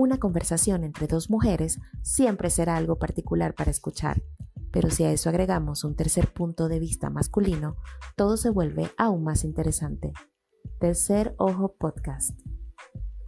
[0.00, 4.22] Una conversación entre dos mujeres siempre será algo particular para escuchar,
[4.70, 7.74] pero si a eso agregamos un tercer punto de vista masculino,
[8.16, 10.12] todo se vuelve aún más interesante.
[10.78, 12.30] Tercer Ojo Podcast.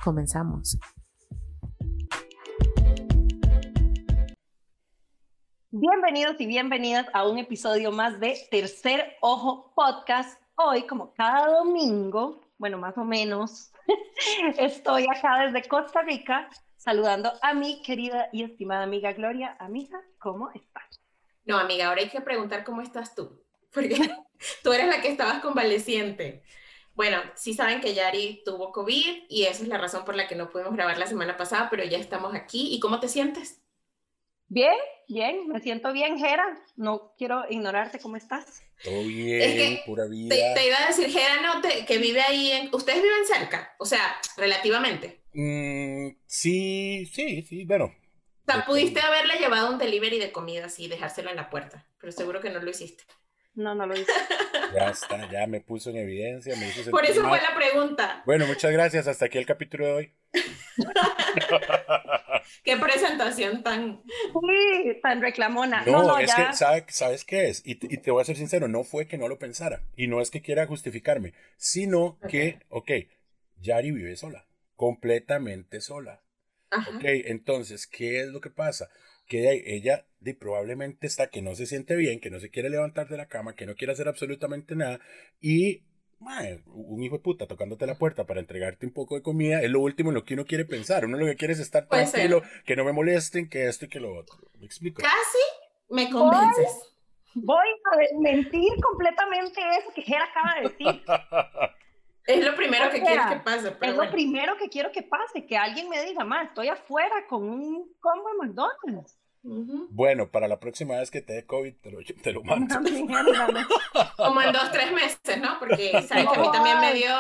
[0.05, 0.79] Comenzamos.
[5.73, 10.41] Bienvenidos y bienvenidas a un episodio más de Tercer Ojo Podcast.
[10.55, 13.73] Hoy, como cada domingo, bueno, más o menos,
[14.59, 19.57] estoy acá desde Costa Rica saludando a mi querida y estimada amiga Gloria.
[19.59, 21.01] Amiga, ¿cómo estás?
[21.47, 23.97] No, amiga, ahora hay que preguntar cómo estás tú, porque
[24.63, 26.43] tú eres la que estabas convaleciente.
[26.95, 30.35] Bueno, sí saben que Yari tuvo COVID y esa es la razón por la que
[30.35, 32.75] no pudimos grabar la semana pasada, pero ya estamos aquí.
[32.75, 33.60] ¿Y cómo te sientes?
[34.53, 34.75] Bien,
[35.07, 36.45] bien, me siento bien, Jera.
[36.75, 38.65] No quiero ignorarte, ¿cómo estás?
[38.83, 40.35] Todo bien, pura vida.
[40.55, 43.77] Te, iba a decir, Jera, no, que vive ahí, en, ¿ustedes viven cerca?
[43.79, 45.21] O sea, relativamente.
[45.35, 47.85] Mm, sí, sí, sí, bueno.
[47.85, 52.11] O sea, pudiste haberle llevado un delivery de comida así, dejárselo en la puerta, pero
[52.11, 53.05] seguro que no lo hiciste.
[53.55, 54.11] No, no lo hice.
[54.75, 56.57] Ya está, ya me puso en evidencia.
[56.57, 58.23] Me hizo Por eso fue la pregunta.
[58.27, 59.07] Bueno, muchas gracias.
[59.07, 60.13] Hasta aquí el capítulo de hoy.
[62.65, 64.03] Qué presentación tan...
[64.05, 65.85] Sí, tan reclamona.
[65.85, 67.63] No, es que, ¿sabes qué es?
[67.65, 69.83] Y, te voy a ser sincero, no fue que no lo pensara.
[69.97, 72.91] Y no es que quiera justificarme, sino que, ok,
[73.61, 76.23] Yari vive sola, completamente sola.
[76.73, 78.89] Ok, entonces, ¿qué es lo que pasa?
[79.31, 80.07] Que ella
[80.41, 83.55] probablemente está que no se siente bien, que no se quiere levantar de la cama,
[83.55, 84.99] que no quiere hacer absolutamente nada
[85.41, 85.85] y
[86.67, 89.81] un hijo de puta tocándote la puerta para entregarte un poco de comida es lo
[89.81, 91.05] último en lo que uno quiere pensar.
[91.05, 94.01] Uno lo que quiere es estar tranquilo, que no me molesten, que esto y que
[94.01, 94.37] lo otro.
[94.59, 95.01] ¿Me explico?
[95.01, 95.39] Casi
[95.89, 96.95] me convences.
[97.35, 101.05] Voy, a mentir completamente eso que Gera acaba de decir.
[102.27, 103.77] Es lo primero que quiero que pase.
[103.81, 107.43] es lo primero que quiero que pase, que alguien me diga, más estoy afuera con
[107.43, 109.20] un combo de McDonald's.
[109.43, 112.75] Bueno, para la próxima vez que te dé COVID, te lo, te lo mando.
[114.17, 115.59] Como en dos, tres meses, ¿no?
[115.59, 117.11] Porque sabes que a mí también me dio,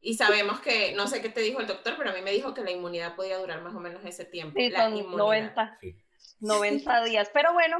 [0.00, 2.54] y sabemos que, no sé qué te dijo el doctor, pero a mí me dijo
[2.54, 4.58] que la inmunidad podía durar más o menos ese tiempo.
[4.58, 5.78] Sí, la 90,
[6.40, 7.30] 90 días.
[7.34, 7.78] Pero bueno,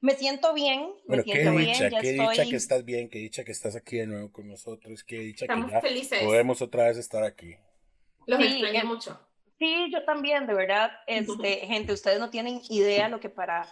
[0.00, 0.92] me siento bien.
[1.06, 3.76] Bueno, me siento qué dicha, bien, qué dicha que estás bien, qué dicha que estás
[3.76, 6.22] aquí de nuevo con nosotros, qué dicha Estamos que ya felices.
[6.22, 7.56] podemos otra vez estar aquí.
[8.26, 9.18] Los extraño mucho.
[9.62, 13.64] Sí, yo también, de verdad, este, gente, ustedes no tienen idea lo que para,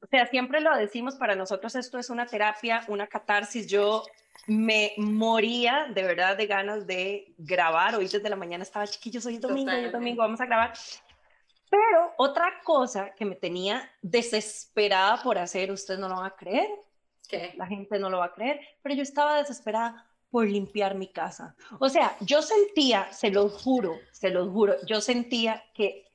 [0.00, 3.66] o sea, siempre lo decimos, para nosotros esto es una terapia, una catarsis.
[3.66, 4.02] Yo
[4.46, 7.96] me moría de verdad de ganas de grabar.
[7.96, 10.72] Hoy desde la mañana estaba chiquillos, hoy es domingo, hoy es domingo, vamos a grabar.
[11.68, 16.70] Pero otra cosa que me tenía desesperada por hacer, ustedes no lo van a creer.
[17.28, 17.52] ¿Qué?
[17.58, 21.54] La gente no lo va a creer, pero yo estaba desesperada por limpiar mi casa.
[21.78, 26.10] O sea, yo sentía, se los juro, se los juro, yo sentía que,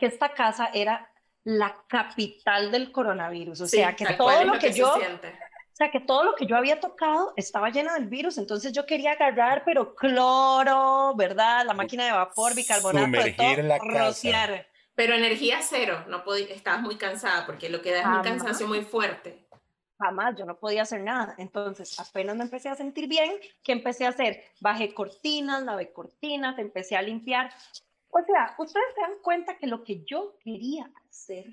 [0.00, 1.10] que esta casa era
[1.44, 3.60] la capital del coronavirus.
[3.60, 4.94] O sea, que todo lo que, yo...
[4.94, 8.86] O sea, que todo lo que yo había tocado estaba lleno del virus, entonces yo
[8.86, 11.66] quería agarrar, pero cloro, ¿verdad?
[11.66, 14.66] La máquina de vapor, bicarbonato, Sumergir la rociar.
[14.94, 18.80] Pero energía cero, no estabas muy cansada porque lo que da es un cansancio muy
[18.80, 19.46] fuerte
[19.98, 21.34] jamás, yo no podía hacer nada.
[21.38, 23.32] Entonces, apenas me empecé a sentir bien,
[23.62, 24.42] ¿qué empecé a hacer?
[24.60, 27.52] Bajé cortinas, lavé cortinas, empecé a limpiar.
[28.10, 31.46] O sea, ustedes se dan cuenta que lo que yo quería hacer,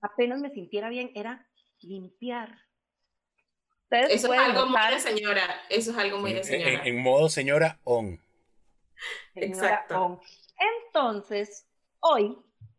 [0.00, 1.48] apenas me sintiera bien, era
[1.80, 2.58] limpiar.
[3.90, 6.82] Eso es algo muy de señora, eso es algo muy de señora.
[6.84, 8.18] En, modo señora on.
[9.34, 10.20] Exacto.
[10.86, 11.66] Entonces,
[12.00, 12.38] hoy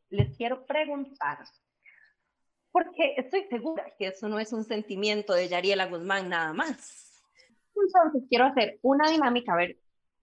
[0.10, 1.46] les quiero preguntar,
[2.74, 7.24] porque estoy segura que eso no es un sentimiento de Yariela Guzmán nada más.
[7.76, 9.78] Entonces quiero hacer una dinámica, a ver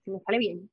[0.05, 0.69] si me sale bien,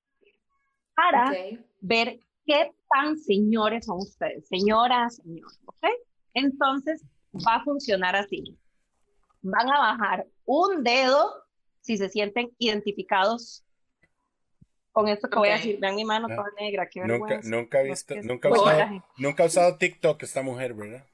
[0.96, 1.32] para
[1.80, 5.88] ver qué tan señores son ustedes, señoras, señores, ¿ok?
[6.34, 7.06] Entonces
[7.48, 8.58] va a funcionar así.
[9.42, 11.32] Van a bajar un dedo
[11.82, 13.64] si se sienten identificados
[14.92, 15.80] con esto que voy a decir.
[15.80, 20.42] Vean mi mano toda negra, qué Nunca, nunca, visto, nunca, usado, nunca usado TikTok esta
[20.42, 21.06] mujer, ¿verdad?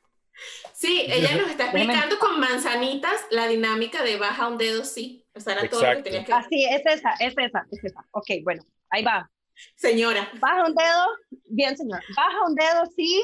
[0.74, 5.26] Sí, ella nos está explicando con manzanitas la dinámica de baja un dedo, sí.
[5.36, 8.06] O sea, era todo lo que tenía que Así, es esa, es esa, es esa.
[8.12, 9.30] Ok, bueno, ahí va.
[9.76, 10.30] Señora.
[10.40, 11.06] Baja un dedo,
[11.46, 12.04] bien, señora.
[12.16, 13.24] Baja un dedo, sí.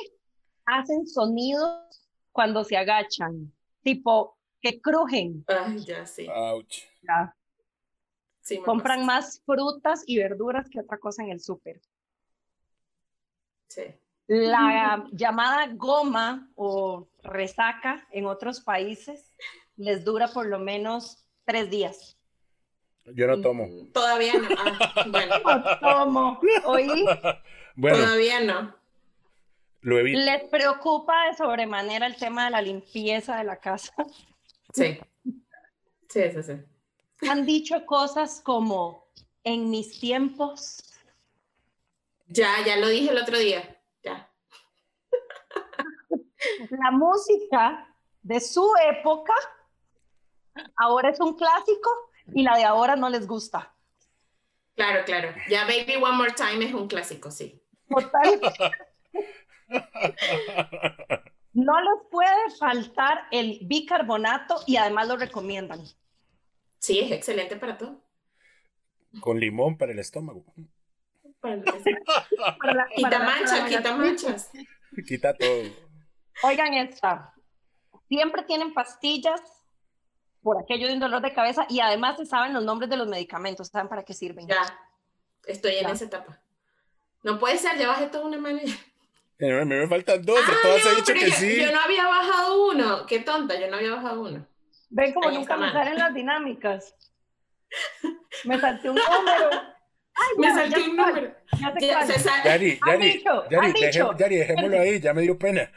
[0.66, 3.52] Hacen sonidos cuando se agachan,
[3.84, 5.44] tipo que crujen.
[5.48, 6.28] Ay, ya, sí.
[6.30, 6.84] Ouch.
[7.02, 7.36] Ya.
[8.42, 11.82] Sí, Compran más frutas y verduras que otra cosa en el súper.
[13.68, 13.84] Sí.
[14.30, 19.34] La llamada goma o resaca en otros países
[19.76, 22.16] les dura por lo menos tres días.
[23.16, 23.68] Yo no tomo.
[23.92, 24.48] Todavía no.
[24.56, 25.36] Ah, bueno.
[25.44, 26.40] No tomo.
[26.66, 27.06] ¿Oí?
[27.82, 28.76] Todavía no.
[29.82, 30.20] lo evito.
[30.20, 33.94] Les preocupa de sobremanera el tema de la limpieza de la casa.
[34.74, 35.00] Sí.
[36.08, 37.28] Sí, sí, sí.
[37.28, 39.08] Han dicho cosas como,
[39.44, 40.84] en mis tiempos.
[42.28, 43.79] Ya, ya lo dije el otro día.
[46.70, 47.88] La música
[48.22, 49.34] de su época
[50.76, 51.90] ahora es un clásico
[52.34, 53.74] y la de ahora no les gusta.
[54.76, 55.34] Claro, claro.
[55.50, 57.62] Ya Baby One More Time es un clásico, sí.
[57.90, 58.40] Total.
[61.54, 65.82] No les puede faltar el bicarbonato y además lo recomiendan.
[66.78, 68.02] Sí, es excelente para todo.
[69.20, 70.46] Con limón para el estómago.
[71.42, 71.64] Para la-
[72.96, 74.52] Quita para la- manchas, quita manchas.
[75.08, 75.64] Quita todo.
[76.44, 77.34] Oigan esta.
[78.08, 79.42] Siempre tienen pastillas
[80.42, 83.08] por aquello de un dolor de cabeza y además se saben los nombres de los
[83.08, 84.48] medicamentos, saben para qué sirven.
[84.48, 84.62] Ya,
[85.46, 85.94] estoy en Ya.
[85.94, 86.40] esa etapa.
[87.24, 88.60] No puede ser, ya bajé toda una mano.
[89.40, 91.62] Eh, A mí me faltan dos, Ah, todas no, he dicho pero que yo, sí.
[91.62, 93.06] yo no había bajado uno.
[93.06, 94.46] Qué tonta, yo no había bajado uno.
[94.90, 96.96] Ven como Ahí nunca me salen las dinámicas.
[98.46, 99.50] Me salté un número.
[100.22, 101.36] Ay, Me ya, salté ya un número.
[101.80, 103.82] ya se Yari, Yari, Yari.
[104.18, 105.72] Yari, dejémoslo ahí, ya me dio pena.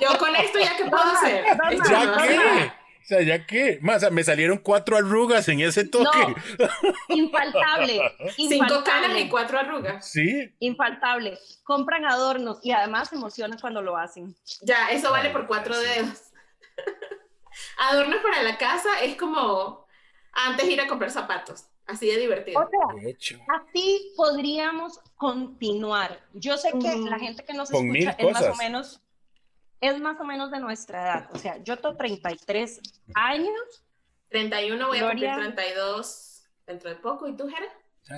[0.00, 1.44] Yo con esto ya qué puedo No, hacer.
[1.56, 2.72] no, ¿Ya no qué?
[3.04, 3.78] O sea, ¿ya qué?
[3.82, 6.34] Más, o sea, me salieron cuatro arrugas en ese toque.
[7.08, 8.00] Infaltable.
[8.34, 10.10] Cinco canas infaltable, y cuatro arrugas.
[10.10, 10.54] Sí.
[10.60, 11.38] Infaltable.
[11.64, 14.34] Compran adornos y además se emocionan cuando lo hacen.
[14.62, 16.30] Ya, eso vale por cuatro dedos.
[17.90, 19.86] Adornos para la casa es como
[20.32, 21.66] antes ir a comprar zapatos.
[21.86, 22.60] Así de divertido.
[22.60, 23.38] O sea, De hecho.
[23.48, 26.18] así podríamos continuar.
[26.32, 27.06] Yo sé que Ujú.
[27.06, 29.00] la gente que nos Con escucha es más o menos
[29.80, 31.30] es más o menos de nuestra edad.
[31.34, 32.80] O sea, yo tengo 33
[33.14, 33.84] años
[34.30, 35.34] 31 voy a Gloria.
[35.34, 37.28] cumplir 32 dentro de poco.
[37.28, 37.68] ¿Y tú, Jera?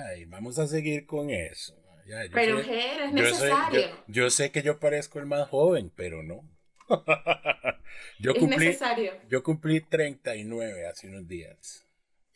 [0.09, 1.75] Ay, vamos a seguir con eso.
[2.07, 3.81] Ya, yo Pero, soy- Jera, es yo soy- necesario.
[3.81, 6.41] yo, yo sé que yo parezco el más joven, pero no.
[8.19, 9.11] yo es cumplí, necesario.
[9.27, 11.83] yo cumplí 39 hace unos días.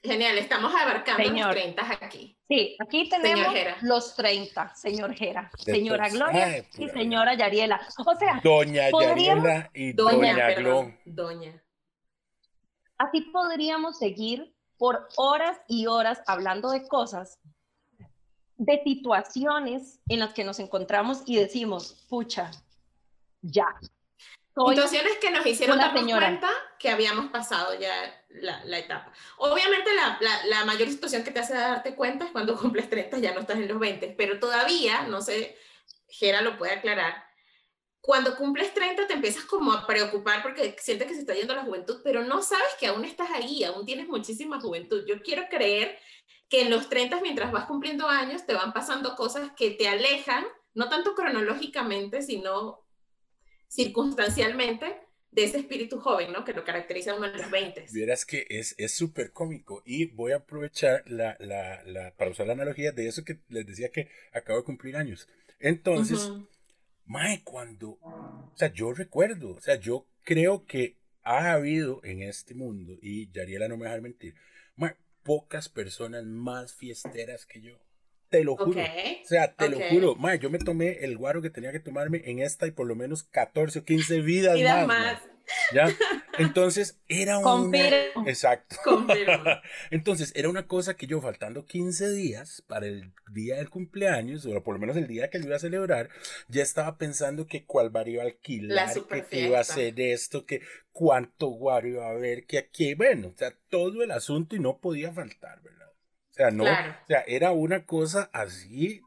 [0.03, 1.47] Genial, estamos abarcando Señor.
[1.47, 2.35] los 30 aquí.
[2.47, 6.17] Sí, aquí tenemos los 30, señor Jera, señora todos.
[6.17, 7.81] Gloria Ay, y pura señora Yariela.
[8.05, 9.43] O sea, Doña ¿Podríamos?
[9.43, 10.99] Yariela y Doña, Doña, perdón.
[11.05, 11.23] Glo.
[11.25, 11.63] Doña.
[12.97, 17.39] así podríamos seguir por horas y horas hablando de cosas,
[18.57, 22.49] de situaciones en las que nos encontramos y decimos, pucha,
[23.41, 23.67] ya.
[24.55, 26.27] Soy Situaciones que nos hicieron darnos señora.
[26.27, 26.49] cuenta
[26.79, 29.11] que habíamos pasado ya la, etapa.
[29.37, 33.19] Obviamente la, la, la mayor situación que te hace darte cuenta es cuando cumples 30,
[33.19, 35.57] ya no estás en los 20, pero todavía, no sé,
[36.07, 37.23] Gera lo puede aclarar,
[38.01, 41.63] cuando cumples 30 te empiezas como a preocupar porque sientes que se está yendo la
[41.63, 45.05] juventud, pero no sabes que aún estás ahí, aún tienes muchísima juventud.
[45.07, 45.99] Yo quiero creer
[46.49, 50.43] que en los 30, mientras vas cumpliendo años, te van pasando cosas que te alejan,
[50.73, 52.83] no tanto cronológicamente, sino
[53.69, 54.99] circunstancialmente,
[55.31, 56.43] de ese espíritu joven, ¿no?
[56.43, 57.85] Que lo caracteriza a uno en los 20.
[57.91, 62.47] Vieras que es es súper cómico y voy a aprovechar la, la, la, para usar
[62.47, 65.27] la analogía de eso que les decía que acabo de cumplir años.
[65.59, 66.47] Entonces, Ujú.
[67.05, 72.53] Mae, cuando, o sea, yo recuerdo, o sea, yo creo que ha habido en este
[72.55, 74.35] mundo, y Yariela no me deja mentir,
[74.75, 77.79] mae, pocas personas más fiesteras que yo.
[78.31, 78.81] Te lo juro.
[78.81, 80.15] O sea, te lo juro.
[80.39, 83.23] Yo me tomé el guaro que tenía que tomarme en esta y por lo menos
[83.23, 85.21] 14 o 15 vidas Vidas más.
[85.21, 85.21] más.
[85.73, 85.89] ¿Ya?
[86.37, 87.41] Entonces, era.
[87.41, 88.25] Confirmo.
[88.25, 88.77] Exacto.
[88.85, 89.43] Confirmo.
[89.91, 94.63] Entonces, era una cosa que yo, faltando 15 días para el día del cumpleaños, o
[94.63, 96.09] por lo menos el día que lo iba a celebrar,
[96.47, 98.93] ya estaba pensando que cuál bar iba a La alquilar,
[99.29, 100.61] que iba a hacer esto, que
[100.93, 104.77] cuánto guaro iba a haber, que aquí, bueno, o sea, todo el asunto y no
[104.77, 105.90] podía faltar, ¿verdad?
[106.41, 106.91] O sea, no, Claro.
[107.03, 109.01] o sea, era una cosa así,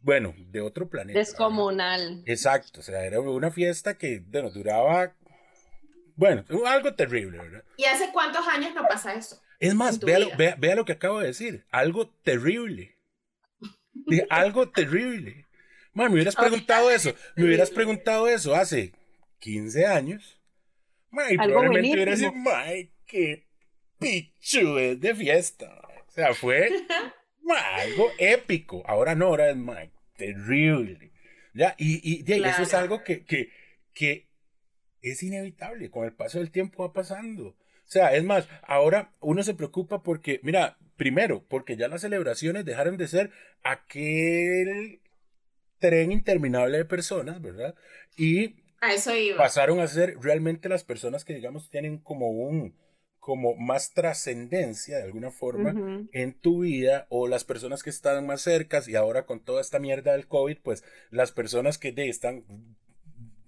[0.00, 1.18] bueno, de otro planeta.
[1.18, 1.28] ¿verdad?
[1.30, 2.22] descomunal.
[2.26, 5.14] Exacto, o sea, era una fiesta que, bueno, duraba,
[6.16, 7.64] bueno, algo terrible, ¿verdad?
[7.76, 9.40] ¿Y hace cuántos años no pasa eso?
[9.60, 11.64] Es más, vea lo, vea- vea lo que acabo de decir.
[11.70, 12.96] Algo terrible.
[13.92, 15.46] Dije, algo terrible.
[15.92, 17.14] Man, me hubieras preguntado eso.
[17.36, 18.92] Me hubieras preguntado eso hace
[19.40, 20.40] 15 años.
[21.10, 22.50] Man, y Algo probablemente hubiera dicho, buenísimo.
[22.50, 23.46] man, qué
[23.98, 25.80] pichu es de fiesta.
[26.14, 26.68] O sea, fue
[27.76, 28.82] algo épico.
[28.86, 31.10] Ahora no, ahora es man, terrible.
[31.54, 33.50] Ya, y, y de eso es algo que, que,
[33.92, 34.28] que
[35.02, 35.90] es inevitable.
[35.90, 37.48] Con el paso del tiempo va pasando.
[37.48, 37.56] O
[37.86, 42.96] sea, es más, ahora uno se preocupa porque, mira, primero, porque ya las celebraciones dejaron
[42.96, 43.30] de ser
[43.62, 45.00] aquel
[45.78, 47.74] tren interminable de personas, ¿verdad?
[48.16, 49.36] Y A eso iba.
[49.36, 52.74] pasaron a ser realmente las personas que, digamos, tienen como un,
[53.24, 55.74] como más trascendencia de alguna forma
[56.12, 59.78] en tu vida o las personas que están más cercas y ahora con toda esta
[59.78, 62.44] mierda del COVID, pues las personas que de, están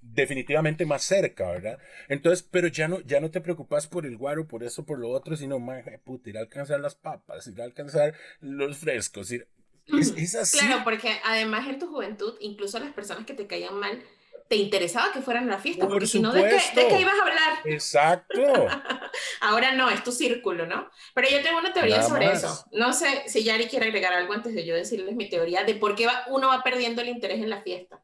[0.00, 1.78] definitivamente más cerca, ¿verdad?
[2.08, 5.10] Entonces, pero ya no, ya no te preocupas por el guaro, por eso, por lo
[5.10, 9.46] otro, sino, más puta, ir a alcanzar las papas, ir a alcanzar los frescos, ir...
[9.88, 10.58] es, así.
[10.58, 14.02] Claro, porque además en tu juventud, incluso las personas que te caían mal,
[14.48, 17.18] te interesaba que fueran a la fiesta, porque si no, ¿de qué, ¿de qué, ibas
[17.18, 17.58] a hablar?
[17.64, 18.40] Exacto.
[19.40, 20.88] Ahora no, es tu círculo, ¿no?
[21.14, 22.64] Pero yo tengo una teoría sobre eso.
[22.72, 25.94] No sé si Yari quiere agregar algo antes de yo decirles mi teoría de por
[25.94, 28.02] qué uno va perdiendo el interés en la fiesta.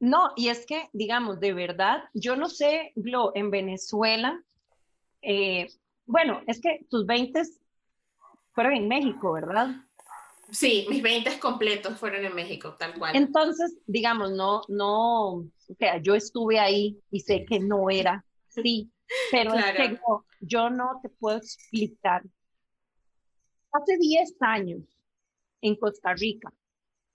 [0.00, 4.42] No, y es que, digamos, de verdad, yo no sé, Glo, en Venezuela,
[5.22, 5.68] eh,
[6.04, 7.42] bueno, es que tus 20
[8.52, 9.68] fueron en México, ¿verdad?
[10.50, 13.16] Sí, mis 20 completos fueron en México, tal cual.
[13.16, 18.24] Entonces, digamos, no, no, o sea, yo estuve ahí y sé que no era
[18.54, 18.90] sí,
[19.30, 19.98] pero es que
[20.40, 22.22] yo no te puedo explicar.
[23.72, 24.82] Hace 10 años
[25.60, 26.52] en Costa Rica,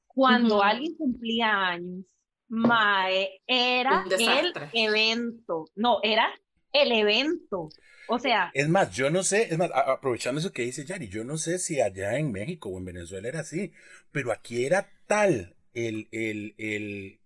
[0.08, 2.06] cuando alguien cumplía años,
[2.50, 5.66] Mae, era el evento.
[5.76, 6.28] No, era
[6.74, 7.70] el evento.
[8.08, 8.52] O sea.
[8.54, 11.60] Es más, yo no sé, es más, aprovechando eso que dice Yari, yo no sé
[11.60, 13.72] si allá en México o en Venezuela era así,
[14.12, 17.20] pero aquí era tal el, el, el,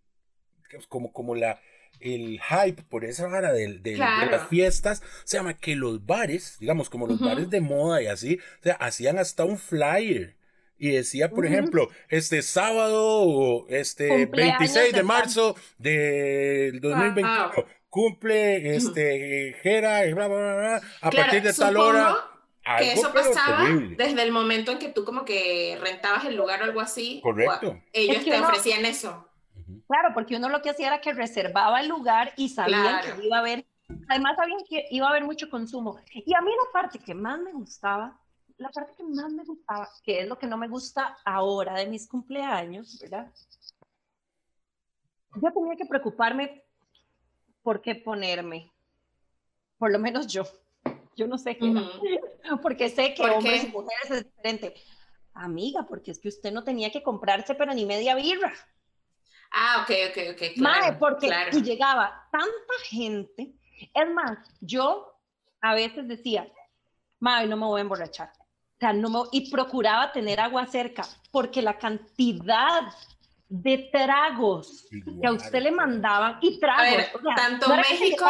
[0.89, 1.61] como, como la,
[2.01, 6.89] el hype por esa vara de, de, las fiestas, se llama que los bares, digamos,
[6.89, 10.35] como los bares de moda y así, o sea, hacían hasta un flyer
[10.77, 17.53] y decía, por ejemplo, este sábado, este 26 de marzo del 2021,
[17.93, 22.15] cumple este Jera, bla, bla, bla, a partir de tal hora.
[22.79, 26.65] que eso pasaba desde el momento en que tú como que rentabas el lugar o
[26.65, 27.19] algo así.
[27.21, 27.79] Correcto.
[27.93, 29.29] Ellos te ofrecían eso.
[29.87, 33.37] Claro, porque uno lo que hacía era que reservaba el lugar y sabía que iba
[33.37, 33.63] a haber,
[34.09, 35.99] además sabían que iba a haber mucho consumo.
[36.11, 38.19] Y a mí la parte que más me gustaba
[38.57, 41.87] la parte que más me gustaba, que es lo que no me gusta ahora de
[41.87, 43.31] mis cumpleaños, ¿verdad?
[45.35, 46.63] Yo tenía que preocuparme
[47.63, 48.71] por qué ponerme.
[49.77, 50.43] Por lo menos yo.
[51.15, 51.73] Yo no sé qué.
[52.61, 54.73] Porque sé que hombres y mujeres es diferente.
[55.35, 58.53] Amiga, porque es que usted no tenía que comprarse pero ni media birra.
[59.51, 60.53] Ah, ok, ok, ok.
[60.55, 63.55] Claro, Madre, porque y llegaba tanta gente.
[63.95, 65.19] Es más, yo
[65.59, 66.47] a veces decía,
[67.19, 68.31] madre, no me voy a emborrachar
[68.91, 72.81] no y procuraba tener agua cerca, porque la cantidad
[73.55, 77.05] de tragos que a usted le mandaban y tragos.
[77.35, 78.25] tanto México,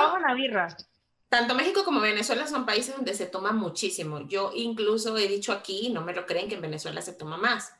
[1.30, 4.28] tanto México como Venezuela son países donde se toma muchísimo.
[4.28, 7.74] Yo incluso he dicho aquí, no me lo creen, que en Venezuela se toma más.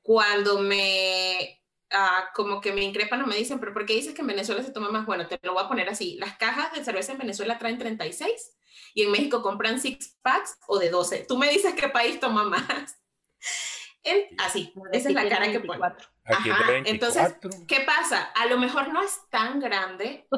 [0.00, 4.20] Cuando me, ah, como que me increpan o me dicen, pero ¿por qué dices que
[4.20, 5.06] en Venezuela se toma más?
[5.06, 6.16] Bueno, te lo voy a poner así.
[6.20, 8.56] Las cajas de cerveza en Venezuela traen 36
[8.94, 11.26] y en México compran six packs o de 12.
[11.28, 12.96] Tú me dices qué país toma más.
[14.38, 15.80] Así, esa es la cara que pone.
[16.84, 17.36] Entonces,
[17.66, 18.22] ¿qué pasa?
[18.34, 20.26] A lo mejor no es tan grande.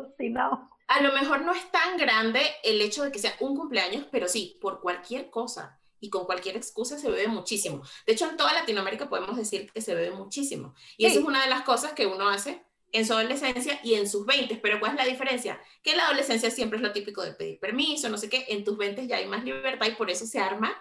[0.89, 4.27] A lo mejor no es tan grande el hecho de que sea un cumpleaños, pero
[4.27, 7.83] sí, por cualquier cosa y con cualquier excusa se bebe muchísimo.
[8.07, 10.75] De hecho, en toda Latinoamérica podemos decir que se bebe muchísimo.
[10.97, 14.09] Y eso es una de las cosas que uno hace en su adolescencia y en
[14.09, 14.57] sus 20.
[14.57, 15.61] Pero ¿cuál es la diferencia?
[15.83, 18.47] Que en la adolescencia siempre es lo típico de pedir permiso, no sé qué.
[18.49, 20.75] En tus 20 ya hay más libertad y por eso se arma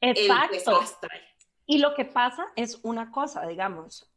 [0.00, 0.80] Exacto.
[1.66, 4.10] Y lo que pasa es una cosa, digamos.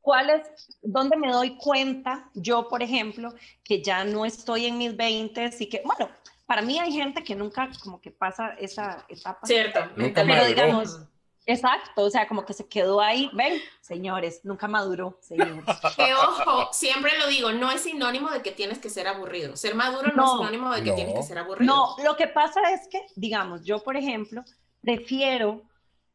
[0.00, 4.96] ¿Cuál es, dónde me doy cuenta yo, por ejemplo, que ya no estoy en mis
[4.96, 6.08] 20 y que, bueno,
[6.46, 9.46] para mí hay gente que nunca como que pasa esa etapa.
[9.46, 9.80] Cierto.
[9.96, 11.00] Nunca pero digamos,
[11.46, 15.64] Exacto, o sea, como que se quedó ahí, ven, señores, nunca maduró, señores.
[15.96, 19.56] Que ojo, siempre lo digo, no es sinónimo de que tienes que ser aburrido.
[19.56, 21.72] Ser maduro no, es sinónimo de que tienes que ser aburrido.
[21.72, 24.44] No, lo que pasa es que, digamos, yo, por ejemplo,
[24.80, 25.62] prefiero,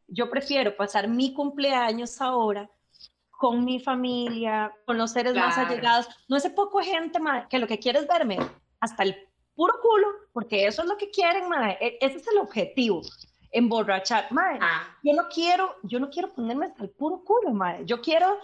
[0.07, 2.69] yo prefiero pasar mi cumpleaños ahora
[3.31, 6.07] con mi familia, con los seres más allegados.
[6.27, 7.19] No es poco gente,
[7.49, 8.37] que lo que quiere es verme
[8.79, 9.15] hasta el
[9.55, 11.77] puro culo, porque eso es lo que quieren, madre.
[11.81, 13.01] E, ese es el objetivo
[13.51, 14.31] emborrachar.
[14.31, 14.97] Madre, ah.
[15.03, 17.85] yo no quiero, yo no quiero ponerme hasta el puro culo, madre.
[17.85, 18.37] Yo quiero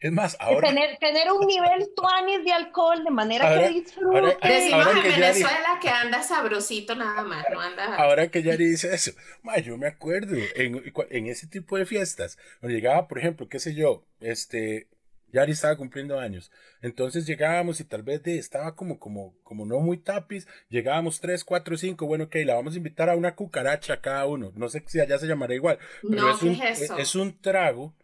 [0.00, 0.68] es más, ahora...
[0.68, 4.36] Tener, tener un nivel tuanis de alcohol de manera que disfrute.
[4.42, 7.96] Decimos en Venezuela que anda sabrosito nada más, no anda...
[7.96, 9.12] Ahora que Yari dice eso,
[9.42, 13.58] ma, yo me acuerdo en, en, ese tipo de fiestas, cuando llegaba, por ejemplo, qué
[13.58, 14.86] sé yo, este,
[15.32, 16.50] Yari estaba cumpliendo años.
[16.80, 20.46] Entonces llegábamos y tal vez de, estaba como, como, como no muy tapiz.
[20.68, 22.06] Llegábamos tres, cuatro, cinco.
[22.06, 24.52] Bueno, ok, la vamos a invitar a una cucaracha cada uno.
[24.54, 25.78] No sé si allá se llamará igual.
[26.08, 26.58] Pero es, un,
[26.98, 27.94] es, un trago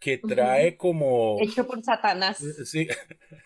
[0.00, 1.36] que trae como...
[1.40, 2.40] Hecho por Satanás.
[2.42, 2.88] Eh, sí.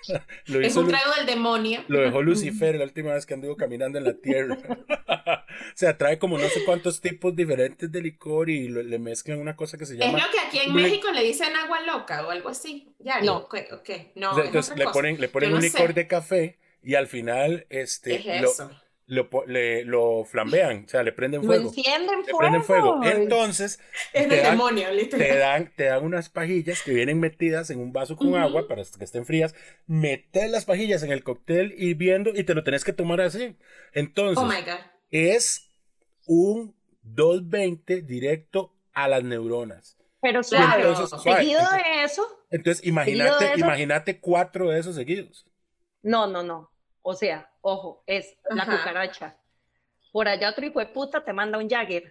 [0.46, 1.84] lo es un trago del demonio.
[1.88, 4.56] Lo dejó Lucifer la última vez que anduvo caminando en la tierra.
[4.96, 9.56] o sea, trae como no sé cuántos tipos diferentes de licor y le mezclan una
[9.56, 10.16] cosa que se llama...
[10.16, 12.94] Es lo que aquí en México le dicen agua loca o algo así.
[13.00, 13.38] Ya, no.
[13.38, 18.22] Ok, No, entonces le ponen, le ponen un licor de café y al final este...
[18.22, 18.70] ¿Qué es eso?
[19.06, 21.64] Lo, le, lo flambean, o sea, le prenden fuego.
[21.64, 23.00] Lo encienden le prenden fuego.
[23.04, 23.78] Entonces,
[24.12, 27.92] es te, dan, demonio, te, dan, te dan unas pajillas que vienen metidas en un
[27.92, 29.54] vaso con agua para que estén frías.
[29.86, 33.56] Metes las pajillas en el cóctel hirviendo y te lo tenés que tomar así.
[33.92, 34.80] Entonces, oh my God.
[35.10, 35.70] es
[36.26, 39.98] un 220 directo a las neuronas.
[40.22, 42.26] Pero claro, seguido de eso.
[42.50, 45.46] Entonces, imagínate, imagínate cuatro de esos seguidos.
[46.02, 46.73] No, no, no.
[47.06, 49.36] O sea, ojo, es la cucaracha.
[50.10, 52.10] Por allá otro hijo de puta te manda un Jagger.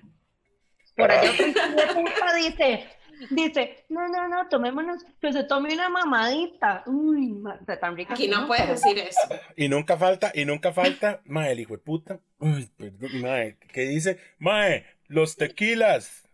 [0.95, 2.89] Por allá otro hijo de puta dice,
[3.31, 6.83] dice, no, no, no, tomémonos, que se tome una mamadita.
[6.85, 8.13] Uy, está tan rica.
[8.13, 9.19] Aquí no, puedes decir eso.
[9.55, 13.81] Y nunca falta, y nunca falta, mae, el hijo de puta, uy, perdón, mae, que
[13.81, 16.29] dice, mae, los tequilas.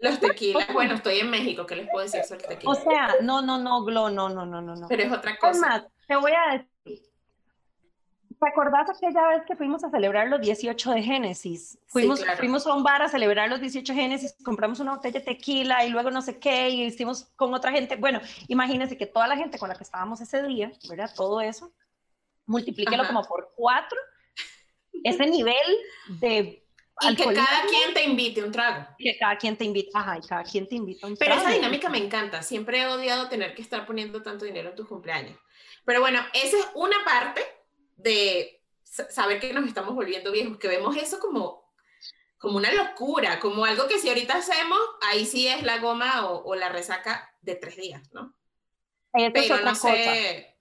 [0.00, 2.78] Los tequilas, bueno, estoy en México, ¿qué les puedo decir sobre tequilas?
[2.78, 4.88] O sea, no, no, no, Glo, no, no, no, no.
[4.88, 7.02] Pero es otra cosa te voy a decir.
[8.38, 11.78] ¿Te acordás aquella vez que fuimos a celebrar los 18 de Génesis?
[11.86, 15.24] Fuimos, fuimos a un bar a celebrar los 18 de Génesis, compramos una botella de
[15.24, 17.96] tequila y luego no sé qué, y hicimos con otra gente.
[17.96, 21.10] Bueno, imagínense que toda la gente con la que estábamos ese día, ¿verdad?
[21.16, 21.72] Todo eso,
[22.44, 23.98] multiplíquelo como por cuatro,
[25.02, 25.54] ese nivel
[26.20, 26.65] de
[27.00, 28.86] y que cada quien te invite un trago.
[28.98, 31.34] Que cada quien te invita, ajá, y cada quien te invita un trago.
[31.34, 32.42] Pero esa dinámica me encanta.
[32.42, 35.38] Siempre he odiado tener que estar poniendo tanto dinero en tu cumpleaños.
[35.84, 37.42] Pero bueno, esa es una parte
[37.96, 41.70] de saber que nos estamos volviendo viejos, que vemos eso como,
[42.38, 46.54] como una locura, como algo que si ahorita hacemos, ahí sí es la goma o,
[46.54, 48.34] la resaca de tres días, ¿no?
[49.12, 50.54] Pero no sé.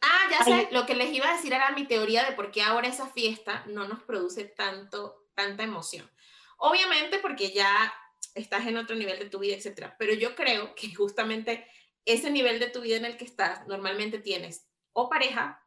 [0.00, 2.62] Ah, ya sé, lo que les iba a decir era mi teoría de por qué
[2.62, 6.10] ahora esa fiesta no nos produce tanto, tanta emoción.
[6.58, 7.92] Obviamente porque ya
[8.34, 11.66] estás en otro nivel de tu vida, etcétera, pero yo creo que justamente
[12.04, 15.62] ese nivel de tu vida en el que estás, normalmente tienes o pareja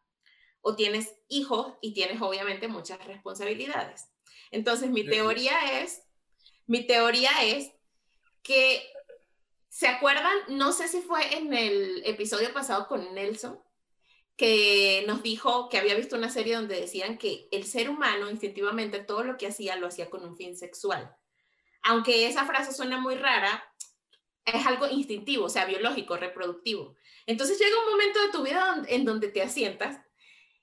[0.62, 4.10] o tienes hijos y tienes obviamente muchas responsabilidades.
[4.52, 6.04] Entonces, mi teoría es,
[6.66, 7.72] mi teoría es
[8.44, 8.84] que,
[9.70, 10.36] ¿se acuerdan?
[10.50, 13.62] No sé si fue en el episodio pasado con Nelson,
[14.38, 19.00] que nos dijo que había visto una serie donde decían que el ser humano instintivamente
[19.00, 21.16] todo lo que hacía lo hacía con un fin sexual.
[21.82, 23.64] Aunque esa frase suena muy rara,
[24.46, 26.96] es algo instintivo, o sea, biológico, reproductivo.
[27.26, 30.00] Entonces llega un momento de tu vida en donde te asientas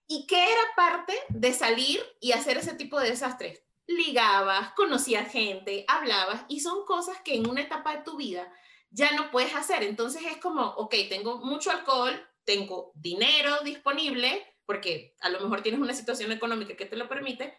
[0.06, 3.62] y qué era parte de salir y hacer ese tipo de desastres.
[3.86, 8.50] Ligabas, conocías gente, hablabas y son cosas que en una etapa de tu vida
[8.90, 9.82] ya no puedes hacer.
[9.82, 15.80] Entonces es como, ok, tengo mucho alcohol, tengo dinero disponible, porque a lo mejor tienes
[15.80, 17.56] una situación económica que te lo permite,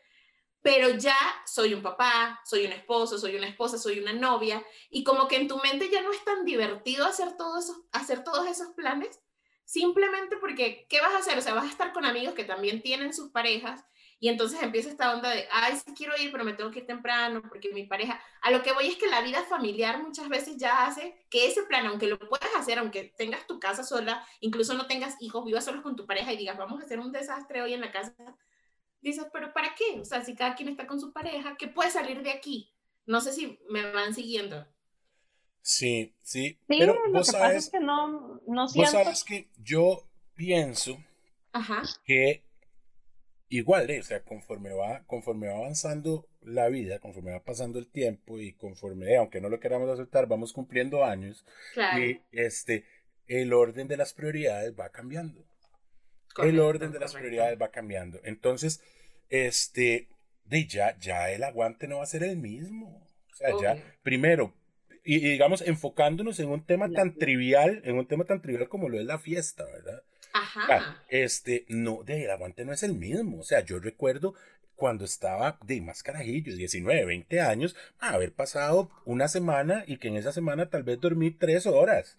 [0.62, 5.04] pero ya soy un papá, soy un esposo, soy una esposa, soy una novia, y
[5.04, 8.48] como que en tu mente ya no es tan divertido hacer, todo eso, hacer todos
[8.48, 9.20] esos planes,
[9.64, 11.38] simplemente porque, ¿qué vas a hacer?
[11.38, 13.86] O sea, vas a estar con amigos que también tienen sus parejas,
[14.20, 16.88] y entonces empieza esta onda de, ay, sí quiero ir, pero me tengo que ir
[16.88, 20.58] temprano porque mi pareja, a lo que voy es que la vida familiar muchas veces
[20.58, 24.74] ya hace que ese plan, aunque lo puedas hacer, aunque tengas tu casa sola, incluso
[24.74, 27.62] no tengas hijos, vivas solos con tu pareja y digas, vamos a hacer un desastre
[27.62, 28.16] hoy en la casa,
[29.02, 30.00] dices, pero ¿para qué?
[30.00, 32.72] O sea, si cada quien está con su pareja, ¿qué puede salir de aquí?
[33.06, 34.66] No sé si me van siguiendo.
[35.62, 36.58] Sí, sí.
[36.68, 38.92] pero lo vos que sabes, pasa es que no, no siento...
[38.92, 40.98] Vos sabes que yo pienso
[42.06, 42.45] que
[43.50, 47.88] igual, eh, o sea, conforme va, conforme va avanzando la vida, conforme va pasando el
[47.88, 51.46] tiempo y conforme, eh, aunque no lo queramos aceptar, vamos cumpliendo años
[52.00, 52.86] y este,
[53.28, 55.46] el orden de las prioridades va cambiando
[56.44, 58.20] el orden de las prioridades va cambiando.
[58.24, 58.82] Entonces,
[59.30, 60.10] este,
[60.46, 63.06] de ya, ya el aguante no va a ser el mismo.
[63.32, 64.54] O sea, ya, primero,
[65.04, 69.00] y, digamos, enfocándonos en un tema tan trivial, en un tema tan trivial como lo
[69.00, 70.04] es la fiesta, ¿verdad?
[70.36, 71.02] Ajá.
[71.08, 73.40] este, no, de el aguante no es el mismo.
[73.40, 74.34] O sea, yo recuerdo
[74.76, 80.18] cuando estaba de más carajillo, 19, 20 años, haber pasado una semana y que en
[80.18, 82.18] esa semana tal vez dormí tres horas.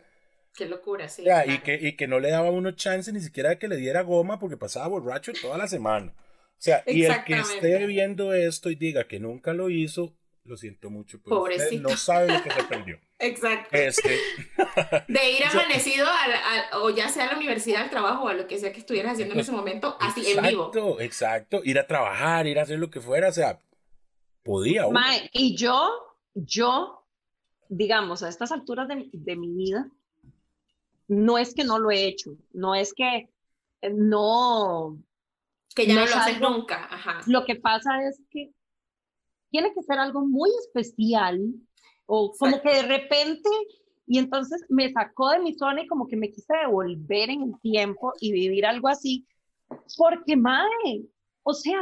[0.54, 1.24] Qué locura, sí.
[1.46, 4.00] y, que, y que no le daba uno chance ni siquiera de que le diera
[4.00, 6.14] goma porque pasaba borracho toda la semana.
[6.16, 10.56] O sea, y el que esté viendo esto y diga que nunca lo hizo, lo
[10.56, 11.46] siento mucho, pero
[11.80, 12.98] no sabe lo que se perdió.
[13.18, 13.76] Exacto.
[13.76, 14.18] Este.
[15.08, 16.06] De ir amanecido
[16.74, 19.14] o ya sea a la universidad, al trabajo o a lo que sea que estuvieras
[19.14, 20.66] haciendo en ese momento, así en vivo.
[20.66, 21.60] Exacto, exacto.
[21.64, 23.60] Ir a trabajar, ir a hacer lo que fuera, o sea,
[24.42, 24.86] podía.
[25.32, 25.90] y yo,
[26.34, 27.06] yo
[27.68, 29.90] digamos, a estas alturas de, de mi vida,
[31.08, 33.28] no es que no lo he hecho, no es que
[33.82, 34.98] eh, no...
[35.74, 36.88] Que ya no, lo haces nunca.
[36.90, 37.20] Ajá.
[37.26, 38.50] Lo que pasa es que
[39.50, 41.40] tiene que ser algo muy especial
[42.06, 43.48] o como que de repente,
[44.06, 47.60] y entonces me sacó de mi zona y como que me quise devolver en el
[47.60, 49.26] tiempo y vivir algo así,
[49.96, 51.06] porque madre,
[51.42, 51.80] o sea,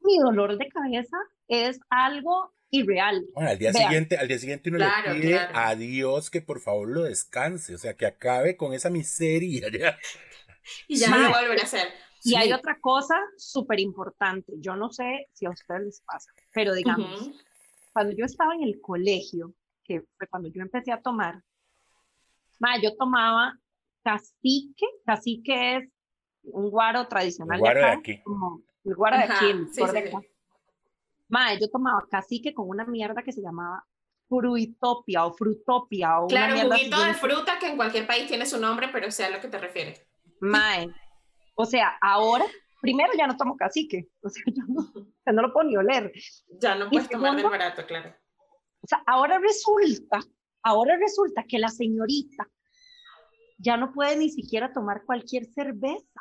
[0.00, 1.16] mi dolor de cabeza
[1.48, 3.24] es algo irreal.
[3.34, 6.88] Bueno, al día siguiente, al día siguiente uno le pide a Dios que por favor
[6.88, 9.68] lo descanse, o sea, que acabe con esa miseria.
[10.88, 11.88] Y ya no lo vuelven a hacer.
[12.22, 16.72] Y hay otra cosa súper importante, yo no sé si a ustedes les pasa, pero
[16.72, 17.30] digamos,
[17.92, 21.42] cuando yo estaba en el colegio, que fue cuando yo empecé a tomar,
[22.82, 23.58] yo tomaba
[24.02, 25.88] cacique, cacique es
[26.44, 28.22] un guaro tradicional guaro de, aquí.
[28.84, 33.42] el guaro de aquí, el sí, sí, yo tomaba cacique con una mierda que se
[33.42, 33.84] llamaba
[34.28, 38.60] fruitopia o frutopia o claro, mierda juguito de fruta que en cualquier país tiene su
[38.60, 40.06] nombre, pero sea lo que te refieres.
[40.40, 40.88] Mae,
[41.54, 42.44] o sea, ahora,
[42.84, 46.12] primero ya no tomo cacique, o sea, yo no, no lo puedo ni oler.
[46.60, 48.14] Ya no puedes tomar del barato, claro.
[48.82, 50.20] O sea, ahora resulta,
[50.62, 52.46] ahora resulta que la señorita
[53.56, 56.20] ya no puede ni siquiera tomar cualquier cerveza.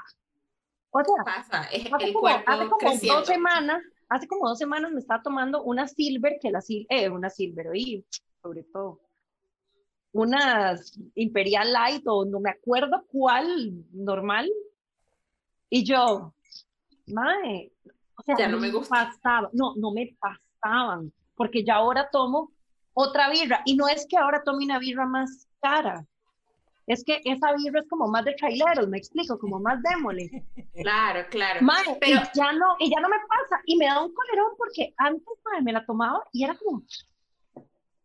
[0.91, 1.63] O sea, pasa?
[1.63, 3.19] Es hace el como, hace como creciendo.
[3.19, 7.09] dos semanas, hace como dos semanas me estaba tomando una silver, que la silver, eh,
[7.09, 8.05] una silver, y
[8.41, 9.01] sobre todo,
[10.13, 14.49] unas Imperial Light o no me acuerdo cuál normal.
[15.69, 16.33] Y yo,
[17.07, 17.71] mae,
[18.17, 19.11] o sea, Ya no me gusta.
[19.11, 22.51] pasaba, no, no me pasaban, porque ya ahora tomo
[22.93, 23.61] otra birra.
[23.65, 26.05] Y no es que ahora tome una birra más cara,
[26.85, 30.29] es que esa birra es como más de traileros, me explico, como más démole.
[30.75, 31.59] Claro, claro.
[31.61, 34.53] Mae, Pero- y ya no, y ya no me pasa, y me da un colerón
[34.57, 36.81] porque antes mae, me la tomaba y era como,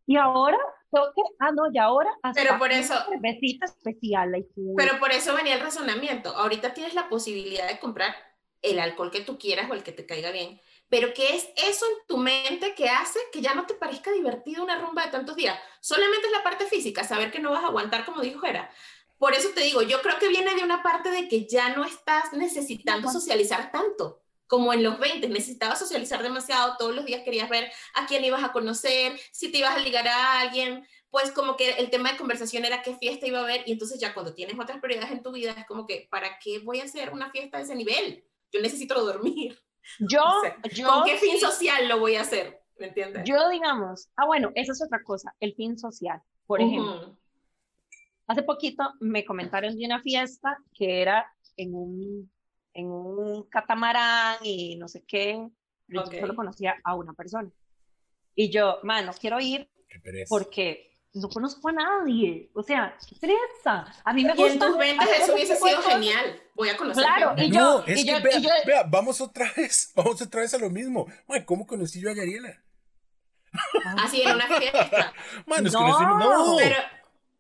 [0.06, 0.58] y ahora
[0.90, 4.98] tengo que, ah no, y ahora hasta Pero por una eso- cervecita especial, like, Pero
[4.98, 6.28] por eso venía el razonamiento.
[6.36, 8.14] Ahorita tienes la posibilidad de comprar
[8.62, 10.60] el alcohol que tú quieras o el que te caiga bien.
[10.88, 14.64] Pero ¿qué es eso en tu mente que hace que ya no te parezca divertido
[14.64, 15.58] una rumba de tantos días?
[15.80, 18.70] Solamente es la parte física, saber que no vas a aguantar, como dijo Jera.
[19.18, 21.84] Por eso te digo, yo creo que viene de una parte de que ya no
[21.84, 25.28] estás necesitando socializar tanto como en los 20.
[25.28, 29.58] Necesitabas socializar demasiado, todos los días querías ver a quién ibas a conocer, si te
[29.58, 33.26] ibas a ligar a alguien, pues como que el tema de conversación era qué fiesta
[33.26, 35.86] iba a haber y entonces ya cuando tienes otras prioridades en tu vida es como
[35.86, 38.24] que, ¿para qué voy a hacer una fiesta de ese nivel?
[38.52, 39.58] Yo necesito dormir.
[40.00, 42.60] yo, o sea, yo, ¿Con qué fin sí- social lo voy a hacer?
[42.78, 43.24] ¿Me entiendes?
[43.24, 47.18] yo digamos, ah bueno, esa es otra cosa, el fin social, por ejemplo.
[48.28, 52.30] Hace poquito me comentaron de una fiesta que era en un,
[52.74, 55.48] en un catamarán y no sé qué.
[55.88, 56.14] Yo Ok.
[56.20, 57.50] solo conocía a una persona.
[58.36, 59.68] Y yo, man, no quiero ir
[60.28, 62.50] porque no conozco a nadie.
[62.54, 63.86] O sea, qué pereza.
[64.04, 64.66] A mí me Y en gusta.
[64.66, 65.92] tus 20 hacer eso ese hubiese sido cosas.
[65.92, 66.42] genial.
[66.54, 67.44] Voy a conocer Claro, gente.
[67.44, 70.20] y no, yo- es y que yo- vea, y yo- vea, vamos otra vez, vamos
[70.22, 71.06] otra vez a lo mismo.
[71.28, 72.60] Man, ¿cómo conocí yo a Yariela?
[73.98, 75.12] Así en una fiesta.
[75.46, 76.76] Man, nos No, conocimos, no, Pero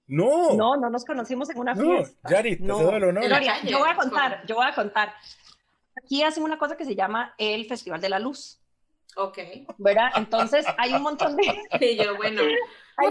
[0.06, 2.28] no, No, no nos conocimos en una no, fiesta.
[2.30, 2.78] Yari, te No.
[2.78, 3.24] cedo el honor.
[3.24, 5.14] Gloria, yo voy a contar, yo voy a contar.
[6.02, 8.58] Aquí hacen una cosa que se llama el Festival de la Luz,
[9.16, 9.38] Ok.
[9.78, 10.10] ¿verdad?
[10.16, 11.42] Entonces hay un montón de...
[11.80, 12.40] Y yo, bueno,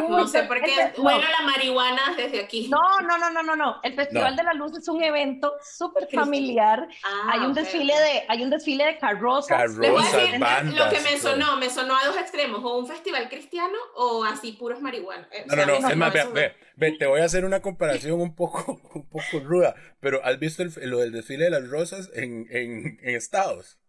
[0.09, 0.93] no sé por qué.
[0.97, 2.67] Bueno, la marihuana desde aquí.
[2.69, 3.79] No, no, no, no, no, no.
[3.83, 4.37] El Festival No.
[4.37, 6.87] de la Luz es un evento súper familiar.
[7.05, 9.57] Ah, hay un desfile de, hay un desfile de carrozas.
[9.57, 11.31] Carrozas, decir bandas, lo que me todo.
[11.31, 15.27] sonó, me sonó a dos extremos, o un festival cristiano o así puros marihuanos.
[15.31, 17.45] Eh, o No, sea, no, no, es más, ve, ve, ve, te voy a hacer
[17.45, 21.51] una comparación un poco, un poco ruda, pero ¿has visto el, lo del desfile de
[21.51, 23.79] las rosas en, en, en Estados?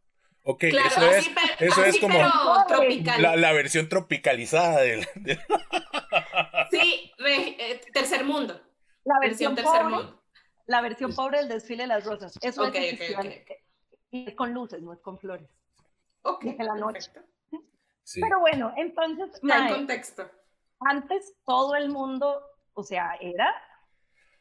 [0.44, 2.30] Ok, Claro, eso es, así, pero, eso así, es como pero
[2.66, 3.20] tropical.
[3.22, 5.06] la, la versión tropicalizada del...
[5.16, 5.40] del-
[6.70, 8.60] Sí, re- eh, tercer mundo.
[9.04, 10.22] La Versión versión, tercer pobre, mundo.
[10.66, 12.38] la versión pobre del desfile de las rosas.
[12.42, 13.26] Eso Ok, es el ok, festival.
[13.42, 13.50] ok.
[14.10, 15.48] Y es con luces, no es con flores.
[16.22, 17.10] Ok, En la noche.
[18.04, 18.20] Sí.
[18.22, 20.30] Pero bueno, entonces, Está en mae, contexto.
[20.80, 23.52] antes todo el mundo, o sea, era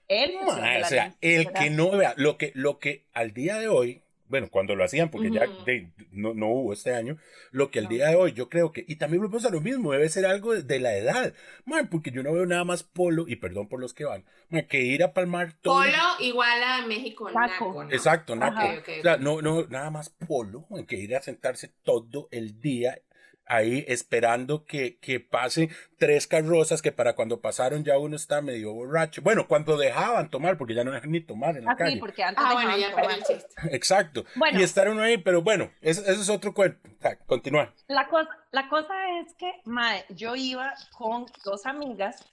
[0.07, 3.57] el de Mae, o sea, el que no vea, lo que, lo que al día
[3.57, 7.17] de hoy, bueno, cuando lo hacían, porque ya de- no, no hubo este año,
[7.51, 7.89] lo que al No.
[7.91, 10.53] día de hoy yo creo que, y también volvemos a lo mismo, debe ser algo
[10.53, 11.33] de, de la edad,
[11.65, 14.65] man, porque yo no veo nada más polo, y perdón por los que van, man,
[14.67, 15.75] que ir a palmar todo.
[15.75, 17.67] Polo igual a México, Naco.
[17.67, 17.91] naco, ¿no?
[17.91, 18.57] Exacto, naco.
[18.57, 18.73] Ajá.
[18.73, 19.21] Ok, ok, O sea, ok.
[19.21, 22.99] no, no, nada más polo, man, que ir a sentarse todo el día
[23.47, 28.73] ahí esperando que, que pasen tres carrozas que para cuando pasaron ya uno está medio
[28.73, 29.21] borracho.
[29.21, 31.97] Bueno, cuando dejaban tomar, porque ya no dejan ni tomar en la Ah, sí, calle.
[31.99, 33.12] porque antes Ah, bueno, ya tomar.
[33.12, 33.47] el chiste.
[33.71, 34.25] Exacto.
[34.36, 34.60] Bueno.
[34.60, 36.77] Y estar uno ahí, pero bueno, eso, eso es otro cuento.
[37.25, 37.73] Continúa.
[37.88, 42.23] La cosa, la cosa es que, mae, yo iba con dos amigas,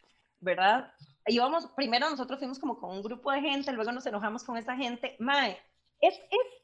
[0.41, 0.93] ¿verdad?
[1.27, 4.77] Íbamos, primero nosotros fuimos como con un grupo de gente, luego nos enojamos con esa
[4.77, 5.17] gente.
[5.19, 5.59] Mae,
[6.01, 6.64] es, es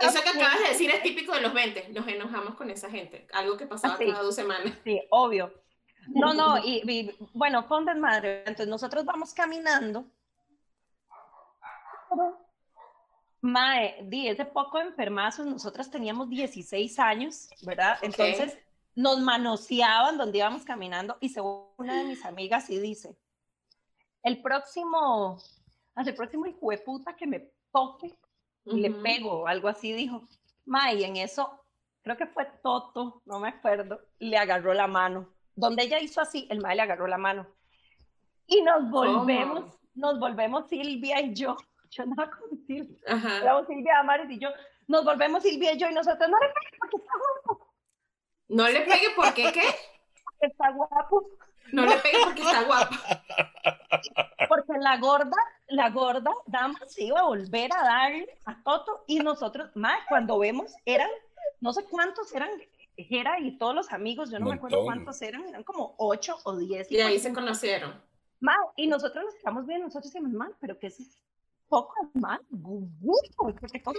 [0.00, 1.90] Eso que acabas de decir es típico de los 20.
[1.90, 3.26] Nos enojamos con esa gente.
[3.32, 4.06] Algo que pasaba sí.
[4.06, 4.72] cada dos semanas.
[4.84, 5.52] Sí, obvio.
[6.08, 8.40] No, no, y, y, bueno, con desmadre.
[8.40, 10.06] Entonces nosotros vamos caminando.
[13.42, 17.98] Mae, di, ese poco enfermazos, nosotras teníamos 16 años, ¿verdad?
[18.02, 18.58] Entonces
[18.94, 23.16] nos manoseaban donde íbamos caminando y se una de mis amigas y dice,
[24.22, 25.38] el próximo,
[25.96, 28.14] el próximo hijo de puta que me toque,
[28.64, 29.02] le Ujú.
[29.02, 30.22] pego, algo así dijo.
[30.66, 31.64] Ma, y en eso,
[32.02, 35.28] creo que fue Toto, no me acuerdo, le agarró la mano.
[35.54, 37.46] Donde ella hizo así, el mae le agarró la mano.
[38.46, 41.56] Y nos volvemos, nos volvemos Silvia y yo.
[41.90, 42.96] Yo andaba con Silvia,
[43.42, 44.48] éramos Silvia Amares y yo.
[44.86, 47.74] Nos volvemos Silvia y yo y nosotros, no le pegues porque está guapo,
[48.48, 49.62] No le pegue porque qué?
[50.24, 51.28] porque está guapo.
[51.72, 52.98] No le pegue porque está guapa.
[54.48, 55.36] Porque la gorda,
[55.68, 60.38] la gorda dama se iba a volver a darle a Toto y nosotros, más cuando
[60.38, 61.10] vemos, eran,
[61.60, 62.50] no sé cuántos eran,
[62.96, 66.56] Jera y todos los amigos, yo no me acuerdo cuántos eran, eran como ocho o
[66.56, 66.90] diez.
[66.90, 67.94] Y ahí se conocieron.
[68.40, 70.98] Ma, y nosotros nos estamos viendo, nosotros decimos, mal, pero que es
[71.70, 73.98] poco mal, gusto, porque pasa.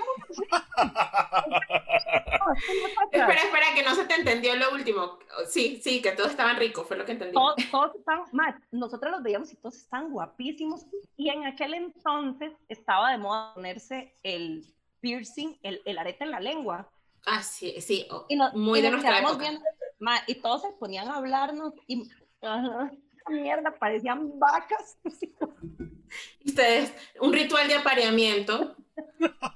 [3.12, 5.18] Espera, espera, que no se te entendió lo último.
[5.50, 7.34] Sí, sí, que todos estaban ricos, fue lo que entendí.
[7.34, 10.86] Todos, todos están, ma, nosotros los veíamos y todos están guapísimos.
[11.16, 14.66] Y en aquel entonces estaba de moda ponerse el
[15.00, 16.90] piercing, el, el arete en la lengua.
[17.26, 18.08] Ah, sí, sí.
[18.12, 19.38] oh, Y no- muy y de nos nuestra época.
[19.38, 19.62] viendo,
[20.00, 22.10] ma, y todos se ponían a hablarnos y
[22.42, 24.98] ajá, esa mierda, parecían vacas.
[26.46, 28.76] Ustedes, un ritual de apareamiento,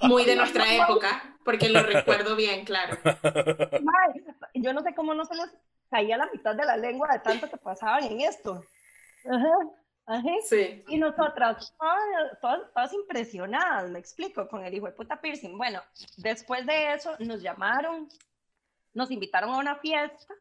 [0.02, 2.98] muy de nuestra época, porque lo recuerdo bien, claro.
[3.04, 3.94] Ma,
[4.54, 5.54] yo no sé cómo no se les
[5.90, 8.64] caía la mitad de la lengua de tanto que pasaban en esto.
[9.30, 9.54] Ajá,
[10.06, 10.30] ajá.
[10.48, 10.84] Sí.
[10.88, 15.58] Y nosotras, todas, todas, todas impresionadas, me explico, con el hijo de puta piercing.
[15.58, 15.82] Bueno,
[16.18, 18.08] después de eso nos llamaron,
[18.94, 20.34] nos invitaron a una fiesta,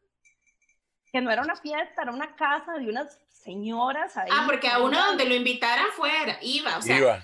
[1.15, 4.27] que no era una fiesta, era una casa de unas señoras ahí.
[4.33, 7.15] Ah, porque a uno una- donde lo invitaran fuera, iba, o sea, Iba.
[7.17, 7.23] es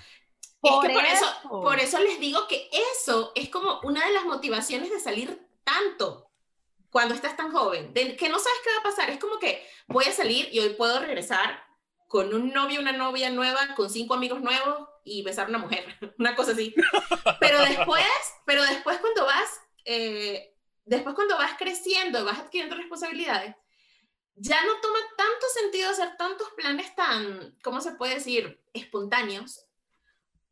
[0.62, 1.48] que por eso, eso.
[1.50, 6.30] por eso les digo que eso es como una de las motivaciones de salir tanto
[6.88, 9.62] cuando estás tan joven, de que no sabes qué va a pasar, es como que
[9.88, 11.62] voy a salir y hoy puedo regresar
[12.08, 15.84] con un novio, una novia nueva, con cinco amigos nuevos y besar a una mujer,
[16.18, 16.74] una cosa así.
[17.40, 18.06] Pero después,
[18.46, 20.54] pero después cuando vas, eh,
[20.86, 23.54] después cuando vas creciendo, vas adquiriendo responsabilidades,
[24.36, 29.66] ya no toma tanto sentido hacer tantos planes tan, ¿cómo se puede decir?, espontáneos,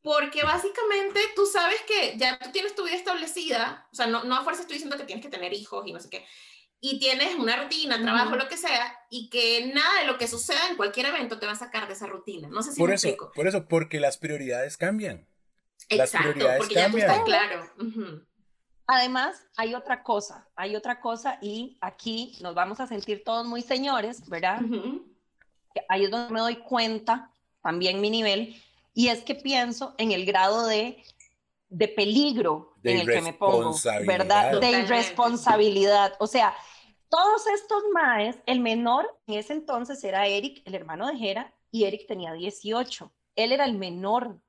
[0.03, 4.37] porque básicamente tú sabes que ya tú tienes tu vida establecida, o sea, no, no
[4.37, 6.27] a fuerza estoy diciendo que tienes que tener hijos y no sé qué,
[6.81, 10.69] y tienes una rutina, trabajo, lo que sea, y que nada de lo que suceda
[10.69, 12.49] en cualquier evento te va a sacar de esa rutina.
[12.49, 13.33] No sé si Por me eso, explico.
[13.35, 15.29] por eso, porque las prioridades cambian.
[15.90, 17.25] las Exacto, prioridades porque ya tú estás cambian.
[17.25, 17.75] claro.
[18.92, 23.62] Además, hay otra cosa, hay otra cosa y aquí nos vamos a sentir todos muy
[23.62, 24.61] señores, ¿verdad?
[24.64, 25.07] Ujú.
[25.72, 27.31] que ahí es donde me doy cuenta
[27.62, 28.61] también mi nivel,
[28.92, 31.05] y es que pienso en el grado de,
[31.68, 34.61] de peligro De en el que me pongo, ¿verdad?
[34.61, 36.14] De irresponsabilidad.
[36.18, 36.53] O sea,
[37.09, 41.85] todos estos maes, el menor en ese entonces era Eric, el hermano de Jera, y
[41.85, 43.12] Eric tenía 18.
[43.37, 44.40] Él era el menor.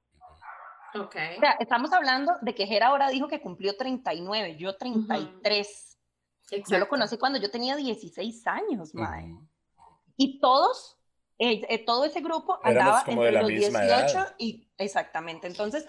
[0.95, 1.15] Ok.
[1.37, 5.97] O sea, estamos hablando de que Jera ahora dijo que cumplió 39, yo 33.
[6.69, 9.31] Yo lo conocí cuando yo tenía 16 años, mae.
[9.31, 9.47] Ujú.
[10.17, 10.97] Y todos,
[11.39, 14.35] eh, eh, todo ese grupo Éramos andaba entre los misma 18 edad.
[14.37, 15.47] y exactamente.
[15.47, 15.87] Entonces,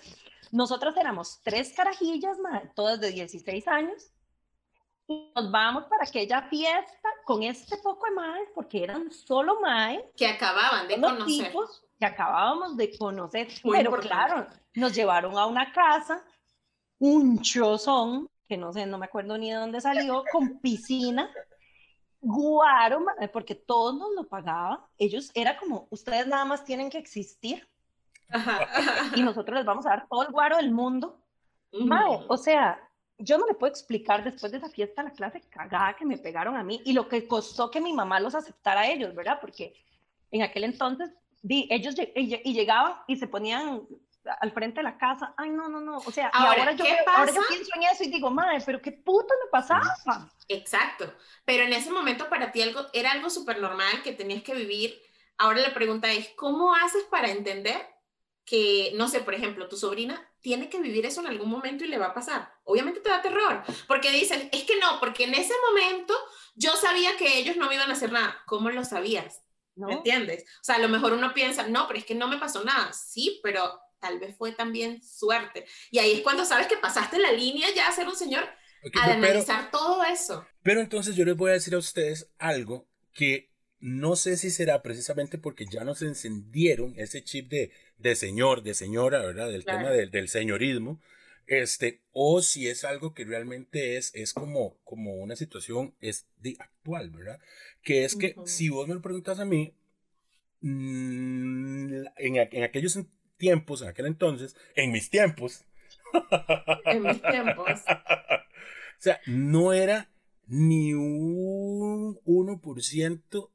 [0.53, 4.13] nosotros éramos tres carajillas, mae, todas de 16 años.
[5.09, 10.05] Y nos vamos para aquella fiesta con este poco de maes, porque eran solo maes,
[10.17, 11.47] Que acababan de conocer.
[11.49, 13.47] tipos que acabábamos de conocer.
[13.63, 14.09] Muy Pero importante.
[14.09, 16.25] claro, nos llevaron a una casa,
[16.99, 21.31] un chozón, que no sé, no me acuerdo ni de dónde salió, con piscina,
[22.21, 24.81] guaro, ma- porque todos nos lo pagaban.
[24.99, 27.69] Ellos era como, ustedes nada más tienen que existir
[28.31, 29.17] Ajá, ajá.
[29.17, 31.21] y nosotros les vamos a dar todo el guaro del mundo.
[31.73, 31.85] Ujú.
[31.87, 32.81] Mae, o sea,
[33.19, 36.57] yo no le puedo explicar después de esa fiesta la clase cagada que me pegaron
[36.57, 39.39] a mí y lo que costó que mi mamá los aceptara a ellos, ¿verdad?
[39.41, 39.73] Porque
[40.33, 41.11] en aquel entonces,
[41.43, 43.87] di, ellos y lle- y llegaban y se ponían
[44.41, 45.35] al frente de la casa.
[45.37, 45.99] Ay, no, no, no.
[45.99, 46.85] O sea, ahora, yo,
[47.17, 49.83] ahora, yo, pienso en eso y digo, madre, pero qué puto me pasaba.
[50.49, 51.13] Exacto.
[51.45, 55.01] Pero en ese momento para ti algo, era algo súper normal que tenías que vivir.
[55.39, 57.85] Ahora la pregunta es, ¿cómo haces para entender
[58.45, 61.89] que, no sé, por ejemplo, tu sobrina tiene que vivir eso en algún momento y
[61.89, 62.53] le va a pasar?
[62.65, 66.15] Obviamente te da terror, porque dicen, es que no, porque en ese momento
[66.55, 68.37] yo sabía que ellos no me iban a hacer nada.
[68.47, 69.43] ¿Cómo lo sabías?
[69.75, 69.87] ¿No?
[69.87, 70.45] ¿Me entiendes?
[70.61, 72.93] O sea, a lo mejor uno piensa, no, pero es que no me pasó nada.
[72.93, 75.65] Sí, pero tal vez fue también suerte.
[75.91, 78.45] Y ahí es cuando sabes que pasaste la línea ya a ser un señor,
[79.01, 80.45] a analizar todo eso.
[80.63, 84.83] Pero entonces yo les voy a decir a ustedes algo que no sé si será
[84.83, 89.51] precisamente porque ya nos encendieron ese chip de, de señor, de señora, ¿verdad?
[89.51, 91.01] Del tema del, del, señorismo.
[91.53, 96.57] Este, o si es algo que realmente es, es como, como una situación es de
[96.59, 97.41] actual, ¿verdad?
[97.83, 99.77] Que es que si vos me lo preguntas a mí,
[100.63, 102.99] mm, en, en aquellos
[103.37, 105.67] tiempos, en aquel entonces, en mis tiempos.
[106.87, 107.81] en mis tiempos.
[107.87, 110.11] o sea, no era
[110.47, 113.51] ni un 1%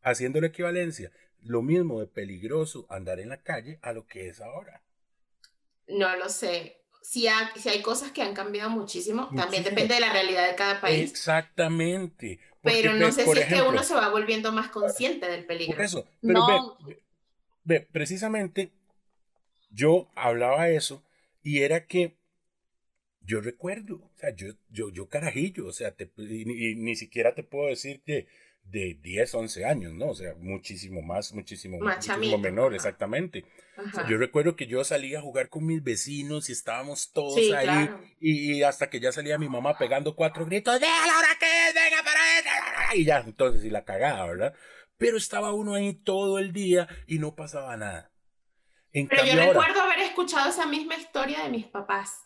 [0.00, 1.12] haciendo la equivalencia.
[1.42, 4.82] Lo mismo de peligroso andar en la calle a lo que es ahora.
[5.86, 6.80] No lo sé.
[7.04, 10.54] Si hay, si hay cosas que han cambiado muchísimo, también depende de la realidad de
[10.54, 11.10] cada país.
[11.10, 12.40] Exactamente.
[12.62, 15.76] pero no sé si es que uno se va volviendo más consciente del peligro.
[15.76, 16.78] Por eso, pero
[17.62, 18.72] ve, precisamente
[19.70, 21.04] yo hablaba eso
[21.42, 22.16] y era que
[23.20, 27.68] yo recuerdo, o sea, yo, yo, yo carajillo, o sea, y, ni siquiera te puedo
[27.68, 28.28] decir que
[28.64, 30.08] de 10, 11 años, ¿no?
[30.08, 33.44] O sea, muchísimo más, muchísimo, muchísimo menor, exactamente.
[34.08, 38.62] yo recuerdo que yo salía a jugar con mis vecinos y estábamos todos ahí y,
[38.62, 42.24] hasta que ya salía mi mamá pegando cuatro gritos, de la hora que venga para
[42.94, 44.54] y ya, entonces, y la cagada, ¿verdad?
[44.96, 48.10] Pero estaba uno ahí todo el día y no pasaba nada.
[48.92, 52.20] Pero yo recuerdo haber escuchado esa misma historia de mis papás.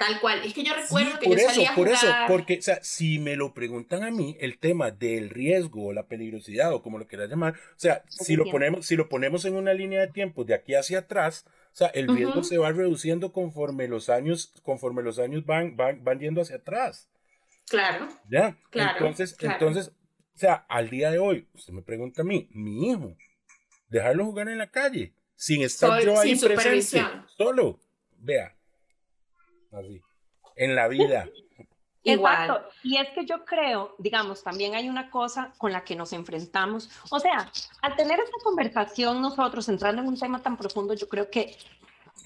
[0.00, 0.40] Tal cual.
[0.42, 2.82] Es que yo recuerdo que por yo eso, salía a Por eso, porque, o sea,
[2.82, 6.98] si me lo preguntan a mí, el tema del riesgo o la peligrosidad o como
[6.98, 10.06] lo quieras llamar, o sea, si lo, ponemos, si lo ponemos en una línea de
[10.06, 14.54] tiempo de aquí hacia atrás, o sea, el riesgo se va reduciendo conforme los años,
[14.62, 17.10] conforme los años van, van, van yendo hacia atrás.
[17.68, 18.08] Claro.
[18.30, 18.56] ¿Ya?
[18.70, 19.88] Claro, entonces, entonces,
[20.34, 23.18] o sea, al día de hoy, usted me pregunta a mí, mi hijo,
[23.90, 27.04] dejarlo jugar en la calle sin estar yo ahí presente,
[27.36, 27.78] solo,
[28.16, 28.56] vea,
[29.72, 30.00] así,
[30.56, 31.28] en la vida.
[32.04, 32.68] Exacto.
[32.82, 36.90] Y es que yo creo, digamos, también hay una cosa con la que nos enfrentamos.
[37.10, 37.50] O sea,
[37.82, 41.54] al tener esta conversación nosotros entrando en un tema tan profundo, yo creo que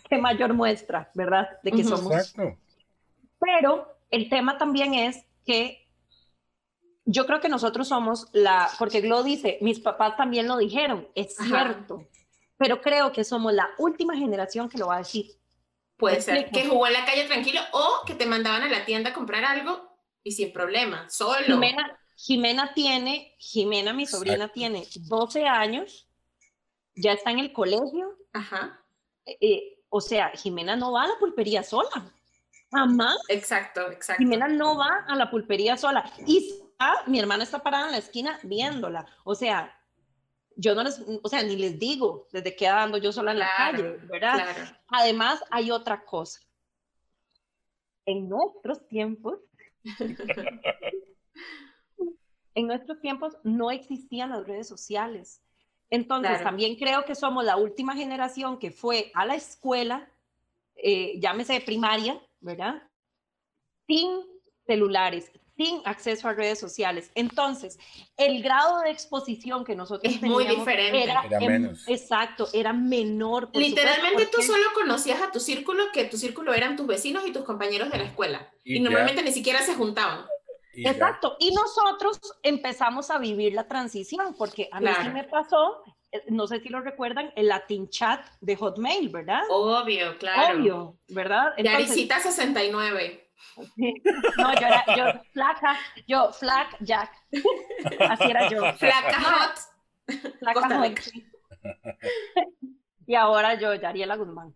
[0.08, 1.48] qué mayor muestra, ¿verdad?
[1.64, 2.12] De que somos.
[2.12, 2.56] Exacto.
[3.40, 5.88] Pero el tema también es que
[7.04, 11.34] yo creo que nosotros somos la, porque Glo dice, mis papás también lo dijeron, es
[11.36, 12.06] cierto
[12.56, 15.26] pero creo que somos la última generación que lo va a decir.
[16.04, 19.10] Puede ser que jugó en la calle tranquilo o que te mandaban a la tienda
[19.10, 21.46] a comprar algo y sin problema, solo.
[21.46, 26.08] Jimena, Jimena tiene, Jimena, mi sobrina, tiene 12 años,
[26.94, 28.18] ya está en el colegio.
[28.32, 28.80] Ajá.
[29.24, 32.12] Eh, eh, o sea, Jimena no va a la pulpería sola.
[32.70, 33.16] Jamás.
[33.28, 34.22] Exacto, exacto.
[34.22, 36.04] Jimena no va a la pulpería sola.
[36.26, 36.60] Y
[37.06, 39.06] mi hermana está parada en la esquina viéndola.
[39.24, 39.74] O sea,
[40.56, 43.50] yo no les, o sea, ni les digo desde que ando yo sola en la
[43.56, 44.78] calle, ¿verdad?
[44.88, 46.40] Además, hay otra cosa.
[48.06, 49.40] En nuestros tiempos,
[52.54, 55.42] en nuestros tiempos no existían las redes sociales.
[55.90, 60.10] Entonces, también creo que somos la última generación que fue a la escuela,
[60.76, 62.82] eh, llámese primaria, ¿verdad?
[63.86, 64.08] Sin
[64.66, 67.10] celulares, sin acceso a redes sociales.
[67.14, 67.78] Entonces,
[68.16, 71.04] el grado de exposición que nosotros es muy diferente.
[71.04, 71.86] Era, menos.
[71.88, 73.50] Exacto, era menor.
[73.54, 77.44] Literalmente tú solo conocías a tu círculo, que tu círculo eran tus vecinos y tus
[77.44, 78.52] compañeros de la escuela.
[78.64, 80.26] Y, normalmente ni siquiera se juntaban.
[80.76, 81.36] Exacto.
[81.38, 86.48] Y nosotros empezamos a vivir la transición, porque a mí sí me pasó, eh, no
[86.48, 89.42] sé si lo recuerdan, el Latin Chat de Hotmail, ¿verdad?
[89.50, 90.58] Obvio, claro.
[90.58, 91.52] Obvio, ¿verdad?
[91.56, 93.23] Entonces, 69.
[93.56, 97.10] No, yo era, yo flaca, yo flac Jack.
[98.00, 98.72] Así era yo.
[98.74, 99.58] Flaca hot.
[100.38, 100.98] Flaca hot.
[103.06, 104.54] Y ahora yo, Yariela Guzmán.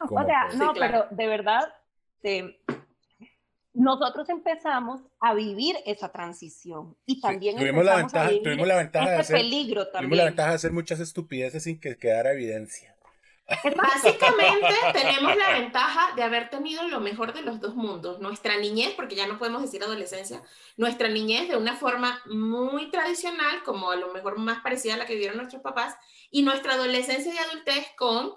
[0.00, 1.72] O sea, no, pero de verdad,
[2.22, 2.60] eh,
[3.72, 9.16] nosotros empezamos a vivir esa transición y también tuvimos, la ventaja, tuvimos la ventaja de
[9.16, 10.10] hacer, peligro también.
[10.10, 12.89] Tuvimos la ventaja de hacer muchas estupideces sin que quedara evidencia.
[13.76, 18.20] Básicamente tenemos la ventaja de haber tenido lo mejor de los dos mundos.
[18.20, 20.42] Nuestra niñez, porque ya no podemos decir adolescencia,
[20.76, 25.06] nuestra niñez de una forma muy tradicional, como a lo mejor más parecida a la
[25.06, 25.96] que vivieron nuestros papás,
[26.30, 28.34] y nuestra adolescencia y adultez con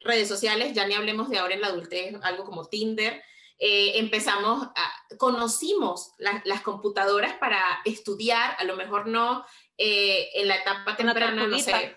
[0.00, 3.22] redes sociales, ya ni hablemos de ahora en la adultez, algo como Tinder.
[3.58, 9.46] Eh, empezamos, a, conocimos las computadoras para estudiar, a lo mejor no
[9.78, 11.96] eh, en la etapa temprana, no sé.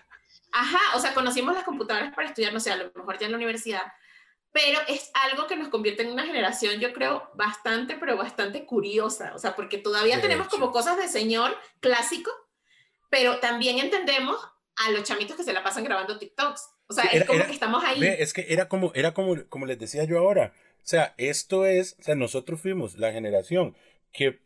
[0.52, 3.32] Ajá, o sea, conocimos las computadoras para estudiar, no sé, a lo mejor ya en
[3.32, 3.82] la universidad,
[4.52, 9.32] pero es algo que nos convierte en una generación, yo creo, bastante, pero bastante curiosa,
[9.34, 12.30] o sea, porque todavía tenemos como cosas de señor clásico,
[13.10, 14.40] pero también entendemos
[14.76, 16.68] a los chamitos que se la pasan grabando TikToks.
[16.88, 18.02] O sea, es como que estamos ahí.
[18.02, 20.52] es que era como, era como, como les decía yo ahora.
[20.78, 23.76] O sea, esto es, o sea, nosotros fuimos la generación
[24.12, 24.42] que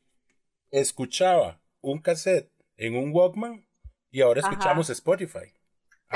[0.70, 3.66] escuchaba un cassette en un Walkman
[4.10, 5.54] y ahora escuchamos Spotify.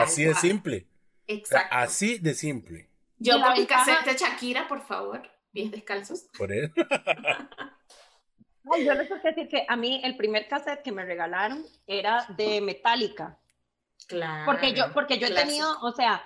[0.03, 0.87] Así de simple.
[1.27, 1.77] Exacto.
[1.77, 2.89] así de simple.
[3.19, 5.23] Yo con mi cassette de Shakira, por favor,
[5.53, 6.27] pies descalzos.
[6.37, 6.73] Por eso.
[8.85, 12.61] yo les quiero decir que a mí el primer cassette que me regalaron era de
[12.61, 13.39] Metallica.
[14.07, 14.45] Claro.
[14.47, 16.23] Porque yo, porque yo he tenido, o sea,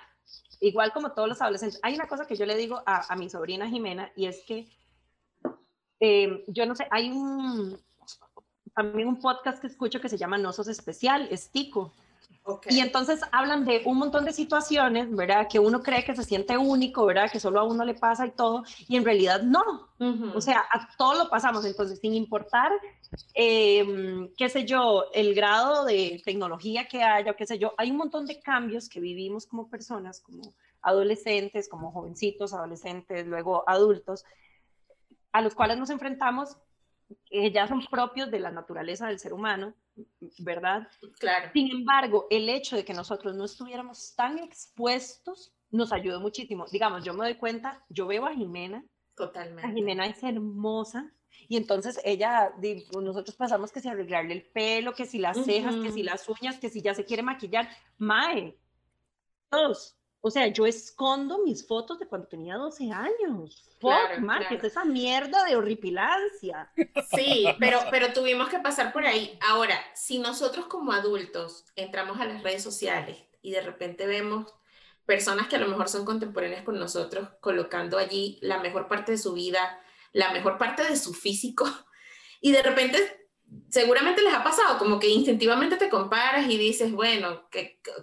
[0.59, 3.29] igual como todos los adolescentes, hay una cosa que yo le digo a, a mi
[3.29, 4.69] sobrina Jimena y es que,
[5.99, 7.81] eh, yo no sé, hay un,
[8.75, 11.93] también un podcast que escucho que se llama No Sos Especial, es Tico.
[12.69, 15.47] Y entonces hablan de un montón de situaciones, ¿verdad?
[15.49, 17.31] Que uno cree que se siente único, ¿verdad?
[17.31, 19.89] Que solo a uno le pasa y todo, y en realidad no.
[20.35, 22.69] O sea, a todos lo pasamos, entonces sin importar,
[23.33, 27.91] eh, qué sé yo, el grado de tecnología que haya, o qué sé yo, hay
[27.91, 34.25] un montón de cambios que vivimos como personas, como adolescentes, como jovencitos, adolescentes, luego adultos,
[35.31, 36.57] a los cuales nos enfrentamos
[37.25, 39.73] que ya son propios de la naturaleza del ser humano,
[40.39, 40.87] ¿verdad?
[41.19, 41.49] Claro.
[41.53, 46.65] Sin embargo, el hecho de que nosotros no estuviéramos tan expuestos nos ayudó muchísimo.
[46.71, 48.85] Digamos, yo me doy cuenta, yo veo a Jimena.
[49.15, 49.65] Totalmente.
[49.65, 51.11] A Jimena es hermosa.
[51.47, 52.53] Y entonces ella,
[53.01, 56.59] nosotros pasamos que si arreglarle el pelo, que si las cejas, que si las uñas,
[56.59, 57.69] que si ya se quiere maquillar.
[57.97, 58.57] Mae,
[59.49, 63.65] todos o sea, yo escondo mis fotos de cuando tenía 12 años.
[63.81, 66.71] Fuck, claro, es esa mierda de horripilancia.
[67.13, 69.37] Sí, pero, pero tuvimos que pasar por ahí.
[69.41, 74.47] Ahora, si nosotros como adultos entramos a las redes sociales y de repente vemos
[75.05, 79.17] personas que a lo mejor son contemporáneas con nosotros colocando allí la mejor parte de
[79.17, 79.81] su vida,
[80.13, 81.65] la mejor parte de su físico,
[82.39, 83.22] y de repente
[83.69, 87.49] seguramente les ha pasado, como que instintivamente te comparas y dices, bueno,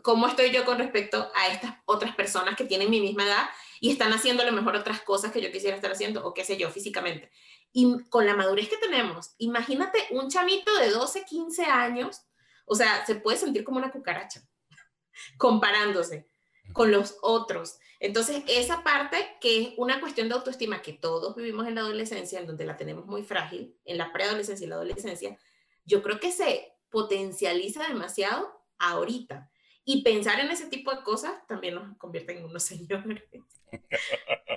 [0.03, 3.49] ¿cómo estoy yo con respecto a estas otras personas que tienen mi misma edad
[3.81, 6.45] y están haciendo a lo mejor otras cosas que yo quisiera estar haciendo o qué
[6.45, 7.31] sé yo físicamente?
[7.73, 12.23] Y con la madurez que tenemos, imagínate un chamito de 12, 15 años,
[12.67, 14.43] o sea, se puede sentir como una cucaracha
[15.39, 16.27] comparándose
[16.73, 17.79] con los otros.
[18.01, 22.41] Entonces, esa parte que es una cuestión de autoestima que todos vivimos en la adolescencia,
[22.41, 25.39] en donde la tenemos muy frágil, en la preadolescencia y la adolescencia,
[25.85, 29.51] yo creo que se potencializa demasiado ahorita.
[29.85, 33.23] Y pensar en ese tipo de cosas también nos convierte en unos señores.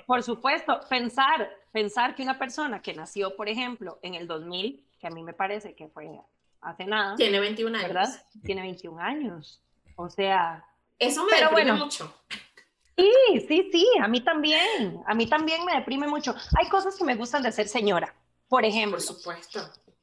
[0.06, 5.06] Por supuesto, pensar, pensar que una persona que nació, por ejemplo, en el 2000, que
[5.06, 6.10] a mí me parece que fue
[6.62, 7.14] hace nada.
[7.16, 7.88] Tiene 21 años.
[7.88, 8.26] ¿Verdad?
[8.42, 9.62] Tiene 21 años.
[9.96, 10.64] O sea...
[10.98, 12.14] Eso me deprime mucho.
[12.96, 16.34] Sí, sí, sí, a mí también, a mí también me deprime mucho.
[16.58, 18.14] Hay cosas que me gustan de ser señora,
[18.48, 18.98] por ejemplo.
[18.98, 19.60] Por supuesto,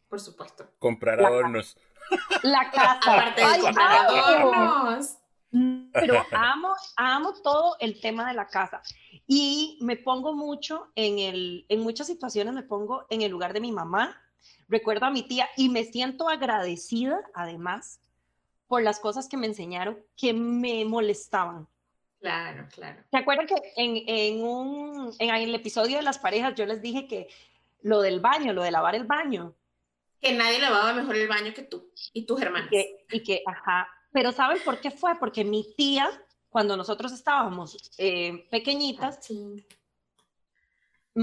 [0.09, 0.67] por supuesto.
[0.77, 1.77] Comprar adornos.
[2.43, 2.99] La casa.
[3.13, 5.17] Aparte de comprar adornos.
[5.93, 8.81] Pero amo, amo todo el tema de la casa.
[9.25, 13.61] Y me pongo mucho en el, en muchas situaciones me pongo en el lugar de
[13.61, 14.21] mi mamá.
[14.67, 17.99] Recuerdo a mi tía y me siento agradecida, además,
[18.67, 21.67] por las cosas que me enseñaron que me molestaban
[22.21, 23.03] Claro, claro.
[23.09, 27.07] ¿Se acuerdan que en, en, un, en el episodio de las parejas yo les dije
[27.07, 27.27] que
[27.81, 29.55] lo del baño, lo de lavar el baño?
[30.21, 32.69] Que nadie lavaba mejor el baño que tú y tus hermanos.
[32.71, 35.15] Y que, ajá, pero ¿saben por qué fue?
[35.15, 36.07] Porque mi tía,
[36.51, 39.19] cuando nosotros estábamos eh, pequeñitas,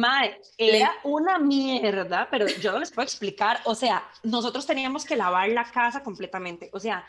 [0.03, 3.61] ah, era una mierda, pero yo no les puedo explicar.
[3.67, 6.71] O sea, nosotros teníamos que lavar la casa completamente.
[6.73, 7.07] O sea,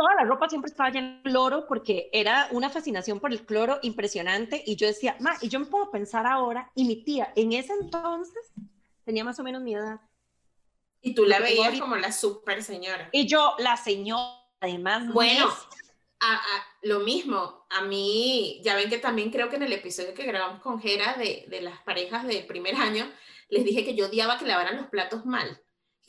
[0.00, 3.78] toda la ropa siempre estaba llena de cloro porque era una fascinación por el cloro
[3.82, 7.52] impresionante y yo decía, ma, y yo me puedo pensar ahora, y mi tía en
[7.52, 8.50] ese entonces
[9.04, 10.00] tenía más o menos mi edad.
[11.02, 13.10] Y tú la veías como la super señora.
[13.12, 15.12] Y yo, la señora, además.
[15.12, 15.50] Bueno,
[16.20, 16.40] a,
[16.80, 20.62] lo mismo, a mí, ya ven que también creo que en el episodio que grabamos
[20.62, 23.06] con Jera de, de las parejas del primer año,
[23.50, 25.60] les dije que yo odiaba que lavaran los platos mal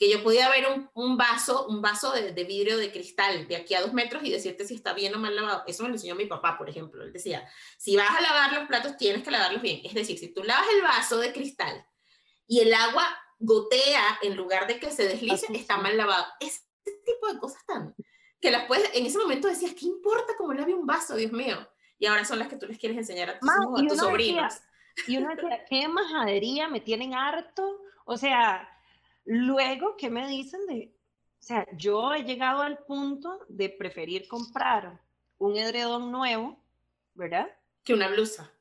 [0.02, 3.54] que yo podía ver un, un vaso, un vaso de, de, vidrio de cristal de
[3.54, 5.62] aquí a dos metros y decirte si está bien o mal lavado.
[5.68, 7.04] Eso me lo enseñó mi papá, por ejemplo.
[7.04, 7.48] Él decía,
[7.78, 9.80] si vas a lavar los platos, tienes que lavarlos bien.
[9.84, 11.86] Es decir, si tú lavas el vaso de cristal
[12.48, 13.06] y el agua
[13.38, 16.26] gotea en lugar de que se deslice, está mal lavado.
[16.40, 16.62] Ese
[17.06, 17.94] tipo de cosas tan
[18.40, 21.68] que las puedes, en ese momento decías, ¿qué importa cómo lave un vaso, Dios mío?
[22.02, 24.60] y ahora son las que tú les quieres enseñar a tus, a tus sobrinos.
[25.06, 27.80] y uno decía, qué majadería, me tienen harto.
[28.04, 28.68] O sea,
[29.24, 30.94] luego, ¿qué me dicen de...?
[31.40, 35.00] O sea, yo he llegado al punto de preferir comprar
[35.38, 36.56] un edredón nuevo,
[37.14, 37.48] ¿verdad?
[37.82, 38.52] Que una blusa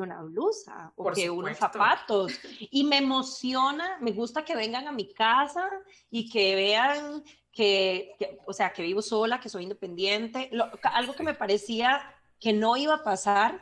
[0.00, 2.32] una blusa o que unos zapatos.
[2.70, 5.68] Y me emociona, me gusta que vengan a mi casa
[6.10, 8.14] y que vean que,
[8.46, 10.50] o sea, que vivo sola, que soy independiente.
[10.82, 12.00] algo que me parecía
[12.38, 13.60] que no iba a pasar,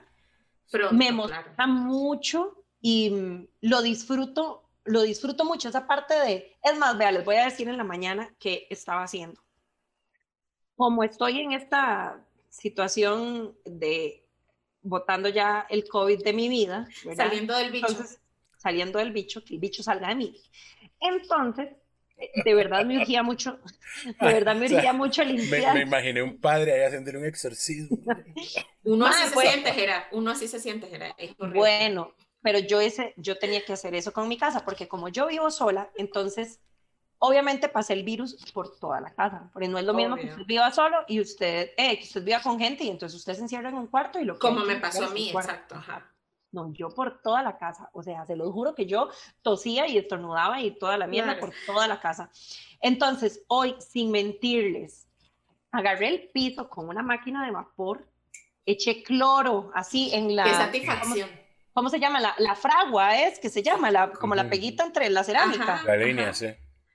[0.92, 5.68] me emociona mucho y mm, lo disfruto, lo disfruto mucho.
[5.68, 9.02] Esa parte de, es más, vea, les voy a decir en la mañana qué estaba
[9.02, 9.40] haciendo.
[10.76, 14.24] Como estoy en esta situación de
[14.82, 16.88] botando ya el COVID de mi vida.
[17.16, 17.96] Saliendo del bicho.
[18.56, 20.40] saliendo del bicho, que el bicho salga de mí.
[21.00, 21.68] Entonces,
[22.44, 23.60] de verdad me urgía mucho,
[24.04, 25.74] de verdad me urgía mucho limpiar.
[25.74, 27.98] Me, imaginé un padre ahí haciéndole un exorcismo.
[28.82, 31.14] Uno así se siente, Gera, uno así se siente, Gera.
[31.54, 35.26] Bueno, pero yo, ese, yo tenía que hacer eso con mi casa, porque como yo
[35.26, 36.60] vivo sola, entonces
[37.18, 40.46] obviamente pasa el virus por toda la casa, porque no es lo mismo que usted
[40.46, 43.68] viva solo y usted, eh, que usted viva con gente y entonces usted se encierra
[43.68, 46.12] en un cuarto y lo que Como me pasó a mí, exacto, ajá.
[46.50, 49.10] No, yo por toda la casa, o sea, se lo juro que yo
[49.42, 52.30] tosía y estornudaba y toda la mierda por toda la casa.
[52.80, 55.06] Entonces, hoy, sin mentirles,
[55.70, 58.08] agarré el piso con una máquina de vapor,
[58.64, 60.44] eché cloro así en la...
[60.44, 61.47] Qué satisfacción.
[61.78, 62.18] ¿Cómo, se llama?
[62.18, 65.80] La, la, fragua es que se llama, la, como la peguita entre la cerámica.
[65.86, 66.48] la línea, sí.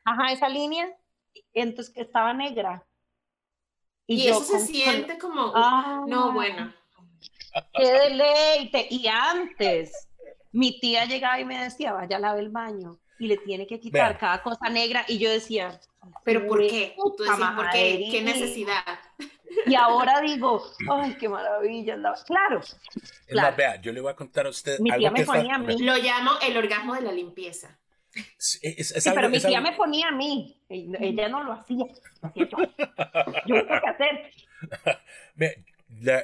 [0.04, 0.94] Ajá, esa línea,
[1.54, 2.86] entonces que estaba negra.
[4.06, 6.74] Y, eso se siente como, ah, no, bueno.
[7.74, 8.88] Qué deleite.
[8.90, 10.10] Y antes,
[10.52, 14.18] mi tía llegaba y me decía, vaya, lave el baño y le tiene que quitar
[14.18, 15.06] cada cosa negra.
[15.08, 15.80] Y yo decía,
[16.26, 16.94] ¿pero por qué?
[16.98, 18.10] Tú decías, ¿por qué?
[18.12, 19.00] ¿Qué necesidad?
[19.66, 21.96] Y ahora digo, ay, qué maravilla.
[22.26, 22.62] Claro.
[23.28, 23.56] claro.
[23.56, 24.80] vea, yo le voy a contar a usted.
[24.80, 25.78] Mi tía me ponía a mí.
[25.80, 27.80] Lo llamo el orgasmo de la limpieza.
[28.38, 28.60] sí,
[29.16, 31.86] pero mi tía me ponía a mí, ella no lo hacía,
[32.36, 32.46] yo.
[33.46, 34.32] Yo que hacer.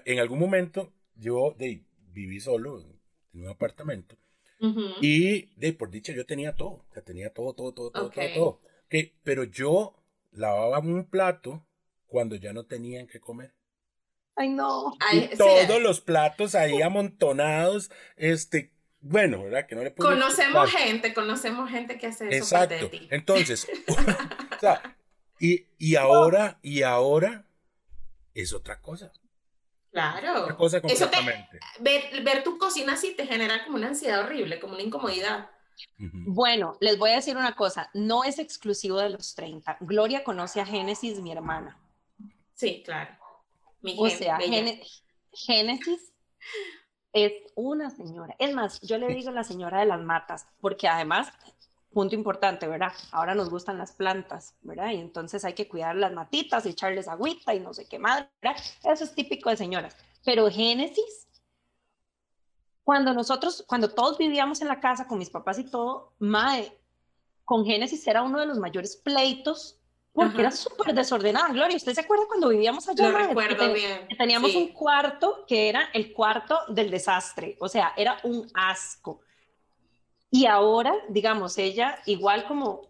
[0.06, 2.82] en algún momento yo de, viví solo
[3.34, 4.16] en un apartamento
[5.02, 8.34] y de, por dicha yo tenía todo, o sea, tenía todo, todo, todo, todo, todo,
[8.34, 8.62] todo.
[9.24, 9.96] pero yo
[10.32, 11.66] lavaba un plato
[12.10, 13.54] cuando ya no tenían que comer.
[14.36, 14.98] Ay, no.
[15.38, 19.68] todos los platos ahí amontonados, este, bueno, ¿verdad?
[19.68, 22.38] Que no le Conocemos gente, conocemos gente que hace eso.
[22.38, 22.90] Exacto.
[23.10, 24.98] Entonces, o sea,
[25.40, 27.46] y, y ahora, y ahora
[28.34, 29.12] es otra cosa.
[29.92, 30.44] Claro.
[30.44, 31.60] Otra cosa completamente.
[31.80, 35.50] ver, ver, tu cocina así te genera como una ansiedad horrible, como una incomodidad.
[35.98, 39.78] Bueno, les voy a decir una cosa, no es exclusivo de los 30.
[39.82, 41.78] Gloria conoce a Génesis, mi hermana.
[42.60, 43.16] Sí, claro.
[43.82, 44.38] Mi o sea,
[45.32, 46.12] Génesis
[47.14, 48.36] es una señora.
[48.38, 51.32] Es más, yo le digo la señora de las matas, porque además,
[51.94, 52.92] punto importante, ¿verdad?
[53.12, 54.92] Ahora nos gustan las plantas, ¿verdad?
[54.92, 58.62] Y entonces hay que cuidar las matitas, echarles agüita y no sé qué madre, ¿verdad?
[58.84, 59.96] Eso es típico de señoras.
[60.26, 61.30] Pero Génesis,
[62.84, 66.78] cuando nosotros, cuando todos vivíamos en la casa con mis papás y todo, madre,
[67.46, 69.79] con Génesis era uno de los mayores pleitos
[70.14, 71.50] porque era súper desordenada.
[71.50, 73.10] Gloria, ¿usted se acuerda cuando vivíamos allá?
[73.10, 74.08] Lo recuerdo bien.
[74.18, 79.22] Teníamos un cuarto que era el cuarto del desastre, o sea, era un asco.
[80.32, 82.82] Y ahora, digamos, ella, igual como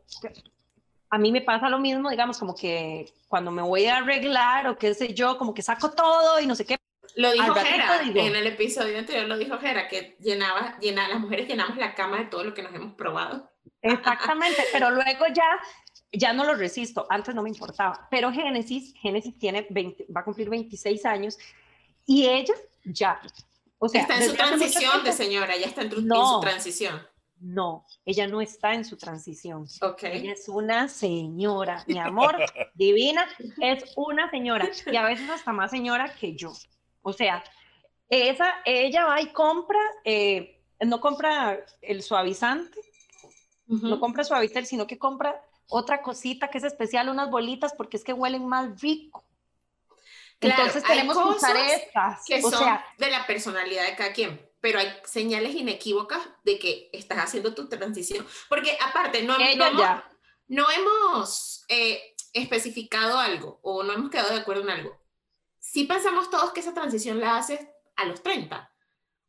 [1.10, 4.78] a mí me pasa lo mismo, digamos, como que cuando me voy a arreglar o
[4.78, 6.78] qué sé yo, como que saco todo y no sé qué.
[7.16, 11.48] Lo dijo Jera, en el episodio anterior lo dijo Jera, que llenaba, llenaba, las mujeres
[11.48, 13.50] llenamos la cama de todo lo que nos hemos probado.
[13.82, 15.60] Exactamente, pero luego ya
[16.12, 20.24] ya no lo resisto, antes no me importaba, pero Génesis, Génesis tiene 20, va a
[20.24, 21.38] cumplir 26 años
[22.06, 22.54] y ella
[22.84, 23.22] ya,
[23.78, 27.02] o sea, está en su transición de señora, ya está en, su transición.
[27.40, 29.66] No, ella no está en su transición.
[29.82, 30.18] Okay.
[30.18, 32.36] Ella es una señora, mi amor,
[32.74, 33.26] divina,
[33.62, 36.52] es una señora y a veces hasta más señora que yo.
[37.02, 37.42] O sea,
[38.10, 42.78] esa, ella va y compra, eh, no compra el suavizante,
[43.68, 48.04] no compra suavizante, sino que compra otra cosita que es especial, unas bolitas, porque es
[48.04, 49.24] que huelen más rico.
[50.42, 52.26] Entonces tenemos que usar estas.
[52.26, 57.20] Que son de la personalidad de cada quien, pero hay señales inequívocas de que estás
[57.20, 58.26] haciendo tu transición.
[58.48, 59.38] Porque aparte, no,
[60.48, 65.00] no, hemos eh, especificado algo o no hemos quedado de acuerdo en algo.
[65.60, 67.60] Si pensamos todos que esa transición la haces
[67.96, 68.69] a los 30.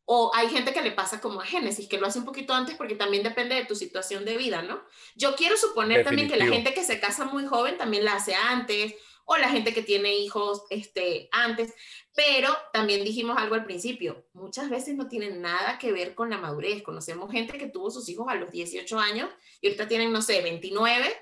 [0.05, 2.75] O hay gente que le pasa como a Génesis, que lo hace un poquito antes
[2.75, 4.83] porque también depende de tu situación de vida, ¿no?
[5.15, 8.35] Yo quiero suponer también que la gente que se casa muy joven también la hace
[8.35, 8.95] antes,
[9.33, 11.73] o la gente que tiene hijos este, antes,
[12.17, 16.39] pero también dijimos algo al principio, muchas veces no tienen nada que ver con la
[16.39, 16.83] madurez.
[16.83, 19.31] Conocemos gente que tuvo sus hijos a los 18 años
[19.61, 21.15] y ahorita tienen, no sé, 29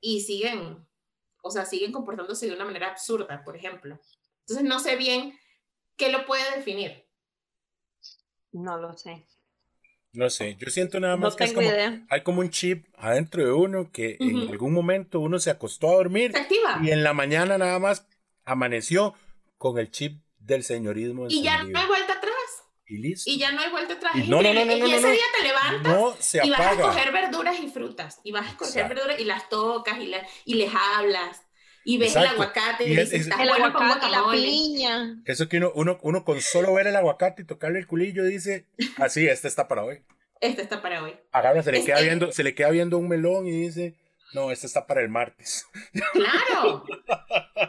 [0.00, 0.88] y siguen,
[1.42, 4.00] o sea, siguen comportándose de una manera absurda, por ejemplo.
[4.40, 5.38] Entonces no sé bien
[5.96, 7.01] qué lo puede definir.
[8.52, 9.24] No lo sé.
[10.12, 11.70] No sé, yo siento nada más que es como,
[12.10, 15.94] hay como un chip adentro de uno que en algún momento uno se acostó a
[15.94, 16.34] dormir
[16.82, 18.06] y en la mañana nada más
[18.44, 19.14] amaneció
[19.56, 21.26] con el chip del señorismo.
[21.30, 22.34] Y ya no hay vuelta atrás.
[22.86, 23.30] Y listo.
[23.30, 24.12] Y ya no hay vuelta atrás.
[24.16, 27.68] Y, no, no, no, y ese día te levantas y vas a coger verduras y
[27.68, 28.20] frutas.
[28.22, 30.12] Y vas a coger verduras y las tocas y,
[30.44, 31.40] y les hablas.
[31.84, 35.20] Y ves el aguacate y, dices, el aguacate la piña.
[35.24, 38.66] Eso que uno, uno, uno con solo ver el aguacate y tocarle el culillo dice,
[38.98, 40.02] así, este está para hoy.
[40.40, 41.16] Este está para hoy.
[41.30, 43.96] Agarra, se le, queda viendo, se le queda viendo un melón y dice,
[44.32, 45.66] no, este está para el martes.
[46.12, 46.84] Claro.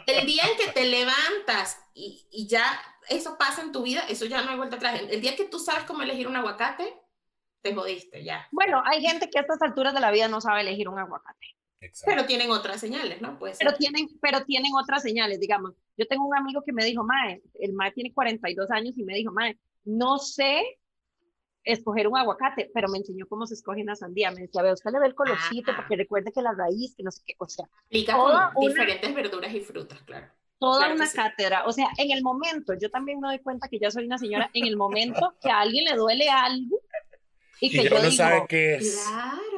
[0.06, 4.26] El día en que te levantas y, y ya eso pasa en tu vida, eso
[4.26, 5.00] ya no hay vuelta atrás.
[5.10, 6.94] El día que tú sabes cómo elegir un aguacate,
[7.62, 8.46] te jodiste ya.
[8.50, 11.53] Bueno, hay gente que a estas alturas de la vida no sabe elegir un aguacate.
[12.04, 13.38] Pero tienen otras señales, ¿no?
[13.38, 15.72] Puede Pero tienen, pero tienen otras señales, digamos.
[15.96, 19.14] Yo tengo un amigo que me dijo, Mae, el Mae tiene 42 años y me
[19.14, 20.78] dijo, Mae, no sé
[21.64, 24.30] escoger un aguacate, pero me enseñó cómo se escoge una sandía.
[24.30, 27.10] Me decía, vea, usted le ve el colorcito, porque recuerde que la raíz, que no
[27.10, 27.66] sé qué, o sea.
[27.86, 30.28] Aplica con diferentes verduras y frutas, claro.
[30.58, 31.64] Toda una cátedra.
[31.66, 34.50] O sea, en el momento, yo también me doy cuenta que ya soy una señora,
[34.54, 36.80] en el momento que a alguien le duele algo,
[37.66, 39.06] y que yo, no digo, qué es.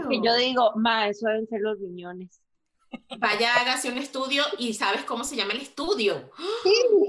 [0.09, 2.41] Que yo digo, ma, eso deben ser los riñones.
[3.19, 6.31] Vaya, hágase un estudio y sabes cómo se llama el estudio.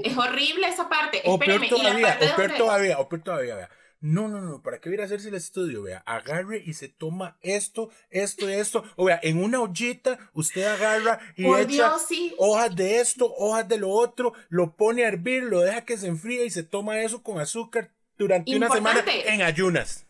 [0.04, 1.22] Es horrible esa parte.
[1.26, 3.70] O peor todavía, o peor todavía, o peor todavía,
[4.00, 5.84] No, no, no, ¿para qué viene a hacerse el estudio?
[5.84, 8.84] Vea, agarre y se toma esto, esto y esto.
[8.96, 11.96] O vea, en una ollita usted agarra y echa
[12.38, 16.08] hojas de esto, hojas de lo otro, lo pone a hervir, lo deja que se
[16.08, 20.07] enfríe y se toma eso con azúcar durante una semana en ayunas.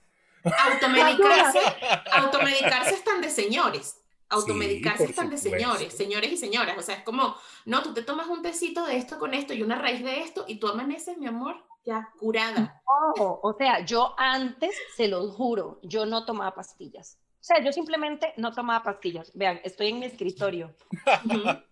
[0.72, 1.60] Automedicarse,
[2.12, 4.02] automedicarse están de señores.
[4.30, 6.78] Automedicarse están de señores, señores y señoras.
[6.78, 7.36] O sea, es como,
[7.66, 10.44] no, tú te tomas un tecito de esto con esto y una raíz de esto
[10.48, 12.82] y tú amaneces, mi amor, ya curada.
[13.18, 17.18] o sea, yo antes, se los juro, yo no tomaba pastillas.
[17.40, 19.32] O sea, yo simplemente no tomaba pastillas.
[19.34, 20.76] Vean, estoy en mi escritorio.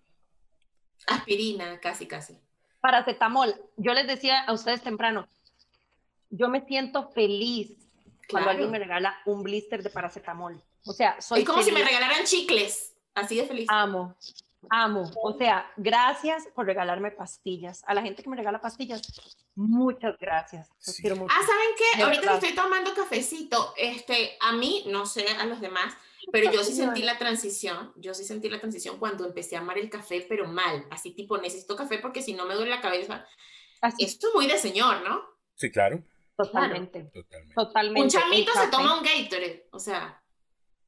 [1.07, 2.39] Aspirina, casi, casi.
[2.79, 3.53] Paracetamol.
[3.75, 5.27] Yo les decía a ustedes temprano,
[6.29, 7.84] yo me siento feliz
[8.29, 10.61] cuando alguien me regala un blister de paracetamol.
[10.85, 13.67] O sea, soy Es como si me regalaran chicles, así de feliz.
[13.69, 14.15] Amo,
[14.69, 15.11] amo.
[15.21, 17.83] O sea, gracias por regalarme pastillas.
[17.87, 19.01] A la gente que me regala pastillas,
[19.55, 20.69] muchas gracias.
[21.01, 21.33] quiero mucho.
[21.35, 22.03] Ah, ¿saben qué?
[22.03, 23.73] Ahorita estoy tomando cafecito.
[23.77, 25.93] Este, a mí, no sé a los demás,
[26.31, 27.93] pero yo sí sentí la transición.
[27.95, 30.85] Yo sí sentí la transición cuando empecé a amar el café, pero mal.
[30.91, 33.25] Así tipo, necesito café porque si no me duele la cabeza.
[33.99, 35.21] Esto es muy de señor, ¿no?
[35.55, 36.03] Sí, claro.
[36.35, 37.11] Totalmente.
[37.55, 38.01] Totalmente.
[38.01, 40.21] Un chamito se toma un Gatorade, o sea.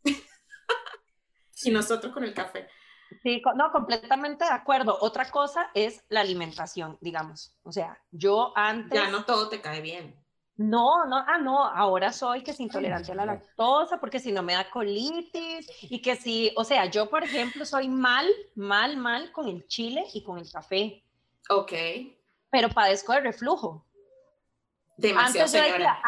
[1.63, 2.67] y nosotros con el café.
[3.23, 4.97] Sí, no, completamente de acuerdo.
[5.01, 7.55] Otra cosa es la alimentación, digamos.
[7.63, 8.99] O sea, yo antes...
[8.99, 10.21] Ya no todo te cae bien.
[10.57, 14.41] No, no, ah, no, ahora soy que es intolerante a la lactosa, porque si no
[14.41, 19.31] me da colitis, y que si, o sea, yo, por ejemplo, soy mal, mal, mal
[19.31, 21.03] con el chile y con el café.
[21.49, 21.73] Ok.
[22.49, 23.85] Pero padezco de reflujo.
[24.97, 26.01] Demasiado señora.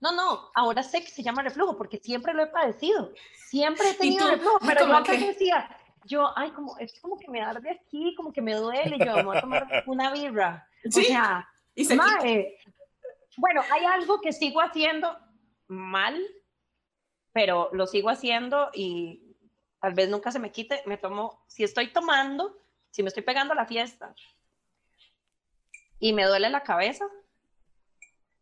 [0.00, 3.12] no, no, ahora sé que se llama reflujo porque siempre lo he padecido.
[3.48, 5.68] Siempre he tenido reflujo, pero yo antes decía,
[6.04, 9.22] yo, ay, como, es como que me arde aquí, como que me duele, yo me
[9.22, 10.68] voy a tomar una birra.
[10.86, 11.86] O sea, ¿Y
[13.36, 15.16] bueno, hay algo que sigo haciendo
[15.66, 16.20] mal,
[17.32, 19.36] pero lo sigo haciendo y
[19.80, 20.82] tal vez nunca se me quite.
[20.86, 22.56] Me tomo, si estoy tomando,
[22.90, 24.14] si me estoy pegando a la fiesta
[25.98, 27.06] y me duele la cabeza,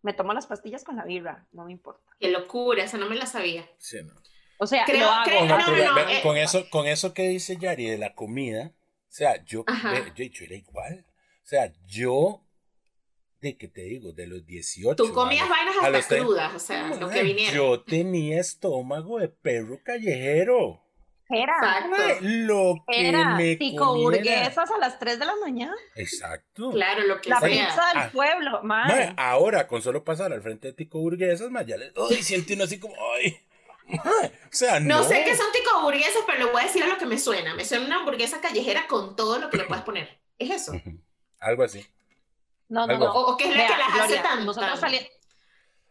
[0.03, 2.03] me tomo las pastillas con la birra, no me importa.
[2.18, 3.68] Qué locura, esa no me la sabía.
[3.78, 4.14] Sí, no.
[4.59, 5.30] O sea, lo hago.
[5.30, 9.64] Eh, con, eso, con eso que dice Yari de la comida, o sea, yo,
[10.14, 11.05] yo, yo, era igual.
[11.42, 12.44] O sea, yo,
[13.40, 14.94] de que te digo, de los 18.
[14.94, 17.53] Tú comías vainas hasta crudas, o sea, lo que viniera.
[17.53, 20.82] Yo tenía estómago de perro callejero.
[21.33, 21.89] Era.
[22.20, 25.74] Lo que era me burguesas a las 3 de la mañana.
[25.95, 26.70] Exacto.
[26.72, 29.14] Claro, lo que La pizza del ah, pueblo, madre.
[29.16, 32.64] ahora, con solo pasar al frente de tico burguesas, más ya le doy, siento uno
[32.64, 33.41] así como, ay.
[33.89, 33.99] o
[34.51, 34.99] sea, no.
[34.99, 37.18] no sé qué son tico burguesas, pero le voy a decir a lo que me
[37.18, 37.55] suena.
[37.55, 40.18] Me suena una hamburguesa callejera con todo lo que le puedes poner.
[40.39, 40.72] ¿Es eso?
[41.41, 41.87] Algo así.
[42.68, 43.12] No, no, no.
[43.12, 44.45] O, qué es lo que las hace tan.
[44.45, 45.09] Nosotros salíamos.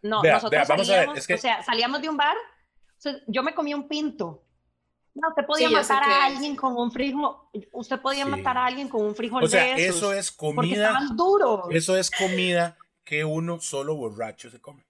[0.04, 2.36] No, nosotros salíamos, o sea, salíamos de un bar.
[3.28, 4.44] yo me comí un pinto
[5.14, 7.36] No, usted podía matar a alguien con un frijol.
[7.74, 9.44] Usted podía matar a alguien con un frijol.
[9.44, 11.00] O sea, eso es comida.
[11.14, 11.70] Duro.
[11.70, 14.86] Eso es comida que uno solo borracho se come.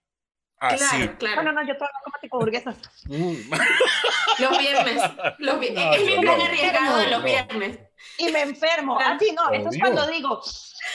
[0.57, 0.78] Así.
[0.78, 1.36] Claro, claro.
[1.38, 2.78] Bueno, no, yo todavía como tipo burguesas.
[3.05, 3.51] Mm.
[4.39, 5.01] los viernes.
[5.39, 5.86] Los viernes.
[5.97, 7.80] es mi plan arriesgado de los viernes.
[8.19, 8.99] Y me enfermo.
[8.99, 10.39] Así no, eso es cuando digo,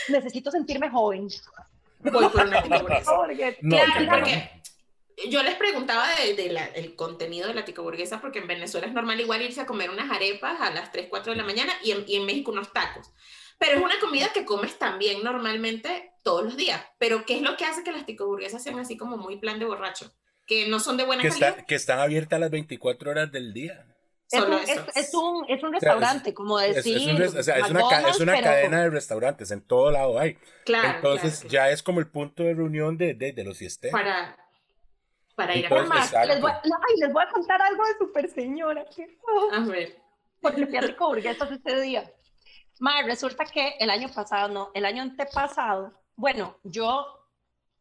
[0.09, 1.29] necesito sentirme joven.
[1.99, 3.13] Voy por una burguesa.
[3.61, 4.56] claro, porque
[5.29, 9.21] yo les preguntaba del de, contenido de la tica burguesa, porque en Venezuela es normal
[9.21, 12.05] igual irse a comer unas arepas a las 3, 4 de la mañana y en,
[12.07, 13.11] y en México unos tacos.
[13.59, 16.83] Pero es una comida que comes también normalmente todos los días.
[16.99, 19.65] Pero ¿qué es lo que hace que las ticoburguesas sean así como muy plan de
[19.65, 20.13] borracho?
[20.47, 21.65] Que no son de buena que calidad.
[21.65, 23.87] que están abiertas las 24 horas del día.
[24.31, 27.21] Es un, es, un, es un, restaurante, como decir.
[27.23, 30.37] Es, o sea, es una, es una cadena de restaurantes, en todo lado hay.
[30.65, 30.97] Claro.
[30.97, 33.93] Entonces ya es como el punto de reunión de, de, de los sistemas.
[34.03, 34.37] Para,
[35.37, 36.27] para ir a comer.
[36.27, 38.85] Les voy, ay, les voy a contar algo de Super Señora.
[39.53, 40.03] A ver.
[40.41, 42.11] Porque fui a Burguesas ese día.
[42.81, 47.07] Mae, resulta que el año pasado, no, el año antepasado, bueno, yo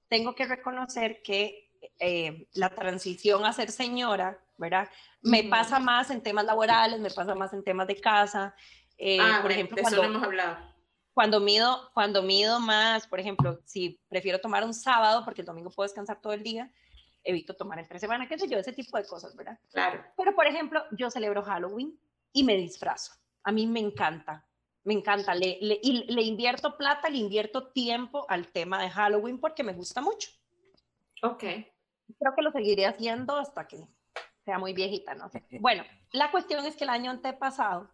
[0.07, 4.89] tengo que reconocer que eh, la transición a ser señora, ¿verdad?
[5.21, 8.55] Me pasa más en temas laborales, me pasa más en temas de casa.
[8.97, 10.57] Eh, ah, por ejemplo, de cuando, eso no hemos hablado.
[11.13, 15.69] Cuando mido, cuando mido más, por ejemplo, si prefiero tomar un sábado porque el domingo
[15.69, 16.71] puedo descansar todo el día,
[17.25, 19.59] evito tomar entre semana, qué sé yo, ese tipo de cosas, ¿verdad?
[19.71, 20.03] Claro.
[20.15, 21.99] Pero, por ejemplo, yo celebro Halloween
[22.31, 23.13] y me disfrazo.
[23.43, 24.45] A mí me encanta
[24.85, 29.39] me encanta, le, le, y le invierto plata, le invierto tiempo al tema de Halloween
[29.39, 30.29] porque me gusta mucho.
[31.23, 31.39] Ok.
[31.39, 33.83] Creo que lo seguiré haciendo hasta que
[34.45, 35.43] sea muy viejita, no sé.
[35.59, 37.89] Bueno, la cuestión es que el año antepasado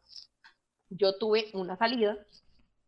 [0.89, 2.17] yo tuve una salida,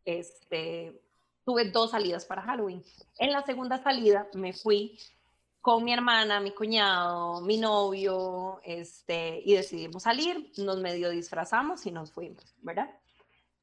[0.03, 1.01] este,
[1.45, 2.83] tuve dos salidas para Halloween.
[3.19, 4.99] En la segunda salida me fui
[5.63, 11.91] con mi hermana, mi cuñado, mi novio, este, y decidimos salir, nos medio disfrazamos y
[11.91, 12.93] nos fuimos, ¿verdad?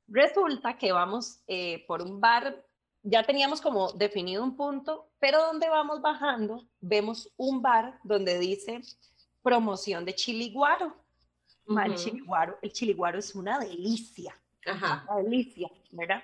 [0.09, 2.65] Resulta que vamos eh, por un bar,
[3.03, 8.81] ya teníamos como definido un punto, pero donde vamos bajando vemos un bar donde dice
[9.43, 10.97] promoción de chiliguaro.
[11.85, 14.35] el, chiliguaro el chiliguaro es una delicia,
[14.65, 15.05] Ajá.
[15.07, 16.23] una delicia, ¿verdad?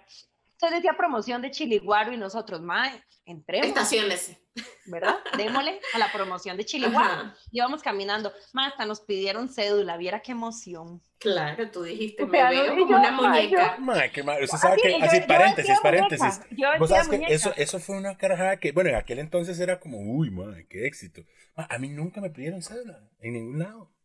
[0.56, 3.66] Entonces decía promoción de chiliguaro y nosotros, mae, entremos.
[3.66, 4.38] Estaciones.
[4.86, 5.16] ¿Verdad?
[5.36, 7.34] Démosle a la promoción de Chiliguaro.
[7.50, 11.02] Íbamos caminando, más hasta nos pidieron cédula, viera qué emoción.
[11.18, 13.76] Claro, tú dijiste, me veo como una muñeca.
[13.78, 14.42] Mae, qué mal.
[14.42, 16.40] Usted sabe que, así, paréntesis, paréntesis.
[16.78, 20.00] Vos sabes que eso, eso fue una carajada que, bueno, en aquel entonces era como,
[20.00, 21.20] uy, madre, qué éxito.
[21.56, 23.95] a mí nunca me pidieron cédula, en ningún lado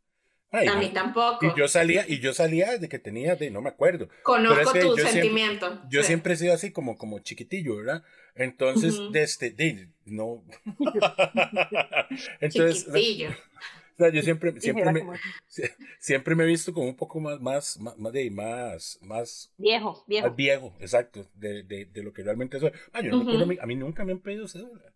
[0.52, 1.46] a mí tampoco.
[1.46, 4.10] Y yo salía, y yo salía de que tenía, de, no me acuerdo.
[4.24, 5.82] Conozco tu sentimiento.
[5.90, 8.04] yo siempre he sido así como, como chiquitillo, ¿verdad?
[8.36, 10.44] Entonces, desde, de, no.
[12.40, 13.30] Entonces, chiquitillo.
[13.30, 15.06] O sea, yo siempre, siempre, me,
[16.00, 20.28] siempre me he visto como un poco más, más, más, de, más, más viejo, viejo.
[20.28, 22.72] Más viejo, exacto, de, de, de lo que realmente soy.
[22.94, 24.92] Ah, yo no me acuerdo, a mí nunca me han pedido cédula.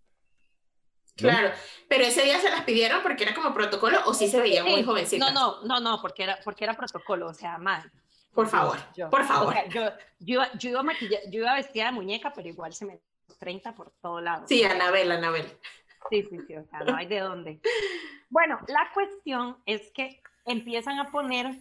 [1.16, 1.51] Claro,
[1.88, 4.84] pero ese día se las pidieron porque era como protocolo o sí se veía muy
[4.84, 5.32] jovencita.
[5.32, 7.89] No, no, no, no, porque era, porque era protocolo, o sea, mal.
[8.34, 8.78] Por favor,
[9.09, 9.55] por favor.
[9.70, 9.84] yo,
[10.20, 12.99] yo, yo, iba yo iba vestida de muñeca, pero igual se me
[13.39, 14.45] 30 por todo lado.
[14.47, 15.45] Sí, Anabel, Anabel.
[16.09, 17.59] Sí, sí, sí, o sea, no hay de dónde.
[18.30, 21.55] Bueno, la cuestión es que empiezan a poner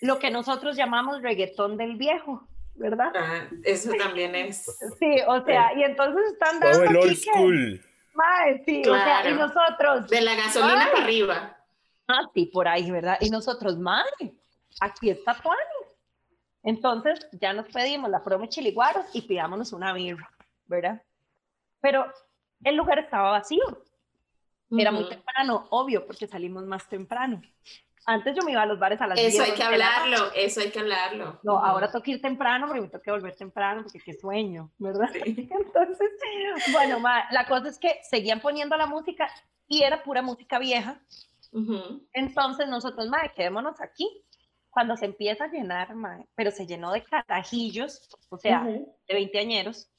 [0.00, 3.12] lo que nosotros llamamos reggaetón del viejo, ¿verdad?
[3.14, 4.64] Ah, eso también es.
[4.98, 6.78] Sí, o sea, y entonces están dando.
[6.78, 7.84] Todo el old school.
[8.14, 10.08] Mae, sí, o sea, y nosotros.
[10.08, 11.56] De la gasolina para arriba.
[12.08, 13.18] Ah, sí, por ahí, ¿verdad?
[13.20, 14.34] Y nosotros, madre,
[14.80, 15.60] aquí está Tuani.
[16.62, 20.28] Entonces ya nos pedimos la promo chiliguaros y pidámonos una birra,
[20.66, 21.02] ¿verdad?
[21.80, 22.12] Pero
[22.64, 23.64] el lugar estaba vacío.
[24.70, 27.42] Era muy temprano, obvio, porque salimos más temprano.
[28.06, 30.70] Antes yo me iba a los bares a las Eso hay que hablarlo, eso hay
[30.70, 31.38] que hablarlo.
[31.42, 34.70] No, ahora tengo que ir temprano porque me tengo que volver temprano porque qué sueño,
[34.78, 35.10] ¿verdad?
[35.24, 36.10] Entonces,
[36.72, 36.98] bueno,
[37.30, 39.28] la cosa es que seguían poniendo la música
[39.66, 41.00] y era pura música vieja.
[42.12, 44.08] Entonces nosotros, madre, quedémonos aquí.
[44.70, 49.90] Cuando se empieza a llenar, madre, pero se llenó de carajillos, o sea, de veinteañeros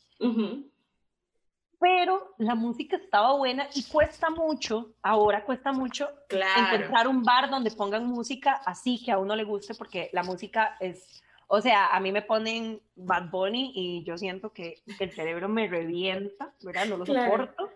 [1.82, 7.72] pero la música estaba buena y cuesta mucho, ahora cuesta mucho encontrar un bar donde
[7.72, 12.00] pongan música así que a uno le guste porque la música es, o sea, a
[12.00, 16.86] mí me ponen Bad Bunny y yo siento que el cerebro me revienta, ¿verdad?
[16.86, 17.72] No lo soporto.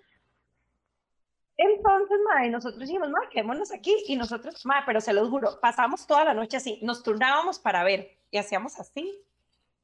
[1.57, 3.95] Entonces, madre, nosotros dijimos, madre, quedémonos aquí.
[4.07, 7.83] Y nosotros, madre, pero se los juro, pasamos toda la noche así, nos turnábamos para
[7.83, 9.21] ver y hacíamos así.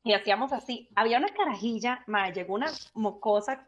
[0.03, 0.89] Y hacíamos así.
[0.95, 3.67] Había una carajilla, madre, llegó una mocosa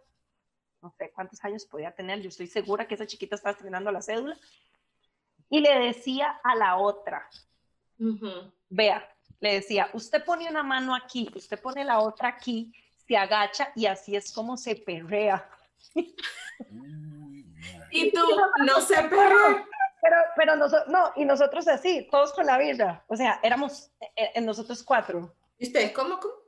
[0.84, 4.02] no sé cuántos años podía tener, yo estoy segura que esa chiquita estaba estrenando la
[4.02, 4.38] cédula,
[5.50, 7.28] y le decía a la otra,
[8.70, 9.08] Vea,
[9.40, 12.74] le decía, usted pone una mano aquí, usted pone la otra aquí,
[13.08, 15.50] se agacha y así es como se perrea.
[17.92, 18.20] y tú,
[18.66, 19.66] no se perrea.
[20.02, 23.06] Pero, pero nosotros, no, y nosotros así, todos con la vida.
[23.08, 25.34] O sea, éramos eh, en nosotros cuatro.
[25.58, 26.43] ¿Y ustedes cómo, cómo?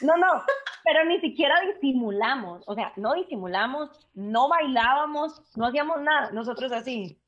[0.00, 0.44] No, no,
[0.84, 2.62] pero ni siquiera disimulamos.
[2.66, 6.30] O sea, no disimulamos, no bailábamos, no hacíamos nada.
[6.32, 7.20] Nosotros así.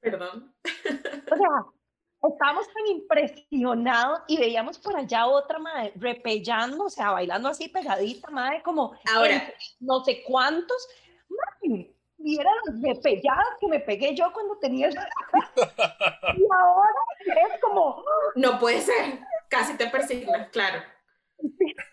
[0.00, 0.54] Perdón.
[0.64, 7.48] O sea, estábamos tan impresionados y veíamos por allá otra madre repellando, o sea, bailando
[7.48, 10.88] así pegadita, madre, como ahora no sé cuántos.
[11.28, 18.04] Madre, viera las repelladas que me pegué yo cuando tenía y ahora es como
[18.34, 20.82] no puede ser casi te persignas claro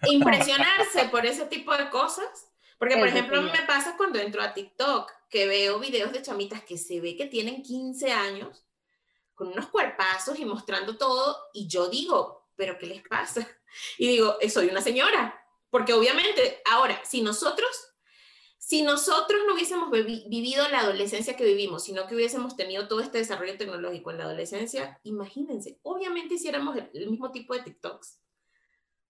[0.09, 2.47] impresionarse por ese tipo de cosas.
[2.77, 6.77] Porque por ejemplo me pasa cuando entro a TikTok que veo videos de chamitas que
[6.77, 8.65] se ve que tienen 15 años
[9.33, 13.47] con unos cuerpazos y mostrando todo y yo digo pero qué les pasa
[13.97, 17.87] y digo eh, soy una señora porque obviamente ahora si nosotros
[18.67, 23.19] si nosotros no hubiésemos vivido la adolescencia que vivimos, sino que hubiésemos tenido todo este
[23.19, 28.19] desarrollo tecnológico en la adolescencia, imagínense, obviamente hiciéramos el, mismo tipo de TikToks.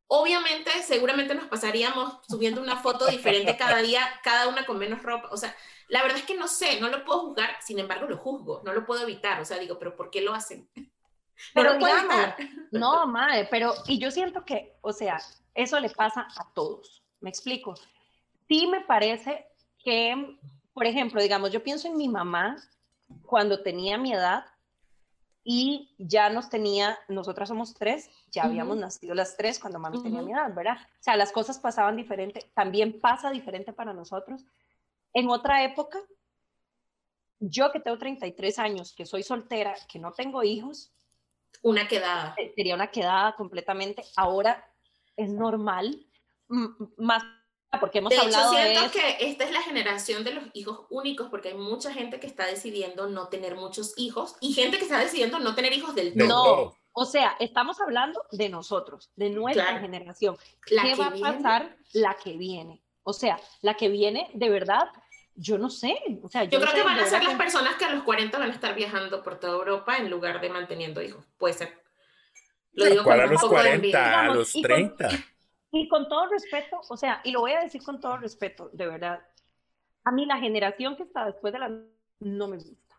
[0.08, 5.28] Obviamente, seguramente nos pasaríamos subiendo una foto diferente cada día, cada una con menos ropa.
[5.32, 5.56] O sea,
[5.90, 8.74] la verdad es que no sé, no lo puedo juzgar, sin embargo lo juzgo, no
[8.74, 9.42] lo puedo evitar.
[9.42, 10.70] O sea, digo, pero ¿por qué lo hacen?
[11.54, 12.36] No lo puedo evitar.
[12.72, 15.20] No, madre, pero, y yo siento que, o sea,
[15.54, 17.04] eso le pasa a todos.
[17.20, 17.76] Me explico
[18.48, 19.48] sí me parece
[19.84, 20.38] que,
[20.74, 22.58] por ejemplo, digamos, yo pienso en mi mamá
[23.24, 24.46] cuando tenía mi edad
[25.50, 30.22] y ya nos tenía, nosotras somos tres, ya habíamos nacido las tres cuando mami tenía
[30.22, 30.76] mi edad, ¿verdad?
[30.76, 34.44] O sea, las cosas pasaban diferente, también pasa diferente para nosotros.
[35.14, 36.00] En otra época,
[37.40, 40.92] yo que tengo 33 años, que soy soltera, que no tengo hijos.
[41.62, 42.36] Una quedada.
[42.54, 44.04] Sería una quedada completamente.
[44.18, 44.70] Ahora
[45.16, 46.06] es normal,
[46.98, 47.24] más
[47.80, 51.30] porque hemos de hablado hecho, siento que esta es la generación de los hijos únicos,
[51.30, 55.00] porque hay mucha gente que está decidiendo no tener muchos hijos y gente que está
[55.00, 56.28] decidiendo no tener hijos del todo.
[56.28, 60.38] No, o sea, estamos hablando de nosotros, de nuestra generación.
[60.66, 62.82] ¿Qué va a pasar la que viene?
[63.04, 64.88] O sea, la que viene, de verdad,
[65.36, 65.96] yo no sé.
[66.24, 68.50] O sea, yo, creo que van a ser las personas que a los 40 van
[68.50, 71.24] a estar viajando por toda Europa en lugar de manteniendo hijos.
[71.38, 71.82] Puede ser.
[72.74, 75.10] Lo digo con a los 40, a los 30.
[75.72, 78.88] Y con todo respeto, o sea, y lo voy a decir con todo respeto, de
[78.88, 79.22] verdad,
[80.04, 81.70] a mí la generación que está después de la
[82.20, 82.96] no me gusta.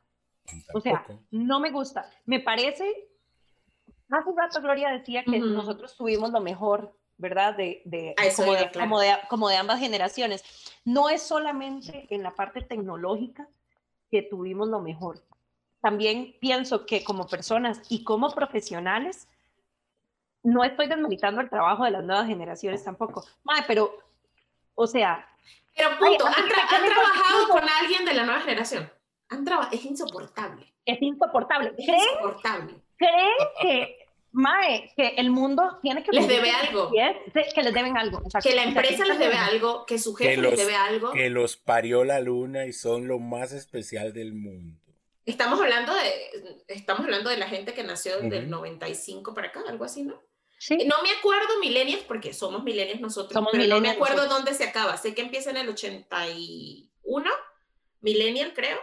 [0.74, 2.10] O sea, no me gusta.
[2.24, 2.84] Me parece,
[4.10, 7.56] hace rato Gloria decía que nosotros tuvimos lo mejor, ¿verdad?
[7.56, 10.44] De, de, como, de, como, de, como de ambas generaciones.
[10.84, 13.48] No es solamente en la parte tecnológica
[14.10, 15.22] que tuvimos lo mejor.
[15.80, 19.28] También pienso que como personas y como profesionales,
[20.48, 23.24] no estoy desmeritando el trabajo de las nuevas generaciones tampoco.
[23.44, 23.98] Madre, pero,
[24.74, 25.28] o sea...
[25.76, 28.90] Pero punto, ¿han, trabajado con alguien de la nueva generación?
[29.28, 30.74] Han es insoportable.
[30.84, 31.74] Es insoportable.
[31.76, 32.74] Es insoportable.
[32.96, 36.10] ¿Creen que, Mae, que el mundo tiene que...
[36.12, 36.90] Les debe algo.
[36.90, 38.22] Que les deben algo.
[38.42, 41.12] que la empresa les debe algo, que su jefe les debe algo.
[41.12, 44.80] Que los parió la luna y son lo más especial del mundo.
[45.26, 49.84] Estamos hablando de, estamos hablando de la gente que nació del 95 para acá, algo
[49.84, 50.18] así, ¿no?
[50.70, 54.96] No me acuerdo millennials, porque somos millennials nosotros, pero no me acuerdo dónde se acaba.
[54.96, 57.30] Sé que empieza en el 81,
[58.00, 58.78] millennial creo,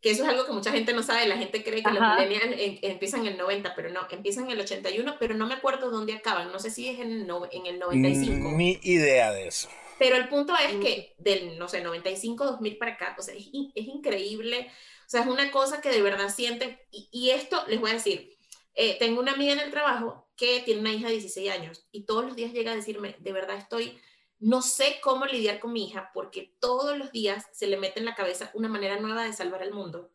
[0.00, 2.56] que eso es algo que mucha gente no sabe, la gente cree que los millennials
[2.82, 6.14] empiezan en el 90, pero no, empiezan en el 81, pero no me acuerdo dónde
[6.14, 8.50] acaban, no sé si es en, en el 95.
[8.52, 9.68] Ni idea de eso.
[9.98, 13.46] Pero el punto es que del, no sé, 95, 2000 para acá, o sea, es,
[13.46, 14.70] es increíble,
[15.06, 17.94] o sea, es una cosa que de verdad sienten, y, y esto les voy a
[17.94, 18.36] decir,
[18.74, 22.04] eh, tengo una amiga en el trabajo que tiene una hija de 16 años y
[22.04, 23.96] todos los días llega a decirme, de verdad estoy,
[24.40, 28.06] no sé cómo lidiar con mi hija porque todos los días se le mete en
[28.06, 30.10] la cabeza una manera nueva de salvar el mundo.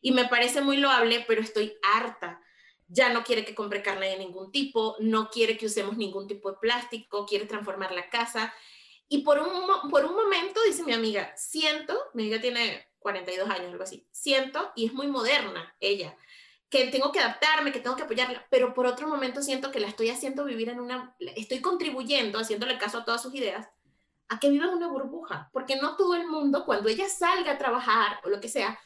[0.00, 2.40] Y me parece muy loable, pero estoy harta.
[2.86, 6.52] Ya no quiere que compre carne de ningún tipo, no quiere que usemos ningún tipo
[6.52, 8.54] de plástico, quiere transformar la casa.
[9.08, 13.72] Y por un, por un momento, dice mi amiga, siento, mi amiga tiene 42 años,
[13.72, 16.16] algo así, siento, y es muy moderna ella,
[16.72, 19.88] que tengo que adaptarme, que tengo que apoyarla, pero por otro momento siento que la
[19.88, 23.68] estoy haciendo vivir en una, estoy contribuyendo, haciéndole caso a todas sus ideas,
[24.30, 27.58] a que viva en una burbuja, porque no todo el mundo, cuando ella salga a
[27.58, 28.80] trabajar o lo que sea,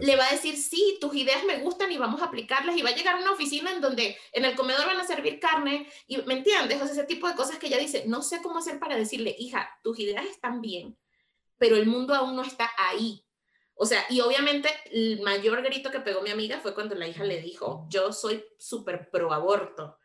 [0.00, 2.88] le va a decir, sí, tus ideas me gustan y vamos a aplicarlas, y va
[2.88, 6.16] a llegar a una oficina en donde en el comedor van a servir carne, y
[6.22, 8.80] me entiendes, o sea, ese tipo de cosas que ella dice, no sé cómo hacer
[8.80, 10.98] para decirle, hija, tus ideas están bien,
[11.58, 13.24] pero el mundo aún no está ahí
[13.82, 17.24] O sea, y obviamente el mayor grito que pegó mi amiga fue cuando la hija
[17.24, 19.96] le dijo, yo soy súper pro aborto.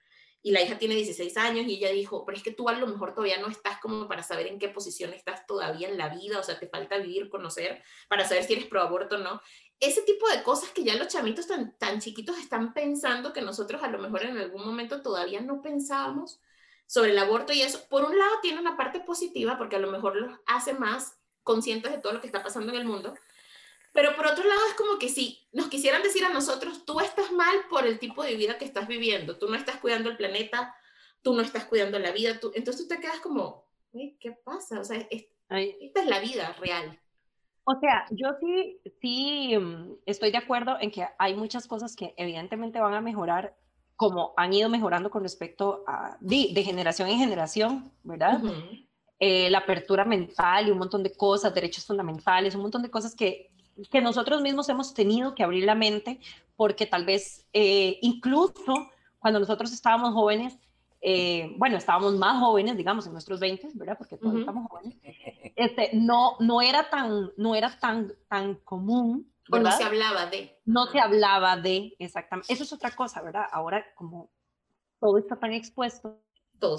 [0.42, 2.88] Y la hija tiene 16 años y ella dijo, pero es que tú a lo
[2.88, 6.40] mejor todavía no estás como para saber en qué posición estás todavía en la vida,
[6.40, 9.42] o sea, te falta vivir, conocer, para saber si eres pro aborto o no.
[9.82, 13.84] Ese tipo de cosas que ya los chamitos tan, tan chiquitos están pensando que nosotros
[13.84, 16.40] a lo mejor en algún momento todavía no pensábamos
[16.88, 19.92] sobre el aborto y eso, por un lado tiene una parte positiva porque a lo
[19.92, 23.14] mejor los hace más conscientes de todo lo que está pasando en el mundo,
[23.96, 27.32] pero por otro lado es como que si nos quisieran decir a nosotros, tú estás
[27.32, 30.76] mal por el tipo de vida que estás viviendo, tú no estás cuidando el planeta,
[31.22, 34.82] tú no estás cuidando la vida, tú, entonces tú te quedas como, ¿qué pasa?
[34.82, 37.00] O sea, esta es la vida real.
[37.64, 42.14] O sea, yo sí, sí mm, estoy de acuerdo en que hay muchas cosas que
[42.18, 43.56] evidentemente van a mejorar
[43.96, 48.42] como han ido mejorando con respecto a de, generación en generación, ¿verdad?
[49.20, 53.16] Eh, la apertura mental y un montón de cosas, derechos fundamentales, un montón de cosas
[53.16, 53.55] que
[53.92, 56.20] que nosotros mismos hemos tenido que abrir la mente
[56.56, 60.58] porque tal vez eh, incluso cuando nosotros estábamos jóvenes,
[61.02, 63.98] eh, bueno, estábamos más jóvenes, digamos, en nuestros 20, ¿verdad?
[63.98, 64.96] Porque todos estamos jóvenes,
[65.56, 69.32] este, no, no era tan, no era tan, tan común.
[69.50, 69.74] ¿verdad?
[69.74, 70.60] O no se hablaba de.
[70.66, 72.52] No se hablaba de, exactamente.
[72.52, 73.46] Eso es otra cosa, ¿verdad?
[73.52, 74.32] Ahora, como
[75.00, 76.22] todo está tan expuesto.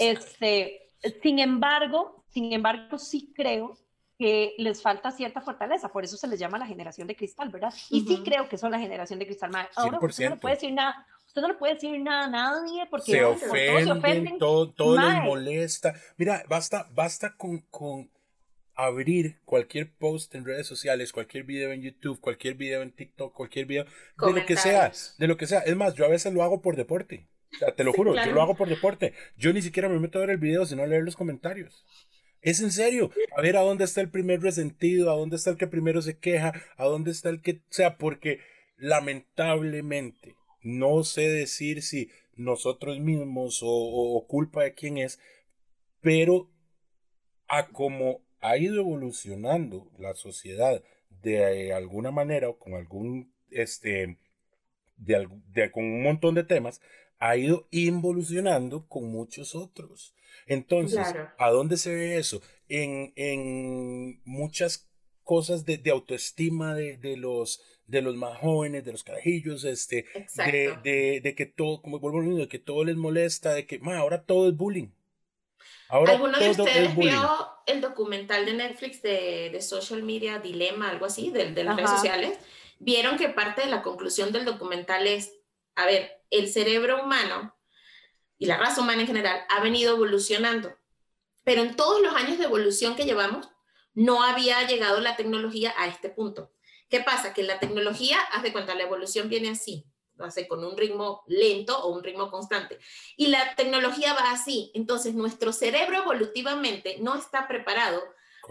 [0.00, 0.88] este,
[1.22, 3.76] sin embargo, sin embargo, sí creo
[4.18, 7.72] que les falta cierta fortaleza, por eso se les llama la generación de cristal, ¿verdad?
[7.90, 9.50] Y sí creo que son la generación de cristal.
[9.74, 12.86] Ahora usted no le puede decir nada, usted no le puede decir nada a nadie
[12.86, 15.94] porque se, ofenden, todo, todo les molesta.
[16.16, 18.10] Mira, basta, basta con, con
[18.74, 23.66] abrir cualquier post en redes sociales, cualquier video en YouTube, cualquier video en TikTok, cualquier
[23.66, 25.60] video de lo que sea, de lo que sea.
[25.60, 27.26] Es más, yo a veces lo hago por deporte.
[27.76, 29.12] te lo juro, yo lo hago por deporte.
[29.36, 31.84] Yo ni siquiera me meto a ver el video, sino a leer los comentarios.
[32.42, 33.10] Es en serio.
[33.36, 36.18] A ver a dónde está el primer resentido, a dónde está el que primero se
[36.18, 38.40] queja, a dónde está el que o sea, porque
[38.76, 45.18] lamentablemente no sé decir si nosotros mismos o, culpa de quién es,
[46.00, 46.50] pero
[47.48, 50.82] a como ha ido evolucionando la sociedad
[51.22, 54.18] de alguna manera o con algún este
[54.96, 56.80] de, de, con un montón de temas
[57.18, 60.14] ha ido involucionando con muchos otros.
[60.46, 61.06] Entonces,
[61.38, 62.40] ¿a dónde se ve eso?
[62.68, 64.88] En, en muchas
[65.24, 70.06] cosas de, de autoestima de, de, los de los más jóvenes, de los carajillos, este,
[70.36, 73.66] de, de, de, que todo, como vuelvo a decir, de que todo les molesta, de
[73.66, 74.88] que, ma, ahora todo es bullying.
[75.88, 81.06] Ahora ¿Alguno de ustedes vio el documental de Netflix de, de Social Media Dilema, algo
[81.06, 82.38] así, de, de las redes sociales?
[82.78, 85.32] Vieron que parte de la conclusión del documental es,
[85.76, 87.56] a ver, el cerebro humano
[88.38, 90.76] y la raza humana en general ha venido evolucionando.
[91.44, 93.48] Pero en todos los años de evolución que llevamos,
[93.94, 96.52] no había llegado la tecnología a este punto.
[96.88, 97.32] ¿Qué pasa?
[97.32, 99.86] Que la tecnología, haz de cuenta, la evolución viene así,
[100.18, 102.78] hace con un ritmo lento o un ritmo constante.
[103.16, 104.70] Y la tecnología va así.
[104.74, 108.02] Entonces, nuestro cerebro evolutivamente no está preparado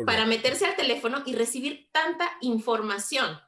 [0.05, 3.39] para meterse al teléfono y recibir tanta información.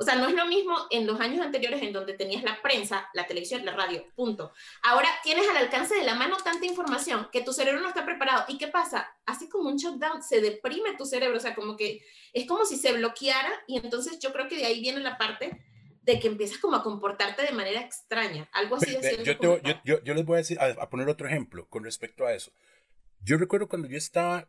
[0.00, 3.08] O sea, no es lo mismo en los años anteriores en donde tenías la prensa,
[3.14, 4.52] la televisión, la radio, punto.
[4.84, 8.44] Ahora tienes al alcance de la mano tanta información que tu cerebro no está preparado.
[8.46, 9.12] ¿Y qué pasa?
[9.26, 12.00] Así como un shutdown, se deprime tu cerebro, o sea, como que
[12.32, 15.60] es como si se bloqueara y entonces yo creo que de ahí viene la parte
[16.02, 20.14] de que empiezas como a comportarte de manera extraña, algo así de yo, yo, yo,
[20.14, 22.52] les voy a decir, a, poner otro ejemplo con respecto a eso.
[23.20, 24.48] Yo recuerdo cuando yo estaba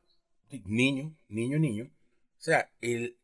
[0.63, 1.91] niño, niño, niño,
[2.37, 3.18] o sea, el,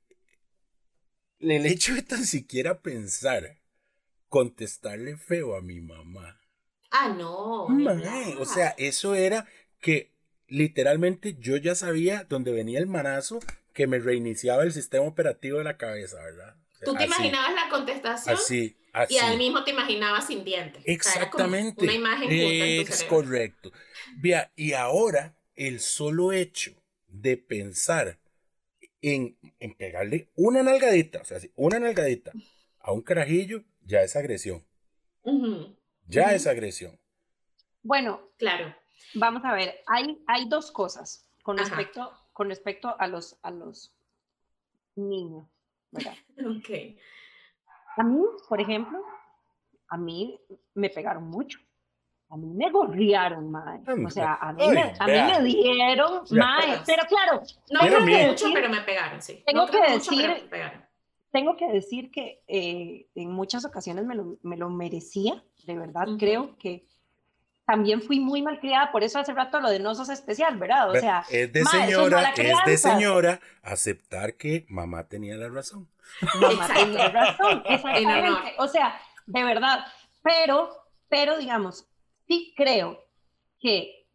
[1.39, 3.57] el hecho de tan siquiera pensar
[4.29, 6.39] contestarle feo a mi mamá.
[6.91, 7.65] Ah, no.
[8.39, 9.45] o sea, eso era
[9.81, 10.13] que
[10.47, 13.39] literalmente yo ya sabía dónde venía el manazo
[13.73, 16.55] que me reiniciaba el sistema operativo de la cabeza, ¿verdad?
[16.83, 18.35] Tú te imaginabas la contestación.
[18.35, 19.15] Así, así.
[19.15, 20.81] Y al mismo te imaginabas sin dientes.
[20.85, 21.83] Exactamente.
[21.83, 23.71] una imagen Es correcto.
[24.17, 26.71] Vea, y ahora el solo hecho
[27.07, 28.19] de pensar
[29.13, 32.31] en, pegarle una nalgadita, o sea, una nalgadita
[32.79, 34.65] a un carajillo, ya es agresión.
[36.07, 36.99] Ya es agresión.
[37.81, 38.75] Bueno, claro.
[39.13, 43.93] Vamos a ver, hay, hay dos cosas con respecto, con respecto a los, a los
[44.95, 45.47] niños,
[45.91, 46.15] ¿verdad?
[46.57, 46.69] Ok.
[47.97, 49.03] A mí, por ejemplo,
[49.87, 50.39] a mí
[50.73, 51.59] me pegaron mucho
[52.29, 53.81] a mí me gorriaron, mae.
[54.05, 56.79] O sea, a mí, me, a mí me dieron, mae.
[56.85, 59.43] Pero claro, no creo que mucho, pero me pegaron, sí.
[59.45, 60.49] Tengo que decir,
[61.31, 66.07] tengo que decir que eh, en muchas ocasiones me lo, me lo, merecía, de verdad.
[66.17, 66.87] Creo que
[67.65, 70.89] también fui muy malcriada, por eso hace rato lo de no sos especial, ¿verdad?
[70.89, 75.89] O sea, es de señora, es, de señora aceptar que mamá tenía la razón.
[76.39, 78.53] Mamá tenía razón, exactamente.
[78.57, 79.85] O sea, de verdad,
[80.21, 80.69] pero,
[81.09, 81.87] pero digamos,
[82.27, 83.03] sí creo
[83.59, 84.07] que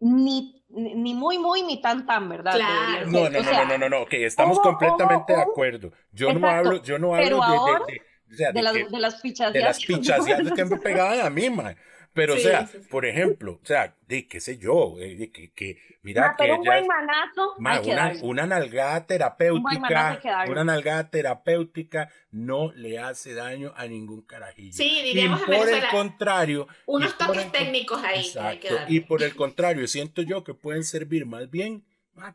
[0.00, 2.54] ni, ni muy, muy, ni tan, tan, ¿verdad?
[2.54, 3.06] Claro.
[3.06, 5.92] No, no, no, no, no, no, ok, estamos completamente de acuerdo.
[6.12, 7.40] Yo no hablo, yo no hablo
[7.86, 8.02] de,
[8.36, 9.52] de, de, las, de las pichas.
[9.52, 10.24] De las pichas,
[10.54, 11.76] que me pegaban a mí, man.
[12.18, 16.34] Pero, o sea, por ejemplo, o sea, de qué sé yo, de que, que mira
[16.36, 23.72] que un buen manazo una, una, nalgada terapéutica, una nalgada terapéutica no le hace daño
[23.76, 24.72] a ningún carajillo.
[24.72, 28.26] Sí, diríamos y por el contrario, unos toques técnicos ahí.
[28.26, 31.84] Exacto, y por el contrario, siento yo que pueden servir más bien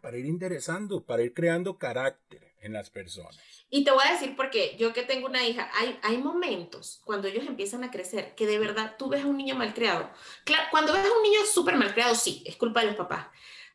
[0.02, 3.40] para ir interesando, para ir creando carácter en las personas.
[3.70, 7.28] Y te voy a decir porque yo que tengo una hija, hay, hay momentos cuando
[7.28, 10.10] ellos empiezan a crecer que de verdad tú ves a un niño malcriado.
[10.44, 13.28] Claro, cuando ves a un niño súper malcriado, sí, es culpa de los papás.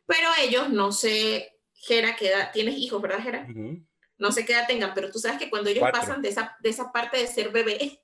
[0.05, 3.47] Pero ellos, no sé, Jera, qué edad, tienes hijos, ¿verdad, Jera?
[4.17, 6.69] No sé qué edad tengan, pero tú sabes que cuando ellos pasan de esa, de
[6.69, 8.01] esa parte de ser bebé,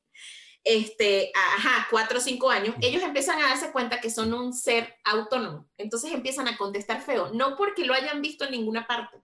[0.66, 4.96] este, ajá, cuatro o cinco años, ellos empiezan a darse cuenta que son un ser
[5.04, 5.70] autónomo.
[5.78, 9.22] Entonces empiezan a contestar feo, no porque lo hayan visto en ninguna parte,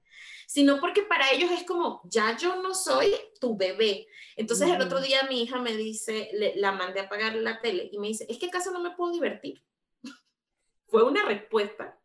[0.52, 4.06] sino porque para ellos es como, ya yo no soy tu bebé.
[4.36, 7.98] Entonces el otro día mi hija me dice, la mandé a apagar la tele y
[8.00, 9.64] me dice, es que acaso no me puedo divertir.
[10.90, 11.98] Fue una respuesta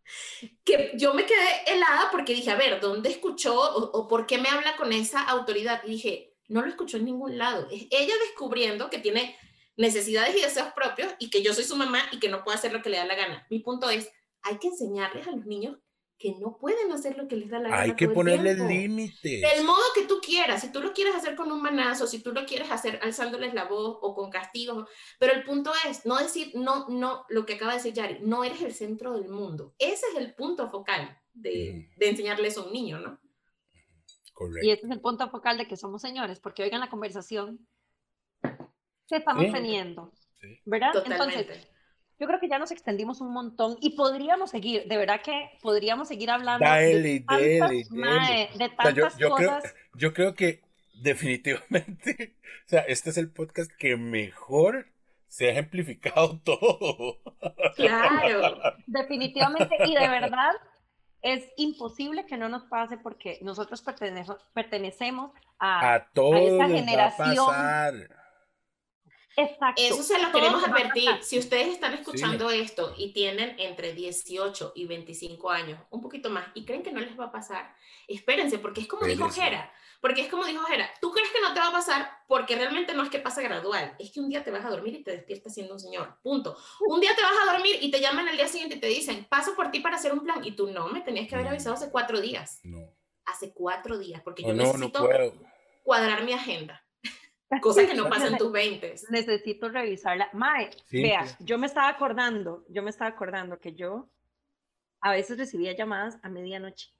[0.62, 4.48] que yo me quedé helada porque dije, a ver, ¿dónde escuchó o, por qué me
[4.48, 5.82] habla con esa autoridad?
[5.84, 7.66] Y dije, no lo escuchó en ningún lado.
[7.72, 9.36] Es ella descubriendo que tiene
[9.76, 12.72] necesidades y deseos propios y que yo soy su mamá y que no puede hacer
[12.72, 13.44] lo que le da la gana.
[13.50, 14.08] Mi punto es,
[14.42, 15.78] hay que enseñarles a los niños
[16.18, 17.82] que no pueden hacer lo que les da la gana.
[17.82, 19.42] Hay que ponerle límites.
[19.42, 20.62] Del modo que tú quieras.
[20.62, 23.64] Si tú lo quieres hacer con un manazo, si tú lo quieres hacer alzándoles la
[23.64, 24.88] voz o con castigos.
[25.18, 28.44] Pero el punto es no decir, no, no, lo que acaba de decir Yari, no
[28.44, 29.74] eres el centro del mundo.
[29.78, 33.20] Ese es el punto focal de, de enseñarles a un niño, ¿no?
[34.32, 34.66] Correcto.
[34.66, 37.66] Y ese es el punto focal de que somos señores, porque oigan la conversación
[38.42, 40.12] que estamos teniendo.
[40.64, 40.92] ¿Verdad?
[40.92, 41.40] Totalmente.
[41.40, 41.75] Entonces,
[42.18, 46.08] yo creo que ya nos extendimos un montón y podríamos seguir, de verdad que podríamos
[46.08, 47.22] seguir hablando de
[48.76, 49.62] tantas, yo, cosas.
[49.62, 50.62] Creo, yo creo que
[50.94, 52.36] definitivamente,
[52.66, 54.86] o sea, este es el podcast que mejor
[55.28, 57.18] se ha ejemplificado todo.
[57.76, 60.54] Claro, definitivamente y de verdad
[61.22, 63.82] es imposible que no nos pase porque nosotros
[64.54, 68.08] pertenecemos a, a, esa generación.
[69.36, 69.82] Exacto.
[69.82, 71.10] Eso se lo queremos advertir.
[71.22, 76.46] Si ustedes están escuchando esto y tienen entre 18 y 25 años, un poquito más,
[76.54, 77.74] y creen que no les va a pasar,
[78.08, 79.70] espérense, porque es como dijo Jera.
[80.00, 82.94] Porque es como dijo Jera, tú crees que no te va a pasar porque realmente
[82.94, 85.10] no es que pasa gradual, es que un día te vas a dormir y te
[85.10, 86.56] despiertas siendo un señor, punto.
[86.86, 89.26] Un día te vas a dormir y te llaman el día siguiente y te dicen,
[89.28, 91.74] paso por ti para hacer un plan, y tú no, me tenías que haber avisado
[91.74, 92.60] hace cuatro días.
[92.62, 92.90] No.
[93.24, 95.08] Hace cuatro días, porque yo necesito
[95.82, 96.85] cuadrar mi agenda.
[97.60, 98.94] Cosa que no pasa en tus 20.
[99.10, 100.28] Necesito revisarla.
[100.32, 104.08] Mae, vea, yo me estaba acordando, yo me estaba acordando que yo
[105.00, 106.92] a veces recibía llamadas a medianoche.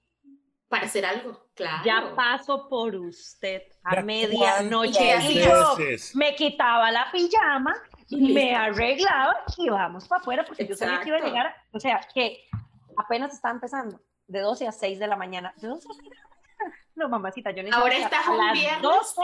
[0.69, 1.85] Para hacer algo, claro.
[1.85, 5.77] Ya paso por usted a medianoche y yo
[6.15, 7.73] me quitaba la pijama,
[8.09, 11.81] y me arreglaba y vamos para afuera porque yo sabía que iba a llegar, o
[11.81, 12.49] sea, que
[12.97, 15.53] apenas estaba empezando, de 12 a 6 de la mañana.
[15.57, 16.83] ¿De 12 a 6 de la mañana?
[16.95, 18.83] No, mamacita, yo necesito Ahora estás un viernes.
[18.83, 19.21] 12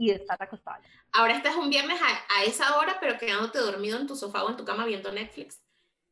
[0.00, 0.82] y estar acostado.
[1.12, 4.56] Ahora estás un viernes a, esa hora, pero quedándote dormido en tu sofá o en
[4.56, 5.60] tu cama viendo Netflix,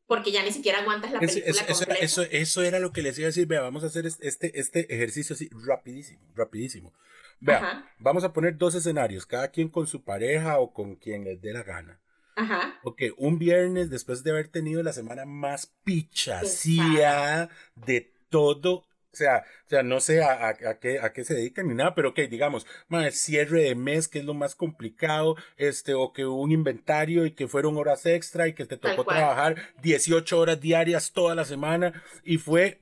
[0.07, 3.01] porque ya ni siquiera aguantas la película eso, eso, era, eso, eso, era lo que
[3.01, 6.93] les iba a decir, vea, vamos a hacer este, este ejercicio así rapidísimo, rapidísimo.
[7.41, 11.41] Vea, vamos a poner dos escenarios, cada quien con su pareja o con quien les
[11.41, 11.99] dé la gana.
[12.37, 12.79] Ajá.
[12.85, 19.45] Ok, un viernes después de haber tenido la semana más pichacía de todo o sea,
[19.67, 22.29] o sea, no sé a, a, qué, a qué se dedican ni nada, pero que
[22.29, 27.25] digamos, el cierre de mes, que es lo más complicado, este, o que un inventario
[27.25, 31.45] y que fueron horas extra y que te tocó trabajar 18 horas diarias toda la
[31.45, 32.81] semana y fue...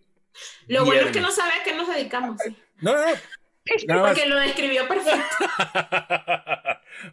[0.67, 2.41] Lo bueno es que no sabe a qué nos dedicamos.
[2.81, 3.05] No, no,
[3.89, 4.03] no.
[4.03, 5.37] Porque lo describió perfecto.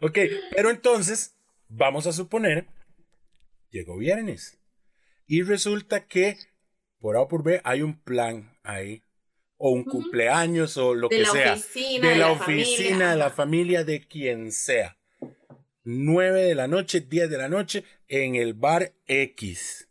[0.02, 0.18] ok,
[0.54, 1.36] pero entonces,
[1.68, 2.66] vamos a suponer,
[3.70, 4.58] llegó viernes
[5.26, 6.36] y resulta que
[6.98, 9.02] por A o por B hay un plan ahí
[9.56, 11.54] o un cumpleaños o lo que sea.
[11.54, 14.98] de, la, oficina, de la familia, de quien sea.
[15.84, 19.88] 9 de la noche, 10 de la noche en el bar X.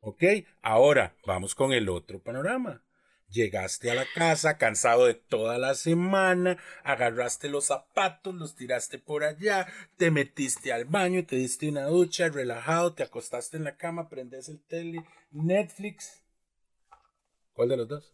[0.00, 0.24] ¿Ok?
[0.62, 2.82] Ahora vamos con el otro panorama.
[3.28, 9.24] Llegaste a la casa cansado de toda la semana, agarraste los zapatos, los tiraste por
[9.24, 9.66] allá,
[9.96, 14.48] te metiste al baño, te diste una ducha, relajado, te acostaste en la cama, prendes
[14.48, 16.23] el tele, Netflix.
[17.54, 18.12] ¿Cuál de los dos?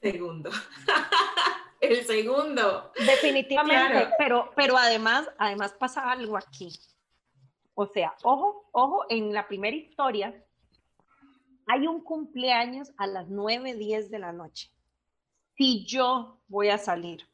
[0.00, 0.50] Segundo.
[1.80, 2.92] el segundo.
[2.96, 6.72] Definitivamente, pero, pero además, además pasa algo aquí.
[7.74, 10.34] O sea, ojo, ojo, en la primera historia
[11.66, 14.70] hay un cumpleaños a las 9, 10 de la noche.
[15.56, 17.28] Si yo voy a salir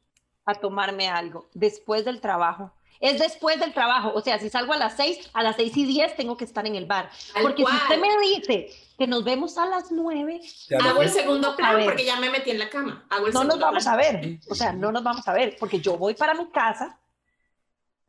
[0.45, 4.13] a tomarme algo después del trabajo, es después del trabajo.
[4.13, 6.65] O sea, si salgo a las 6, a las 6 y 10 tengo que estar
[6.65, 7.09] en el bar.
[7.41, 10.41] porque si usted me dice que nos vemos a las 9,
[10.79, 13.05] hago el segundo plan porque ya me metí en la cama.
[13.33, 14.39] no nos vamos a ver.
[14.49, 16.99] O sea, no nos vamos a ver porque yo voy para mi casa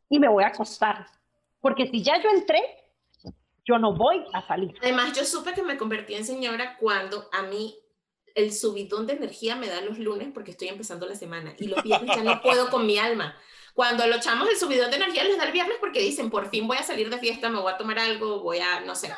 [0.09, 1.06] y me voy a acostar.
[1.60, 2.60] Porque si ya yo entré,
[3.64, 4.74] yo no voy a salir.
[4.82, 7.78] Además, yo supe que me convertí en señora cuando a mí
[8.35, 11.82] el subidón de energía me da los lunes porque estoy empezando la semana y los
[11.82, 13.36] viernes ya no puedo con mi alma.
[13.74, 16.66] Cuando lo echamos el subidón de energía les da el viernes porque dicen, por fin
[16.66, 19.12] voy a salir de fiesta, me voy a tomar algo, voy a, no sé,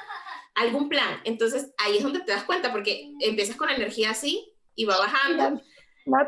[0.54, 1.20] algún plan.
[1.24, 5.60] Entonces ahí es donde te das cuenta porque empiezas con energía así y va bajando.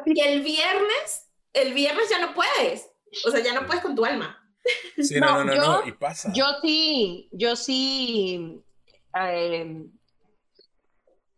[0.07, 2.91] Y el viernes, el viernes ya no puedes.
[3.25, 4.43] O sea, ya no puedes con tu alma.
[4.99, 6.33] Sí, no, no, no, y pasa.
[6.35, 8.61] Yo sí, yo sí,
[9.15, 9.85] eh,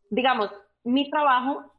[0.09, 0.51] digamos,
[0.85, 1.70] mi trabajo,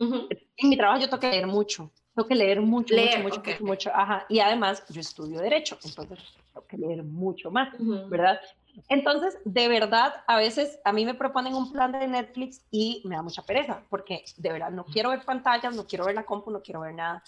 [0.00, 3.90] en mi trabajo yo tengo que leer mucho, tengo que leer mucho, mucho, mucho, mucho,
[3.94, 6.18] ajá, y además yo estudio Derecho, entonces
[6.52, 7.72] tengo que leer mucho más,
[8.08, 8.40] ¿verdad?
[8.88, 13.14] Entonces, de verdad, a veces a mí me proponen un plan de Netflix y me
[13.14, 16.50] da mucha pereza, porque de verdad no quiero ver pantallas, no quiero ver la compu,
[16.50, 17.22] no quiero ver nada.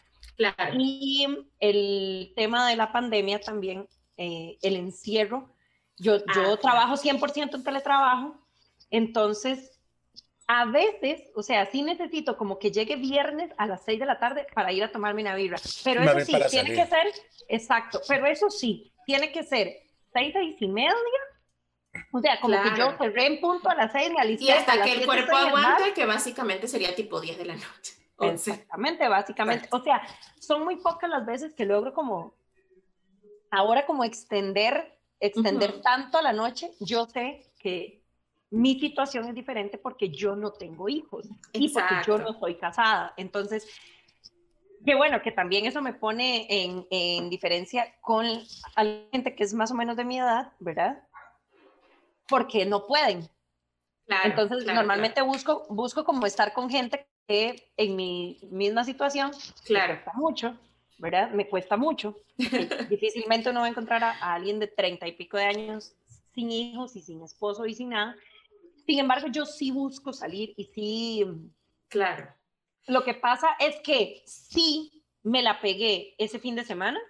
[0.77, 1.27] Y
[1.61, 3.87] el tema de la pandemia también,
[4.17, 5.55] eh, el encierro.
[5.99, 8.35] Yo, yo ah, trabajo 100% en teletrabajo,
[8.91, 9.80] entonces
[10.53, 14.19] a veces, o sea, sí necesito como que llegue viernes a las 6 de la
[14.19, 15.59] tarde para ir a tomarme una birra.
[15.85, 17.07] Pero eso sí, tiene que ser,
[17.47, 19.77] exacto, pero eso sí, tiene que ser
[20.13, 20.93] 6, 6 y media.
[22.11, 24.47] O sea, como que yo cerré en punto a las 6, me alisté.
[24.47, 27.95] Y hasta que el cuerpo aguante, que básicamente sería tipo 10 de la noche.
[28.21, 29.69] Exactamente, básicamente.
[29.71, 30.03] O sea,
[30.41, 32.35] son muy pocas las veces que logro como,
[33.53, 36.73] ahora como extender, extender tanto a la noche.
[36.81, 38.00] Yo sé que
[38.51, 43.15] mi situación es diferente porque yo no tengo hijos y porque yo no soy casada.
[43.17, 43.69] Entonces,
[44.85, 49.55] que bueno, que también eso me pone en, en diferencia con la gente que es
[49.55, 51.03] más o menos de mi edad, ¿verdad?
[52.29, 53.29] Porque no pueden.
[54.25, 59.31] Entonces, normalmente busco busco como estar con gente en mi misma situación
[59.65, 59.95] claro.
[59.95, 60.59] me cuesta mucho,
[60.99, 61.31] ¿verdad?
[61.31, 62.17] Me cuesta mucho.
[62.89, 65.95] Difícilmente uno va a encontrar a, alguien de treinta y pico de años
[66.35, 68.17] sin hijos y sin esposo y sin nada.
[68.87, 71.25] Sin embargo, yo sí busco salir y sí...
[71.89, 72.33] Claro.
[72.87, 77.01] Lo que pasa es que sí me la pegué ese fin de semana,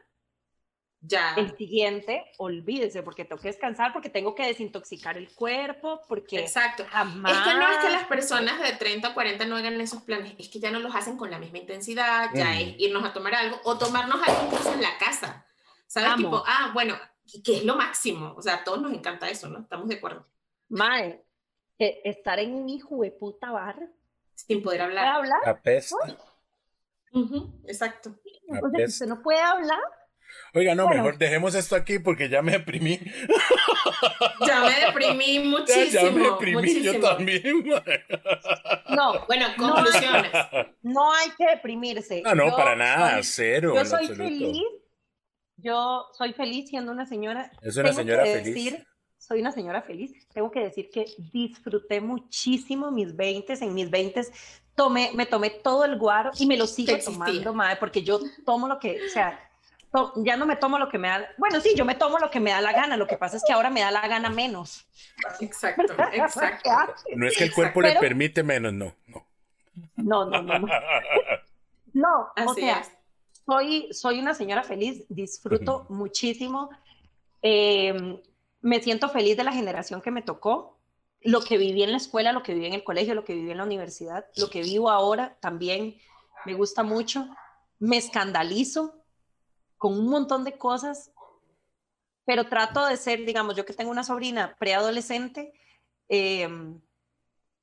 [1.03, 1.33] ya.
[1.35, 6.41] El siguiente, olvídese, porque tengo que descansar, porque tengo que desintoxicar el cuerpo, porque.
[6.41, 6.83] Exacto.
[6.83, 10.35] Es que no es que las personas de 30 o 40 no hagan esos planes,
[10.39, 13.35] es que ya no los hacen con la misma intensidad, ya es irnos a tomar
[13.35, 15.47] algo o tomarnos algo incluso en la casa.
[15.87, 16.17] ¿Sabes?
[16.17, 16.97] Tipo, ah, bueno,
[17.43, 18.35] que es lo máximo.
[18.37, 19.61] O sea, a todos nos encanta eso, ¿no?
[19.61, 20.27] Estamos de acuerdo.
[20.69, 21.25] Mae,
[22.05, 23.77] estar en un hijo de puta bar.
[24.35, 25.07] Sin poder hablar.
[25.07, 25.41] hablar?
[25.45, 25.95] La peste.
[27.67, 28.15] Exacto.
[28.49, 29.81] Entonces, usted no puede hablar
[30.55, 33.01] Oiga, no, mejor dejemos esto aquí porque ya me deprimí.
[34.47, 36.03] Ya me deprimí muchísimo.
[36.03, 37.43] Ya, me deprimí yo también.
[38.89, 40.33] No, bueno, conclusiones.
[40.83, 42.23] No, hay que deprimirse.
[42.23, 43.73] No, no, para nada, cero.
[43.75, 44.63] Yo soy feliz.
[45.57, 47.51] Yo soy feliz siendo una señora.
[47.63, 48.75] Es una señora feliz.
[49.31, 50.13] Soy una señora feliz.
[50.35, 54.23] Tengo que decir que disfruté muchísimo mis 20 en mis 20
[54.75, 58.67] tomé, me tomé todo el guaro y me lo sigo tomando, madre, porque yo tomo
[58.67, 59.39] lo que, o sea,
[60.17, 62.41] ya no me tomo lo que me da, bueno, sí, yo me tomo lo que
[62.41, 64.85] me da la gana, lo que pasa es que ahora me da la gana menos.
[65.39, 66.71] Exacto, exacto.
[67.15, 69.27] No es que el cuerpo le permite menos, no, no.
[69.95, 70.67] No, no, no.
[71.93, 72.83] No, o sea,
[73.47, 76.71] soy, soy una señora feliz, disfruto muchísimo,
[77.43, 78.19] em,
[78.61, 80.79] me siento feliz de la generación que me tocó,
[81.23, 83.51] lo que viví en la escuela, lo que viví en el colegio, lo que viví
[83.51, 85.97] en la universidad, lo que vivo ahora también
[86.47, 87.29] me gusta mucho,
[87.79, 88.95] me escandalizo
[89.77, 91.13] con un montón de cosas,
[92.25, 95.53] pero trato de ser, digamos, yo que tengo una sobrina preadolescente,
[96.09, 96.81] em,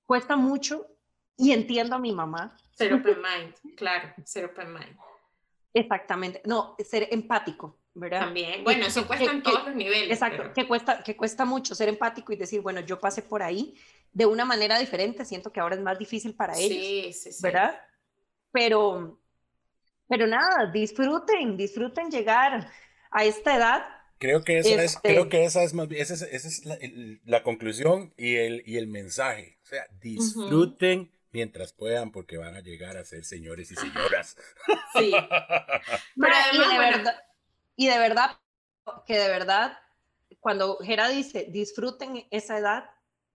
[0.05, 0.87] cuesta mucho
[1.35, 2.55] y entiendo a mi mamá.
[2.71, 4.97] Ser open mind, claro, ser open mind.
[5.73, 8.21] Exactamente, no, ser empático, ¿verdad?
[8.21, 10.11] También, bueno, eso cuesta en todos los niveles.
[10.11, 13.75] Exacto, que, cuesta, que cuesta mucho ser empático y decir, bueno, yo pasé por ahí,
[14.13, 15.25] de una manera diferente.
[15.25, 17.43] Siento que ahora es más difícil para ellos, sí, sí, sí.
[17.43, 17.79] ¿verdad?
[18.51, 19.19] Pero,
[20.07, 22.71] pero nada, disfruten, disfruten llegar
[23.11, 23.83] a esta edad.
[24.19, 26.77] Creo que esa es, creo este que esa es, más, esa es, esa es la,
[27.25, 29.59] la, conclusión y el, y el mensaje.
[29.63, 34.37] O sea, disfruten mientras puedan porque van a llegar a ser señores y señoras.
[34.97, 35.11] Sí.
[36.15, 37.15] Pero y, de verdad,
[37.77, 38.31] y de verdad,
[39.05, 39.77] que de verdad,
[40.41, 42.89] cuando Gera dice disfruten esa edad,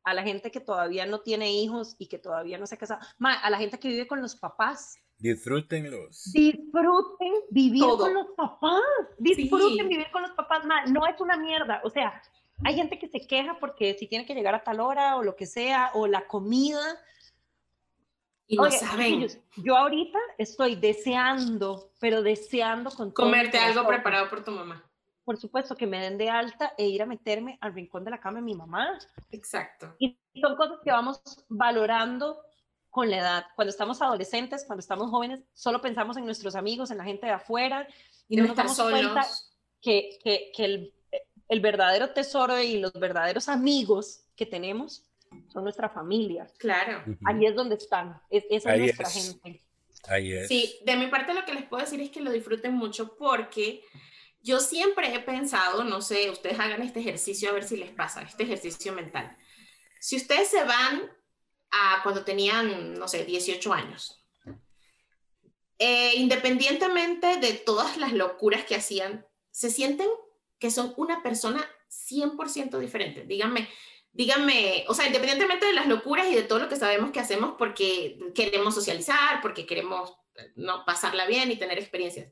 [0.05, 3.01] a la gente que todavía no tiene hijos y que todavía no se ha casado,
[3.20, 4.98] a la gente que vive con los papás.
[5.19, 6.32] Disfrútenlos.
[6.32, 8.82] Disfruten vivir con los papás.
[9.19, 10.64] Disfruten vivir con los papás.
[10.89, 11.81] no es una mierda.
[11.85, 12.20] O sea,
[12.64, 15.36] hay gente que se queja porque si tiene que llegar a tal hora o lo
[15.36, 16.81] que sea, o la comida.
[18.52, 19.26] Y no saben.
[19.56, 24.84] Yo, ahorita estoy deseando, pero deseando con Comerte algo preparado por tu mamá
[25.24, 28.20] por supuesto, que me den de alta e ir a meterme al rincón de la
[28.20, 28.98] cama de mi mamá.
[29.30, 29.94] Exacto.
[29.98, 32.40] Y son cosas que vamos valorando
[32.90, 33.46] con la edad.
[33.54, 37.32] Cuando estamos adolescentes, cuando estamos jóvenes, solo pensamos en nuestros amigos, en la gente de
[37.32, 37.86] afuera
[38.28, 39.26] y no nos damos cuenta
[39.80, 40.94] que, que, que el,
[41.48, 45.04] el, verdadero tesoro y los verdaderos amigos que tenemos
[45.48, 46.48] son nuestra familia.
[46.59, 47.04] Claro.
[47.24, 49.62] Ahí es donde están, es, esa es nuestra gente.
[50.09, 50.48] Ahí es.
[50.48, 53.82] Sí, de mi parte lo que les puedo decir es que lo disfruten mucho porque
[54.40, 58.22] yo siempre he pensado, no sé, ustedes hagan este ejercicio a ver si les pasa,
[58.22, 59.36] este ejercicio mental.
[60.00, 61.10] Si ustedes se van
[61.70, 64.24] a cuando tenían, no sé, 18 años,
[65.78, 70.09] eh, independientemente de todas las locuras que hacían, se sienten
[70.59, 73.24] que son una persona 100% diferente.
[73.24, 73.68] Díganme,
[74.12, 77.55] díganme, o sea, independientemente de las locuras y de todo lo que sabemos que hacemos
[77.59, 80.14] porque queremos socializar, porque queremos
[80.55, 82.30] no pasarla bien y tener experiencias.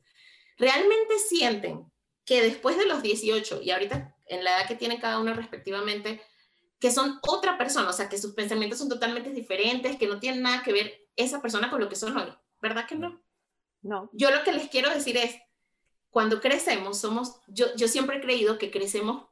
[0.56, 1.90] ¿Realmente sienten
[2.24, 6.22] que después de los 18 y ahorita en la edad que tienen cada uno respectivamente,
[6.78, 10.42] que son otra persona, o sea, que sus pensamientos son totalmente diferentes, que no tienen
[10.42, 12.32] nada que ver esa persona con lo que son hoy.
[12.60, 13.20] ¿Verdad que no?
[13.82, 14.10] No.
[14.12, 15.36] Yo lo que les quiero decir es,
[16.10, 19.26] cuando crecemos, somos, yo, yo siempre he creído que crecemos,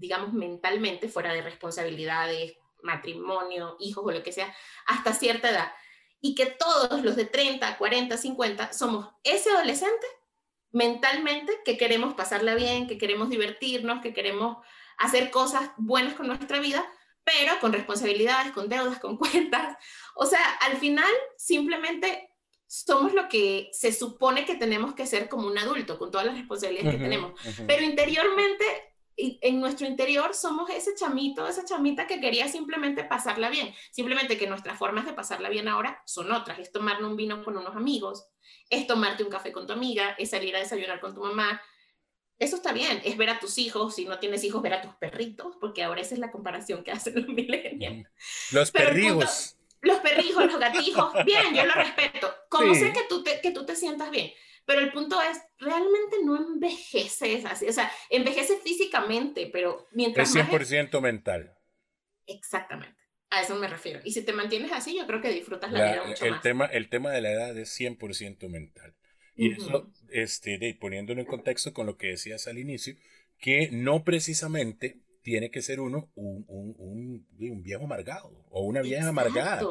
[0.00, 4.54] digamos, mentalmente, fuera de responsabilidades, matrimonio, hijos o lo que sea,
[4.86, 5.72] hasta cierta edad.
[6.20, 10.06] Y que todos los de 30, 40, 50 somos ese adolescente
[10.72, 14.58] mentalmente que queremos pasarla bien, que queremos divertirnos, que queremos
[14.98, 16.90] hacer cosas buenas con nuestra vida,
[17.24, 19.76] pero con responsabilidades, con deudas, con cuentas.
[20.14, 22.30] O sea, al final simplemente
[22.66, 26.36] somos lo que se supone que tenemos que ser como un adulto, con todas las
[26.36, 27.32] responsabilidades que tenemos.
[27.66, 28.89] Pero interiormente,
[29.40, 33.74] en nuestro interior, somos ese chamito, esa chamita que quería simplemente pasarla bien.
[33.90, 36.58] Simplemente que nuestras formas de pasarla bien ahora son otras.
[36.58, 38.28] Es tomarnos un vino con unos amigos,
[38.68, 41.60] es tomarte un café con tu amiga, es salir a desayunar con tu mamá.
[42.38, 44.94] Eso está bien, es ver a tus hijos, si no tienes hijos, ver a tus
[44.94, 48.08] perritos, porque ahora esa es la comparación que hacen los millennials.
[48.50, 49.56] Los perrijos.
[49.82, 52.34] los perrijos, los gatijos, bien, yo lo respeto.
[52.48, 54.32] Como sé que tú, te, que tú te sientas bien,
[54.70, 60.32] pero el punto es, realmente no envejeces así, o sea, envejece físicamente, pero mientras...
[60.32, 61.58] Es 100% mental.
[62.24, 62.96] Exactamente.
[63.30, 63.98] A eso me refiero.
[64.04, 66.42] Y si te mantienes así, yo creo que disfrutas la, vida mucho el más.
[66.42, 68.94] Tema, el tema de la edad es 100% mental.
[69.34, 72.94] Y eso, este, de, poniéndolo en contexto con lo que decías al inicio,
[73.40, 78.82] que no precisamente tiene que ser uno un, un, un, un viejo amargado o una
[78.82, 79.62] vieja amargada.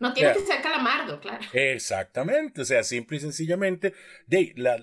[0.00, 1.44] No tiene que ser calamardo, claro.
[1.52, 3.92] Exactamente, o sea, simple y sencillamente,
[4.26, 4.82] de, la,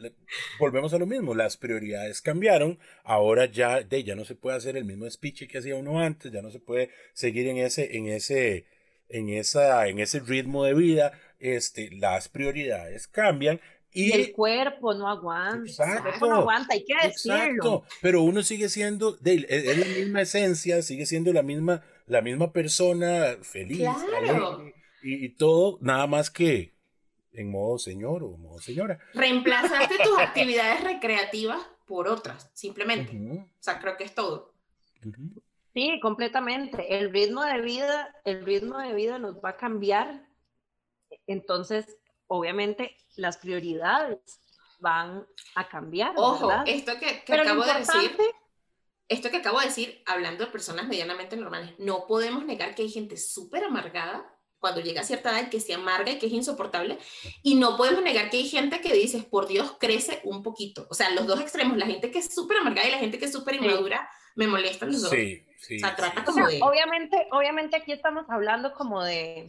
[0.60, 4.78] volvemos a lo mismo, las prioridades cambiaron, ahora ya, de, ya no se puede hacer
[4.78, 8.06] el mismo speech que hacía uno antes, ya no se puede seguir en ese, en
[8.08, 8.68] ese,
[9.10, 13.60] en esa, en ese ritmo de vida, este, las prioridades cambian
[13.92, 15.68] y, el cuerpo no aguanta.
[15.68, 17.38] Exacto, el cuerpo no aguanta, hay que decirlo.
[17.38, 22.22] Exacto, pero uno sigue siendo, de, es la misma esencia, sigue siendo la misma, la
[22.22, 24.77] misma persona feliz, claro
[25.08, 26.76] y, todo nada más que
[27.32, 29.00] en modo señor o modo señora.
[29.14, 33.16] Reemplazaste tus actividades recreativas por otras, simplemente.
[33.16, 34.54] O sea, creo que es todo.
[35.74, 36.98] Sí, completamente.
[36.98, 40.28] El ritmo de vida, el ritmo de vida nos va a cambiar.
[41.28, 44.42] Entonces, obviamente, las prioridades
[44.80, 45.26] van
[45.56, 46.14] a cambiar.
[46.18, 48.18] Ojo, esto que, acabo de decir,
[49.08, 52.90] esto que acabo de decir, hablando de personas medianamente normales, no podemos negar que hay
[52.90, 56.98] gente súper amargada cuando llega a cierta edad que se amarga y que es insoportable.
[57.44, 60.88] Y no podemos negar que hay gente que dices, por Dios, crece un poquito.
[60.90, 63.26] O sea, los dos extremos, la gente que es súper amargada y la gente que
[63.26, 65.12] es súper inmadura, me molestan los dos.
[65.12, 65.78] Sí, sí.
[65.78, 66.60] O sea, trata como de...
[66.62, 69.48] Obviamente, obviamente aquí estamos hablando como de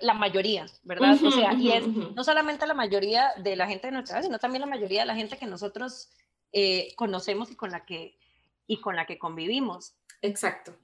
[0.00, 1.16] la mayoría, ¿verdad?
[1.22, 4.38] o sea, y es no solamente la mayoría de la gente de nuestra edad, sino
[4.40, 6.10] también la mayoría de la gente que nosotros
[6.52, 8.18] eh, conocemos y con la que
[8.66, 9.94] y con la que convivimos.
[10.22, 10.76] Exacto.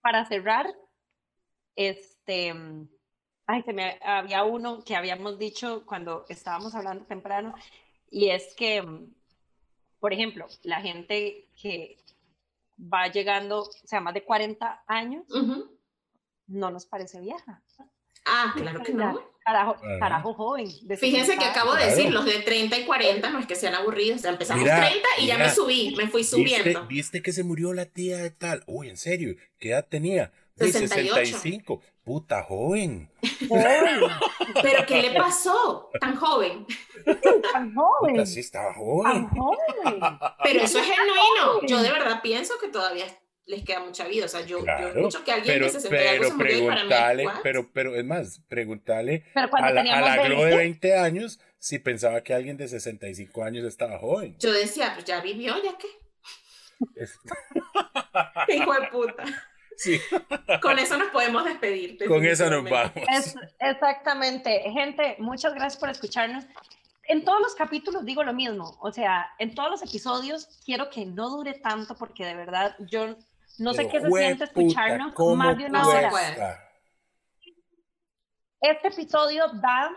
[0.00, 0.74] Para cerrar,
[1.76, 2.54] este,
[3.46, 7.54] ay, se me había uno que habíamos dicho cuando estábamos hablando temprano,
[8.10, 8.84] y es que,
[9.98, 11.98] por ejemplo, la gente que
[12.78, 15.24] va llegando, o sea, más de 40 años,
[16.46, 17.62] no nos parece vieja.
[18.26, 19.34] Ah, claro que no.
[19.44, 20.66] Carajo, carajo joven.
[20.98, 24.20] Fíjense que acabo de decir, los de 30 y 40 no es que sean aburridos,
[24.20, 24.90] o sea, empezamos 30
[25.20, 26.86] y ya me subí, me fui subiendo.
[26.86, 28.64] ¿viste, que se murió la tía de tal?
[28.66, 30.32] Uy, en serio, ¿qué edad tenía?
[30.56, 31.14] 68.
[31.14, 31.82] 65.
[32.04, 33.10] Puta, joven.
[34.62, 35.90] ¿Pero qué le pasó?
[36.00, 36.66] Tan joven.
[37.52, 38.14] Tan joven.
[38.14, 39.12] Puta, sí, estaba joven.
[39.12, 40.18] Tan joven.
[40.42, 41.66] Pero eso es genuino.
[41.66, 43.06] Yo de verdad pienso que todavía
[43.46, 44.26] les queda mucha vida.
[44.26, 47.14] O sea, yo, yo escucho que alguien pero, de 60 pero años se murió para
[47.14, 51.40] mí, pero, pero es más, preguntarle a la, a la Glo de 20, 20 años
[51.58, 54.36] si pensaba que alguien de 65 años estaba joven.
[54.38, 55.88] Yo decía, pues ya vivió, ya qué.
[56.96, 57.18] Es-
[58.54, 59.24] Hijo de puta.
[59.76, 60.00] Sí,
[60.62, 61.98] Con eso nos podemos despedir.
[62.06, 62.92] con esa nos vamos.
[63.10, 64.62] Es, exactamente.
[64.72, 66.44] Gente, muchas gracias por escucharnos.
[67.06, 71.04] En todos los capítulos digo lo mismo, o sea, en todos los episodios quiero que
[71.04, 73.16] no dure tanto porque de verdad yo
[73.58, 76.10] no sé qué se siente escucharnos ¿cómo más de una hora.
[78.60, 79.90] Este episodio da,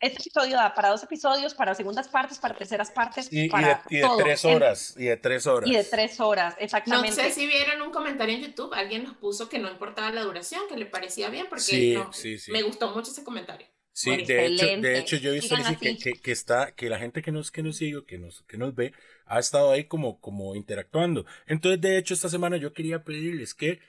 [0.00, 3.84] este episodio da para dos episodios, para segundas partes, para terceras partes, Y, y para
[3.88, 4.16] de, y de todo.
[4.16, 5.70] tres En- horas, y de tres horas.
[5.70, 7.12] Y de tres horas, No exactamente.
[7.22, 10.62] sé si vieron un comentario en YouTube, alguien nos puso que no importaba la duración,
[10.68, 12.50] que le parecía bien, porque Sí, no, sí, sí.
[12.52, 13.66] me gustó mucho ese comentario.
[13.92, 17.20] Sí, de hecho, de hecho yo he visto que, que, que está, que la gente
[17.22, 18.94] que nos, que nos sigue, que nos, que nos ve,
[19.26, 21.26] ha estado ahí como, como interactuando.
[21.46, 23.80] Entonces, de hecho, esta semana yo quería pedirles que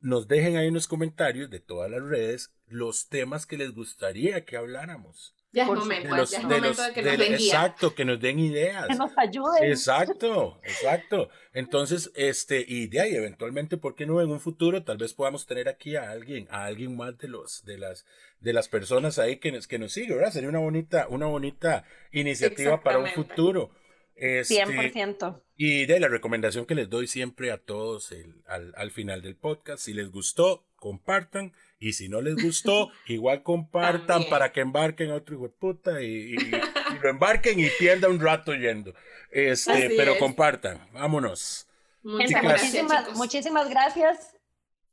[0.00, 4.44] nos dejen ahí en los comentarios de todas las redes los temas que les gustaría
[4.44, 5.32] que habláramos.
[5.52, 7.34] Ya es momento, De los- ya es de momento los- de que de- nos den
[7.34, 8.88] exacto, que nos den ideas.
[8.88, 9.64] Que nos ayuden.
[9.64, 11.30] Exacto, exacto.
[11.54, 15.46] Entonces, este, y de ahí, eventualmente, ¿por qué no en un futuro tal vez podamos
[15.46, 18.04] tener aquí a alguien, a alguien más de los, de las,
[18.40, 20.32] de las personas ahí que nos, que nos sigue, ¿verdad?
[20.32, 23.70] Sería una bonita, una bonita iniciativa para un futuro.
[24.16, 25.42] Este, 100%.
[25.56, 29.36] y de la recomendación que les doy siempre a todos el- al, al final del
[29.36, 31.52] podcast, si les gustó, compartan.
[31.78, 34.30] Y si no les gustó, igual compartan También.
[34.30, 38.08] para que embarquen a otro hijo de puta y, y- y lo embarquen y pierda
[38.08, 38.94] un rato yendo.
[39.30, 40.18] Este, Así pero es.
[40.18, 40.80] compartan.
[40.94, 41.68] Vámonos.
[42.02, 42.42] Muchas Chicas.
[42.44, 44.32] gracias, muchísimas, gracias.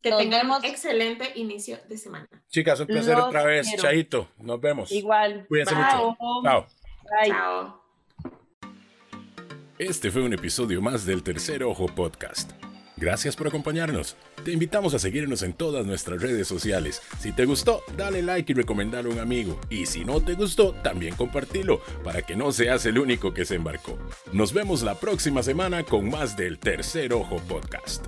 [0.01, 0.59] Que nos tengan vemos.
[0.59, 2.27] un excelente inicio de semana.
[2.49, 3.67] Chicas, un placer Los otra vez.
[3.67, 3.83] quiero.
[3.83, 4.29] Chaito.
[4.39, 4.91] Nos vemos.
[4.91, 5.45] Igual.
[5.47, 5.83] Cuídense Bye.
[5.83, 6.17] mucho.
[6.43, 6.67] Chao.
[7.21, 7.29] Bye.
[7.29, 7.82] Chao.
[9.83, 12.51] Este fue un episodio más del Tercer Ojo Podcast.
[12.95, 14.15] Gracias por acompañarnos.
[14.45, 17.01] Te invitamos a seguirnos en todas nuestras redes sociales.
[17.19, 19.59] Si te gustó, dale like y recomendalo a un amigo.
[19.69, 23.55] Y si no te gustó, también compartilo para que no seas el único que se
[23.55, 23.99] embarcó.
[24.31, 28.05] Nos vemos la próxima semana con más del Tercer Ojo Podcast.